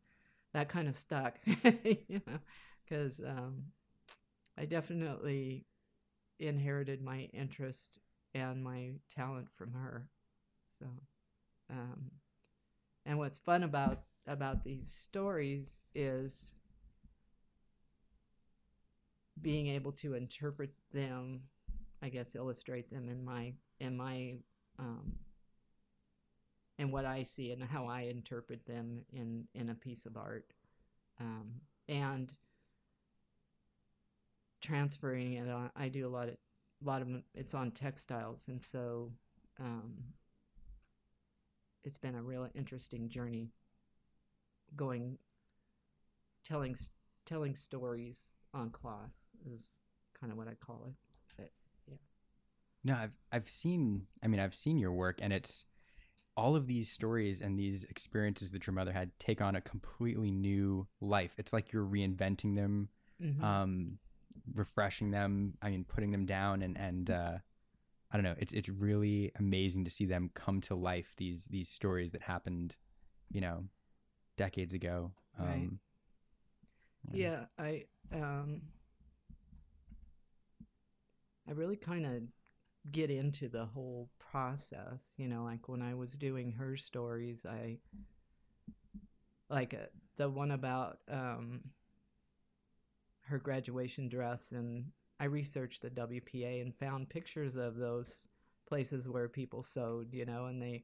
that 0.53 0.69
kind 0.69 0.87
of 0.87 0.95
stuck 0.95 1.39
you 1.83 2.21
know 2.27 2.39
because 2.83 3.21
um, 3.21 3.63
i 4.57 4.65
definitely 4.65 5.65
inherited 6.39 7.01
my 7.01 7.29
interest 7.33 7.99
and 8.33 8.63
my 8.63 8.91
talent 9.09 9.47
from 9.57 9.73
her 9.73 10.07
so 10.79 10.85
um, 11.69 12.11
and 13.05 13.17
what's 13.17 13.39
fun 13.39 13.63
about 13.63 14.01
about 14.27 14.63
these 14.63 14.91
stories 14.91 15.81
is 15.95 16.55
being 19.41 19.67
able 19.67 19.91
to 19.91 20.13
interpret 20.13 20.71
them 20.93 21.41
I 22.01 22.09
guess 22.09 22.35
illustrate 22.35 22.89
them 22.89 23.09
in 23.09 23.23
my 23.23 23.53
in 23.79 23.95
my 23.95 24.37
um, 24.79 25.13
in 26.79 26.91
what 26.91 27.05
I 27.05 27.23
see 27.23 27.51
and 27.51 27.63
how 27.63 27.85
I 27.85 28.01
interpret 28.01 28.65
them 28.65 29.05
in 29.13 29.47
in 29.53 29.69
a 29.69 29.75
piece 29.75 30.05
of 30.05 30.17
art, 30.17 30.53
um, 31.19 31.61
and 31.87 32.33
transferring 34.61 35.33
it. 35.33 35.49
On, 35.49 35.69
I 35.75 35.89
do 35.89 36.07
a 36.07 36.09
lot 36.09 36.29
of 36.29 36.37
lot 36.83 37.01
of 37.01 37.07
it's 37.35 37.53
on 37.53 37.71
textiles, 37.71 38.47
and 38.47 38.61
so 38.61 39.11
um, 39.59 39.93
it's 41.83 41.99
been 41.99 42.15
a 42.15 42.23
really 42.23 42.49
interesting 42.55 43.09
journey. 43.09 43.49
Going, 44.75 45.17
telling 46.43 46.75
telling 47.25 47.55
stories 47.55 48.33
on 48.53 48.69
cloth 48.69 49.11
is 49.45 49.69
kind 50.19 50.31
of 50.31 50.37
what 50.37 50.47
I 50.47 50.55
call 50.55 50.85
it. 50.87 51.10
No, 52.83 52.95
I've 52.95 53.13
I've 53.31 53.49
seen. 53.49 54.07
I 54.23 54.27
mean, 54.27 54.39
I've 54.39 54.55
seen 54.55 54.77
your 54.77 54.91
work, 54.91 55.19
and 55.21 55.31
it's 55.31 55.65
all 56.37 56.55
of 56.55 56.65
these 56.67 56.89
stories 56.89 57.41
and 57.41 57.59
these 57.59 57.83
experiences 57.85 58.51
that 58.51 58.65
your 58.65 58.73
mother 58.73 58.91
had 58.93 59.11
take 59.19 59.41
on 59.41 59.55
a 59.55 59.61
completely 59.61 60.31
new 60.31 60.87
life. 60.99 61.35
It's 61.37 61.53
like 61.53 61.71
you're 61.71 61.85
reinventing 61.85 62.55
them, 62.55 62.89
Mhm. 63.21 63.43
um, 63.43 63.99
refreshing 64.53 65.11
them. 65.11 65.57
I 65.61 65.69
mean, 65.69 65.83
putting 65.83 66.11
them 66.11 66.25
down, 66.25 66.61
and 66.63 66.77
and 66.77 67.09
uh, 67.09 67.37
I 68.11 68.17
don't 68.17 68.23
know. 68.23 68.35
It's 68.39 68.53
it's 68.53 68.69
really 68.69 69.31
amazing 69.37 69.83
to 69.85 69.91
see 69.91 70.05
them 70.05 70.31
come 70.33 70.61
to 70.61 70.75
life. 70.75 71.15
These 71.17 71.45
these 71.45 71.69
stories 71.69 72.11
that 72.11 72.23
happened, 72.23 72.75
you 73.29 73.41
know, 73.41 73.65
decades 74.37 74.73
ago. 74.73 75.11
Right. 75.39 75.69
Um, 75.69 75.79
yeah 77.13 77.45
i 77.57 77.83
um 78.13 78.61
i 81.47 81.51
really 81.51 81.75
kind 81.75 82.05
of 82.05 82.21
get 82.89 83.11
into 83.11 83.47
the 83.47 83.65
whole 83.65 84.09
process 84.17 85.13
you 85.17 85.27
know 85.27 85.43
like 85.43 85.69
when 85.69 85.81
i 85.81 85.93
was 85.93 86.13
doing 86.13 86.51
her 86.51 86.75
stories 86.75 87.45
i 87.45 87.77
like 89.49 89.73
uh, 89.73 89.85
the 90.15 90.27
one 90.27 90.51
about 90.51 90.97
um 91.11 91.61
her 93.25 93.37
graduation 93.37 94.09
dress 94.09 94.51
and 94.51 94.85
i 95.19 95.25
researched 95.25 95.83
the 95.83 95.91
wpa 95.91 96.61
and 96.61 96.73
found 96.75 97.07
pictures 97.07 97.55
of 97.55 97.75
those 97.75 98.27
places 98.67 99.07
where 99.07 99.27
people 99.27 99.61
sewed 99.61 100.11
you 100.13 100.25
know 100.25 100.45
and 100.45 100.61
they 100.61 100.83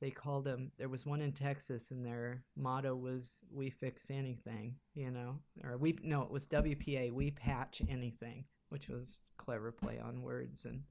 they 0.00 0.10
called 0.10 0.44
them 0.44 0.70
there 0.78 0.88
was 0.88 1.04
one 1.04 1.20
in 1.20 1.32
texas 1.32 1.90
and 1.90 2.04
their 2.04 2.44
motto 2.56 2.94
was 2.94 3.42
we 3.50 3.70
fix 3.70 4.10
anything 4.10 4.76
you 4.94 5.10
know 5.10 5.36
or 5.64 5.76
we 5.78 5.98
no 6.02 6.22
it 6.22 6.30
was 6.30 6.46
wpa 6.46 7.10
we 7.10 7.30
patch 7.30 7.82
anything 7.88 8.44
which 8.68 8.88
was 8.88 9.18
clever 9.36 9.72
play 9.72 9.98
on 9.98 10.22
words 10.22 10.64
and 10.64 10.82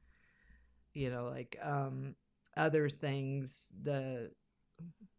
you 0.94 1.10
know 1.10 1.26
like 1.26 1.58
um 1.62 2.16
other 2.56 2.90
things 2.90 3.74
the 3.82 4.32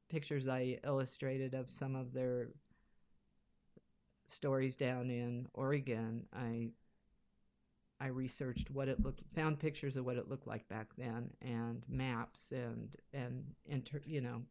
pictures 0.09 0.49
i 0.49 0.79
illustrated 0.85 1.55
of 1.55 1.69
some 1.69 1.97
of 1.97 2.13
their 2.13 2.49
stories 4.27 4.77
down 4.77 5.11
in 5.11 5.47
oregon 5.55 6.27
i 6.35 6.71
I 8.01 8.09
researched 8.09 8.71
what 8.71 8.89
it 8.89 9.03
looked, 9.03 9.23
found 9.31 9.59
pictures 9.59 9.97
of 9.97 10.05
what 10.05 10.17
it 10.17 10.29
looked 10.29 10.47
like 10.47 10.69
back 10.69 10.89
then, 10.99 11.31
and 11.41 11.83
maps, 11.89 12.53
and 12.53 12.95
and 13.13 13.55
inter, 13.67 14.03
you 14.05 14.21
know. 14.21 14.43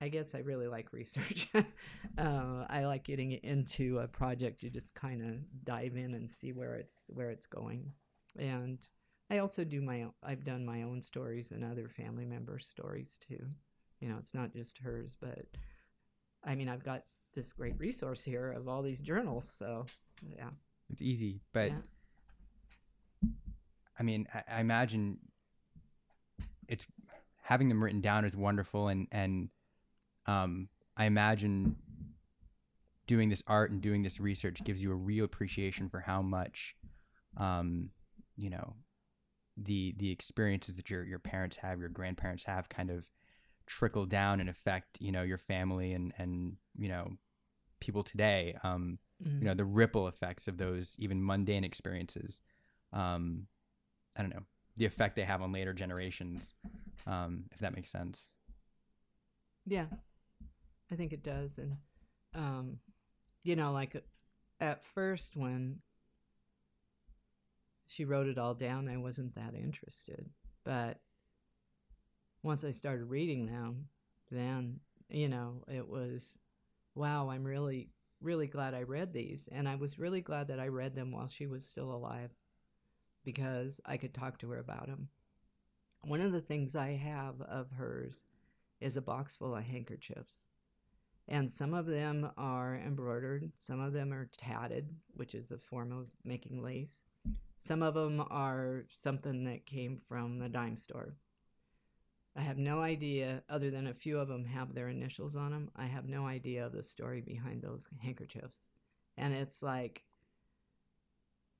I 0.00 0.08
guess 0.08 0.34
I 0.34 0.38
really 0.38 0.68
like 0.68 0.92
research. 0.92 1.48
uh, 2.18 2.66
I 2.68 2.84
like 2.84 3.04
getting 3.04 3.32
into 3.32 3.98
a 4.00 4.06
project. 4.08 4.62
You 4.62 4.70
just 4.70 4.94
kind 4.94 5.22
of 5.22 5.64
dive 5.64 5.96
in 5.96 6.14
and 6.14 6.28
see 6.28 6.52
where 6.52 6.74
it's 6.74 7.10
where 7.12 7.30
it's 7.30 7.46
going, 7.46 7.92
and 8.38 8.86
I 9.30 9.38
also 9.38 9.64
do 9.64 9.80
my. 9.80 10.02
own 10.02 10.12
I've 10.22 10.44
done 10.44 10.64
my 10.64 10.82
own 10.82 11.00
stories 11.00 11.50
and 11.50 11.64
other 11.64 11.88
family 11.88 12.26
member 12.26 12.58
stories 12.58 13.18
too. 13.18 13.46
You 14.00 14.08
know, 14.08 14.16
it's 14.18 14.34
not 14.34 14.52
just 14.52 14.78
hers, 14.78 15.16
but 15.20 15.46
I 16.44 16.54
mean, 16.54 16.68
I've 16.68 16.84
got 16.84 17.02
this 17.34 17.52
great 17.52 17.78
resource 17.78 18.24
here 18.24 18.52
of 18.52 18.68
all 18.68 18.82
these 18.82 19.00
journals. 19.00 19.48
So, 19.48 19.86
yeah. 20.22 20.50
it's 20.90 21.02
easy, 21.02 21.40
but 21.52 21.70
Yeah. 21.70 23.30
I 23.98 24.02
mean, 24.02 24.26
I, 24.34 24.42
I 24.56 24.60
imagine 24.60 25.18
it's 26.68 26.86
having 27.42 27.68
them 27.68 27.82
written 27.82 28.00
down 28.00 28.24
is 28.24 28.36
wonderful, 28.36 28.88
and 28.88 29.06
and 29.10 29.48
um, 30.26 30.68
I 30.96 31.06
imagine 31.06 31.76
doing 33.06 33.28
this 33.28 33.42
art 33.46 33.70
and 33.70 33.80
doing 33.80 34.02
this 34.02 34.18
research 34.18 34.64
gives 34.64 34.82
you 34.82 34.90
a 34.90 34.94
real 34.94 35.24
appreciation 35.24 35.88
for 35.88 36.00
how 36.00 36.22
much, 36.22 36.74
um, 37.36 37.90
you 38.36 38.48
know, 38.48 38.74
the 39.56 39.94
the 39.96 40.10
experiences 40.10 40.76
that 40.76 40.90
your 40.90 41.04
your 41.04 41.18
parents 41.18 41.56
have, 41.58 41.80
your 41.80 41.88
grandparents 41.88 42.44
have, 42.44 42.68
kind 42.68 42.90
of 42.90 43.08
trickle 43.66 44.04
down 44.06 44.40
and 44.40 44.48
affect 44.50 44.98
you 45.00 45.10
know 45.12 45.22
your 45.22 45.38
family 45.38 45.92
and 45.92 46.12
and 46.18 46.56
you 46.76 46.88
know 46.88 47.12
people 47.80 48.02
today. 48.02 48.56
Um, 48.62 48.98
Mhm. 49.24 49.40
you 49.40 49.46
know 49.46 49.54
the 49.54 49.64
ripple 49.64 50.08
effects 50.08 50.48
of 50.48 50.58
those 50.58 50.96
even 50.98 51.24
mundane 51.24 51.64
experiences 51.64 52.40
um 52.92 53.46
i 54.16 54.22
don't 54.22 54.30
know 54.34 54.42
the 54.76 54.84
effect 54.84 55.16
they 55.16 55.22
have 55.22 55.42
on 55.42 55.52
later 55.52 55.72
generations 55.72 56.54
um 57.06 57.44
if 57.52 57.58
that 57.60 57.74
makes 57.74 57.90
sense 57.90 58.32
Yeah, 59.66 59.86
I 60.90 60.94
think 60.94 61.12
it 61.12 61.22
does. 61.22 61.58
And, 61.58 61.76
um, 62.34 62.78
you 63.42 63.56
know, 63.56 63.72
like 63.72 63.96
at 64.60 64.84
first 64.84 65.36
when 65.36 65.80
she 67.86 68.04
wrote 68.04 68.28
it 68.28 68.38
all 68.38 68.54
down, 68.54 68.88
I 68.88 68.96
wasn't 68.96 69.34
that 69.34 69.54
interested. 69.54 70.30
But 70.64 71.00
once 72.42 72.64
I 72.64 72.70
started 72.70 73.04
reading 73.04 73.46
them, 73.46 73.88
then, 74.30 74.80
you 75.08 75.28
know, 75.28 75.64
it 75.68 75.88
was, 75.88 76.38
wow, 76.94 77.28
I'm 77.28 77.44
really, 77.44 77.90
really 78.20 78.46
glad 78.46 78.74
I 78.74 78.82
read 78.82 79.12
these. 79.12 79.48
And 79.52 79.68
I 79.68 79.74
was 79.76 79.98
really 79.98 80.20
glad 80.20 80.48
that 80.48 80.60
I 80.60 80.68
read 80.68 80.94
them 80.94 81.12
while 81.12 81.28
she 81.28 81.46
was 81.46 81.66
still 81.66 81.92
alive 81.92 82.30
because 83.24 83.80
I 83.86 83.96
could 83.96 84.14
talk 84.14 84.38
to 84.38 84.50
her 84.50 84.58
about 84.58 84.86
them. 84.86 85.08
One 86.02 86.20
of 86.20 86.32
the 86.32 86.40
things 86.40 86.76
I 86.76 86.92
have 86.92 87.40
of 87.40 87.70
hers 87.72 88.24
is 88.80 88.96
a 88.96 89.02
box 89.02 89.36
full 89.36 89.54
of 89.54 89.64
handkerchiefs. 89.64 90.44
And 91.26 91.50
some 91.50 91.72
of 91.72 91.86
them 91.86 92.30
are 92.36 92.76
embroidered, 92.76 93.50
some 93.56 93.80
of 93.80 93.94
them 93.94 94.12
are 94.12 94.28
tatted, 94.36 94.90
which 95.14 95.34
is 95.34 95.50
a 95.50 95.56
form 95.56 95.90
of 95.90 96.10
making 96.22 96.62
lace. 96.62 97.06
Some 97.64 97.82
of 97.82 97.94
them 97.94 98.22
are 98.28 98.84
something 98.94 99.44
that 99.44 99.64
came 99.64 99.96
from 99.96 100.38
the 100.38 100.50
dime 100.50 100.76
store. 100.76 101.14
I 102.36 102.42
have 102.42 102.58
no 102.58 102.82
idea, 102.82 103.42
other 103.48 103.70
than 103.70 103.86
a 103.86 103.94
few 103.94 104.18
of 104.18 104.28
them 104.28 104.44
have 104.44 104.74
their 104.74 104.90
initials 104.90 105.34
on 105.34 105.52
them. 105.52 105.70
I 105.74 105.86
have 105.86 106.06
no 106.06 106.26
idea 106.26 106.66
of 106.66 106.72
the 106.72 106.82
story 106.82 107.22
behind 107.22 107.62
those 107.62 107.88
handkerchiefs. 108.02 108.68
And 109.16 109.32
it's 109.32 109.62
like, 109.62 110.04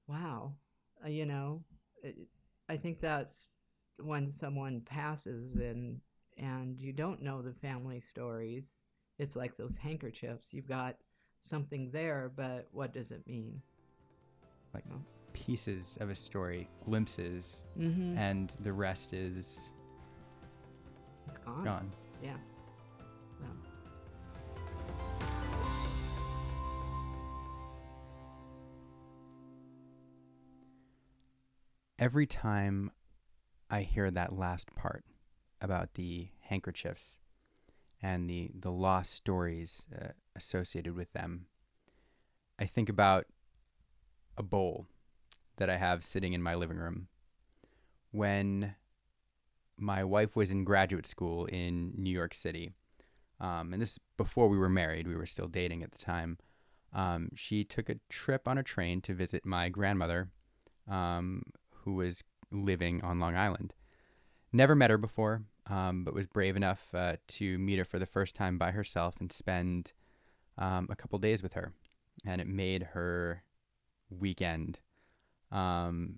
wow, 0.07 0.53
uh, 1.03 1.09
you 1.09 1.25
know, 1.25 1.65
it, 2.03 2.19
I 2.69 2.77
think 2.77 3.01
that's 3.01 3.57
when 3.99 4.27
someone 4.27 4.83
passes 4.83 5.57
and 5.57 6.03
and 6.37 6.83
you 6.83 6.93
don't 6.93 7.23
know 7.23 7.41
the 7.41 7.55
family 7.55 8.01
stories, 8.01 8.85
it's 9.19 9.37
like 9.37 9.57
those 9.57 9.79
handkerchiefs. 9.79 10.53
You've 10.53 10.69
got 10.69 10.97
something 11.41 11.91
there, 11.93 12.31
but 12.37 12.69
what 12.73 12.93
does 12.93 13.11
it 13.11 13.27
mean? 13.27 13.63
Like 14.75 14.85
pieces 15.35 15.99
of 16.01 16.09
a 16.09 16.15
story, 16.15 16.69
glimpses, 16.85 17.65
Mm-hmm. 17.79 18.17
and 18.17 18.51
the 18.63 18.73
rest 18.73 19.13
is 19.13 19.71
It's 21.29 21.39
gone. 21.39 21.65
gone. 21.65 21.93
Yeah. 22.23 22.37
So 23.29 23.45
Every 31.99 32.27
time 32.27 32.91
I 33.71 33.83
hear 33.83 34.11
that 34.11 34.33
last 34.37 34.75
part 34.75 35.05
about 35.61 35.95
the 35.95 36.29
handkerchiefs 36.41 37.21
and 38.03 38.29
the, 38.29 38.51
the 38.55 38.71
lost 38.73 39.13
stories 39.13 39.87
uh, 39.95 40.09
associated 40.35 40.95
with 40.97 41.13
them, 41.13 41.47
I 42.59 42.67
think 42.67 42.89
about 42.89 43.27
a 44.37 44.43
bowl 44.43 44.87
that 45.57 45.71
I 45.71 45.77
have 45.77 46.03
sitting 46.03 46.33
in 46.33 46.43
my 46.43 46.55
living 46.55 46.77
room. 46.79 47.09
When 48.11 48.75
my 49.77 50.05
wife 50.05 50.37
was 50.37 50.53
in 50.53 50.65
graduate 50.65 51.07
school 51.07 51.47
in 51.47 51.93
New 51.97 52.11
York 52.11 52.35
City, 52.35 52.73
um, 53.41 53.73
and 53.73 53.83
this 53.83 53.99
before 54.17 54.49
we 54.49 54.59
were 54.59 54.69
married, 54.69 55.09
we 55.09 55.17
were 55.17 55.27
still 55.27 55.49
dating 55.49 55.83
at 55.83 55.93
the 55.93 55.99
time. 55.99 56.39
Um, 56.93 57.31
she 57.35 57.65
took 57.65 57.89
a 57.89 57.97
trip 58.09 58.47
on 58.47 58.57
a 58.57 58.63
train 58.63 59.01
to 59.03 59.15
visit 59.15 59.45
my 59.45 59.69
grandmother, 59.69 60.29
um, 60.89 61.43
who 61.83 61.95
was 61.95 62.23
living 62.53 63.03
on 63.03 63.19
Long 63.19 63.37
Island. 63.37 63.75
Never 64.53 64.77
met 64.77 64.91
her 64.91 64.99
before, 64.99 65.43
um, 65.67 66.05
but 66.05 66.15
was 66.15 66.27
brave 66.27 66.57
enough 66.57 66.95
uh, 66.95 67.17
to 67.27 67.59
meet 67.59 67.79
her 67.79 67.85
for 67.85 67.99
the 67.99 68.07
first 68.07 68.37
time 68.37 68.59
by 68.59 68.71
herself 68.71 69.17
and 69.21 69.33
spend 69.33 69.93
um, 70.57 70.87
a 70.91 70.97
couple 70.97 71.19
days 71.19 71.43
with 71.43 71.55
her. 71.55 71.73
And 72.25 72.41
it 72.41 72.47
made 72.47 72.85
her 72.93 73.43
weekend. 74.09 74.81
Um, 75.55 76.17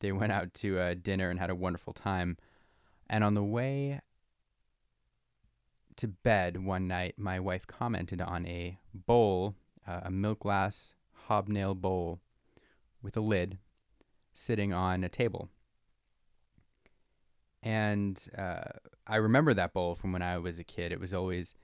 they 0.00 0.12
went 0.12 0.32
out 0.32 0.54
to 0.54 0.78
uh, 0.78 0.94
dinner 1.00 1.30
and 1.30 1.38
had 1.38 1.50
a 1.50 1.54
wonderful 1.54 1.92
time. 1.92 2.36
And 3.08 3.22
on 3.22 3.34
the 3.34 3.44
way 3.44 4.00
to 5.96 6.08
bed 6.08 6.64
one 6.64 6.88
night, 6.88 7.14
my 7.18 7.38
wife 7.38 7.66
commented 7.66 8.20
on 8.20 8.46
a 8.46 8.78
bowl, 8.94 9.54
uh, 9.86 10.00
a 10.04 10.10
milk 10.10 10.40
glass 10.40 10.94
hobnail 11.26 11.74
bowl 11.74 12.20
with 13.02 13.16
a 13.16 13.20
lid 13.20 13.58
sitting 14.32 14.72
on 14.72 15.04
a 15.04 15.08
table. 15.08 15.48
And 17.62 18.24
uh, 18.36 18.62
I 19.06 19.16
remember 19.16 19.52
that 19.54 19.72
bowl 19.72 19.96
from 19.96 20.12
when 20.12 20.22
I 20.22 20.38
was 20.38 20.58
a 20.58 20.64
kid. 20.64 20.92
It 20.92 21.00
was 21.00 21.12
always 21.12 21.54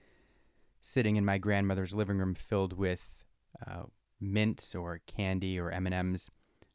sitting 0.81 1.16
in 1.16 1.25
my 1.25 1.39
grandmother's 1.39 1.95
living 1.95 2.18
room, 2.18 2.35
filled 2.35 2.72
with 2.72 3.25
uh, 3.64 3.85
mints 4.20 4.75
or 4.75 5.01
candy 5.07 5.59
or 5.59 5.70
M 5.70 5.87
and 5.87 5.95
M's. 5.95 6.31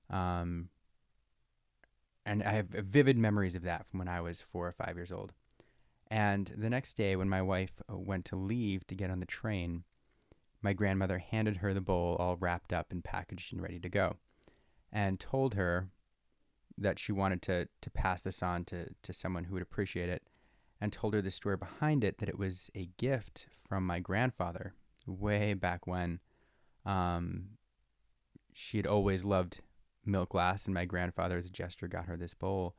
Um, 0.09 0.69
and 2.25 2.43
I 2.43 2.51
have 2.51 2.67
vivid 2.67 3.17
memories 3.17 3.55
of 3.55 3.63
that 3.63 3.87
from 3.87 3.99
when 3.99 4.07
I 4.07 4.21
was 4.21 4.41
four 4.41 4.67
or 4.67 4.71
five 4.71 4.95
years 4.95 5.11
old. 5.11 5.33
And 6.11 6.47
the 6.57 6.69
next 6.69 6.95
day, 6.95 7.15
when 7.15 7.29
my 7.29 7.41
wife 7.41 7.81
uh, 7.91 7.97
went 7.97 8.25
to 8.25 8.35
leave 8.35 8.85
to 8.87 8.95
get 8.95 9.11
on 9.11 9.19
the 9.19 9.25
train, 9.25 9.83
my 10.61 10.73
grandmother 10.73 11.19
handed 11.19 11.57
her 11.57 11.73
the 11.73 11.81
bowl 11.81 12.15
all 12.19 12.35
wrapped 12.35 12.73
up 12.73 12.91
and 12.91 13.03
packaged 13.03 13.53
and 13.53 13.61
ready 13.61 13.79
to 13.79 13.89
go, 13.89 14.17
and 14.91 15.19
told 15.19 15.53
her 15.53 15.89
that 16.77 16.97
she 16.97 17.11
wanted 17.11 17.41
to, 17.43 17.67
to 17.81 17.89
pass 17.91 18.21
this 18.21 18.41
on 18.41 18.63
to, 18.65 18.87
to 19.03 19.13
someone 19.13 19.43
who 19.45 19.53
would 19.53 19.63
appreciate 19.63 20.09
it, 20.09 20.23
and 20.81 20.91
told 20.91 21.13
her 21.13 21.21
the 21.21 21.31
story 21.31 21.57
behind 21.57 22.03
it 22.03 22.17
that 22.17 22.29
it 22.29 22.39
was 22.39 22.69
a 22.73 22.89
gift 22.97 23.47
from 23.67 23.85
my 23.85 23.99
grandfather 23.99 24.73
way 25.05 25.53
back 25.53 25.85
when. 25.85 26.19
Um, 26.85 27.49
she 28.53 28.77
had 28.77 28.87
always 28.87 29.25
loved 29.25 29.61
milk 30.05 30.29
glass, 30.29 30.65
and 30.65 30.73
my 30.73 30.85
grandfather, 30.85 31.37
as 31.37 31.47
a 31.47 31.51
gesture, 31.51 31.87
got 31.87 32.05
her 32.05 32.17
this 32.17 32.33
bowl. 32.33 32.75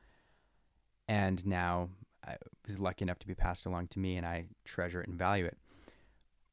And 1.07 1.45
now 1.45 1.89
I 2.25 2.35
was 2.65 2.79
lucky 2.79 3.03
enough 3.03 3.19
to 3.19 3.27
be 3.27 3.35
passed 3.35 3.65
along 3.65 3.87
to 3.89 3.99
me, 3.99 4.17
and 4.17 4.25
I 4.25 4.45
treasure 4.65 5.01
it 5.01 5.07
and 5.07 5.17
value 5.17 5.45
it. 5.45 5.57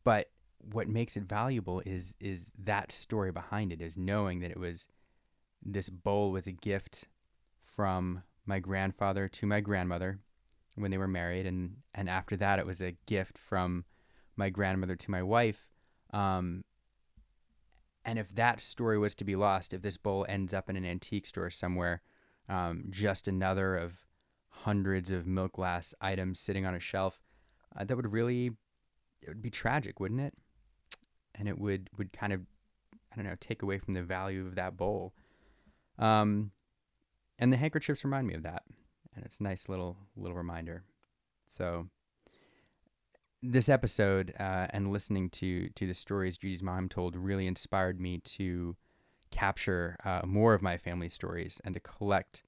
But 0.05 0.31
what 0.61 0.89
makes 0.89 1.16
it 1.16 1.25
valuable 1.25 1.83
is 1.87 2.16
is 2.21 2.51
that 2.59 2.93
story 2.93 3.33
behind 3.33 3.73
it, 3.73 3.81
is 3.81 3.97
knowing 3.97 4.41
that 4.41 4.51
it 4.51 4.59
was 4.59 4.89
this 5.62 5.91
bowl 5.91 6.31
was 6.31 6.47
a 6.47 6.53
gift 6.53 7.09
from 7.61 8.23
my 8.47 8.59
grandfather 8.59 9.29
to 9.29 9.47
my 9.47 9.61
grandmother 9.61 10.19
when 10.75 10.91
they 10.91 10.99
were 10.99 11.09
married, 11.09 11.47
and 11.47 11.77
and 11.95 12.09
after 12.09 12.37
that, 12.37 12.59
it 12.59 12.66
was 12.66 12.81
a 12.81 12.97
gift 13.07 13.37
from 13.39 13.85
my 14.37 14.51
grandmother 14.51 14.97
to 14.97 15.11
my 15.11 15.23
wife. 15.23 15.69
Um, 16.12 16.64
and 18.05 18.19
if 18.19 18.31
that 18.31 18.61
story 18.61 18.99
was 18.99 19.15
to 19.17 19.25
be 19.25 19.37
lost, 19.37 19.75
if 19.75 19.83
this 19.83 19.97
bowl 19.97 20.25
ends 20.29 20.55
up 20.55 20.71
in 20.71 20.77
an 20.77 20.85
antique 20.85 21.27
store 21.27 21.51
somewhere, 21.51 22.03
um, 22.49 22.85
just 22.91 23.29
another 23.29 23.77
of 23.77 24.05
hundreds 24.49 25.11
of 25.11 25.27
milk 25.27 25.53
glass 25.53 25.95
items 26.01 26.41
sitting 26.41 26.65
on 26.65 26.75
a 26.75 26.81
shelf, 26.81 27.21
uh, 27.77 27.85
that 27.85 27.97
would 27.97 28.13
really, 28.13 28.47
it 29.23 29.29
would 29.29 29.43
be 29.43 29.51
tragic, 29.51 30.01
wouldn't 30.01 30.21
it? 30.21 30.35
And 31.35 31.49
it 31.49 31.59
would 31.59 31.91
would 31.99 32.13
kind 32.13 32.33
of, 32.33 32.41
I 33.13 33.17
don't 33.17 33.27
know, 33.27 33.37
take 33.39 33.63
away 33.63 33.79
from 33.79 33.95
the 33.95 34.03
value 34.03 34.47
of 34.47 34.55
that 34.57 34.77
bowl. 34.77 35.13
Um, 35.99 36.53
and 37.39 37.53
the 37.53 37.57
handkerchiefs 37.57 38.05
remind 38.05 38.27
me 38.27 38.35
of 38.35 38.43
that, 38.43 38.63
and 39.15 39.25
it's 39.25 39.41
a 39.41 39.45
nice 39.45 39.69
little 39.69 39.97
little 40.17 40.37
reminder. 40.37 40.85
So 41.47 41.89
this 43.43 43.68
episode 43.68 44.34
uh, 44.39 44.66
and 44.70 44.93
listening 44.93 45.30
to 45.30 45.68
to 45.70 45.86
the 45.86 45.95
stories 45.95 46.39
Judy's 46.39 46.62
mom 46.62 46.89
told 46.89 47.14
really 47.14 47.47
inspired 47.47 48.01
me 48.01 48.18
to 48.18 48.76
capture 49.30 49.97
uh, 50.05 50.22
more 50.24 50.55
of 50.55 50.62
my 50.62 50.76
family 50.76 51.09
stories 51.09 51.61
and 51.64 51.74
to 51.74 51.80
collect 51.80 52.43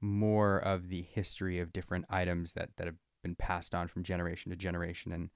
more 0.00 0.58
of 0.58 0.88
the 0.88 1.02
history 1.02 1.58
of 1.58 1.72
different 1.72 2.04
items 2.08 2.52
that 2.52 2.70
that 2.76 2.86
have 2.86 2.96
been 3.22 3.34
passed 3.34 3.74
on 3.74 3.88
from 3.88 4.02
generation 4.02 4.50
to 4.50 4.56
generation. 4.56 5.12
And 5.12 5.30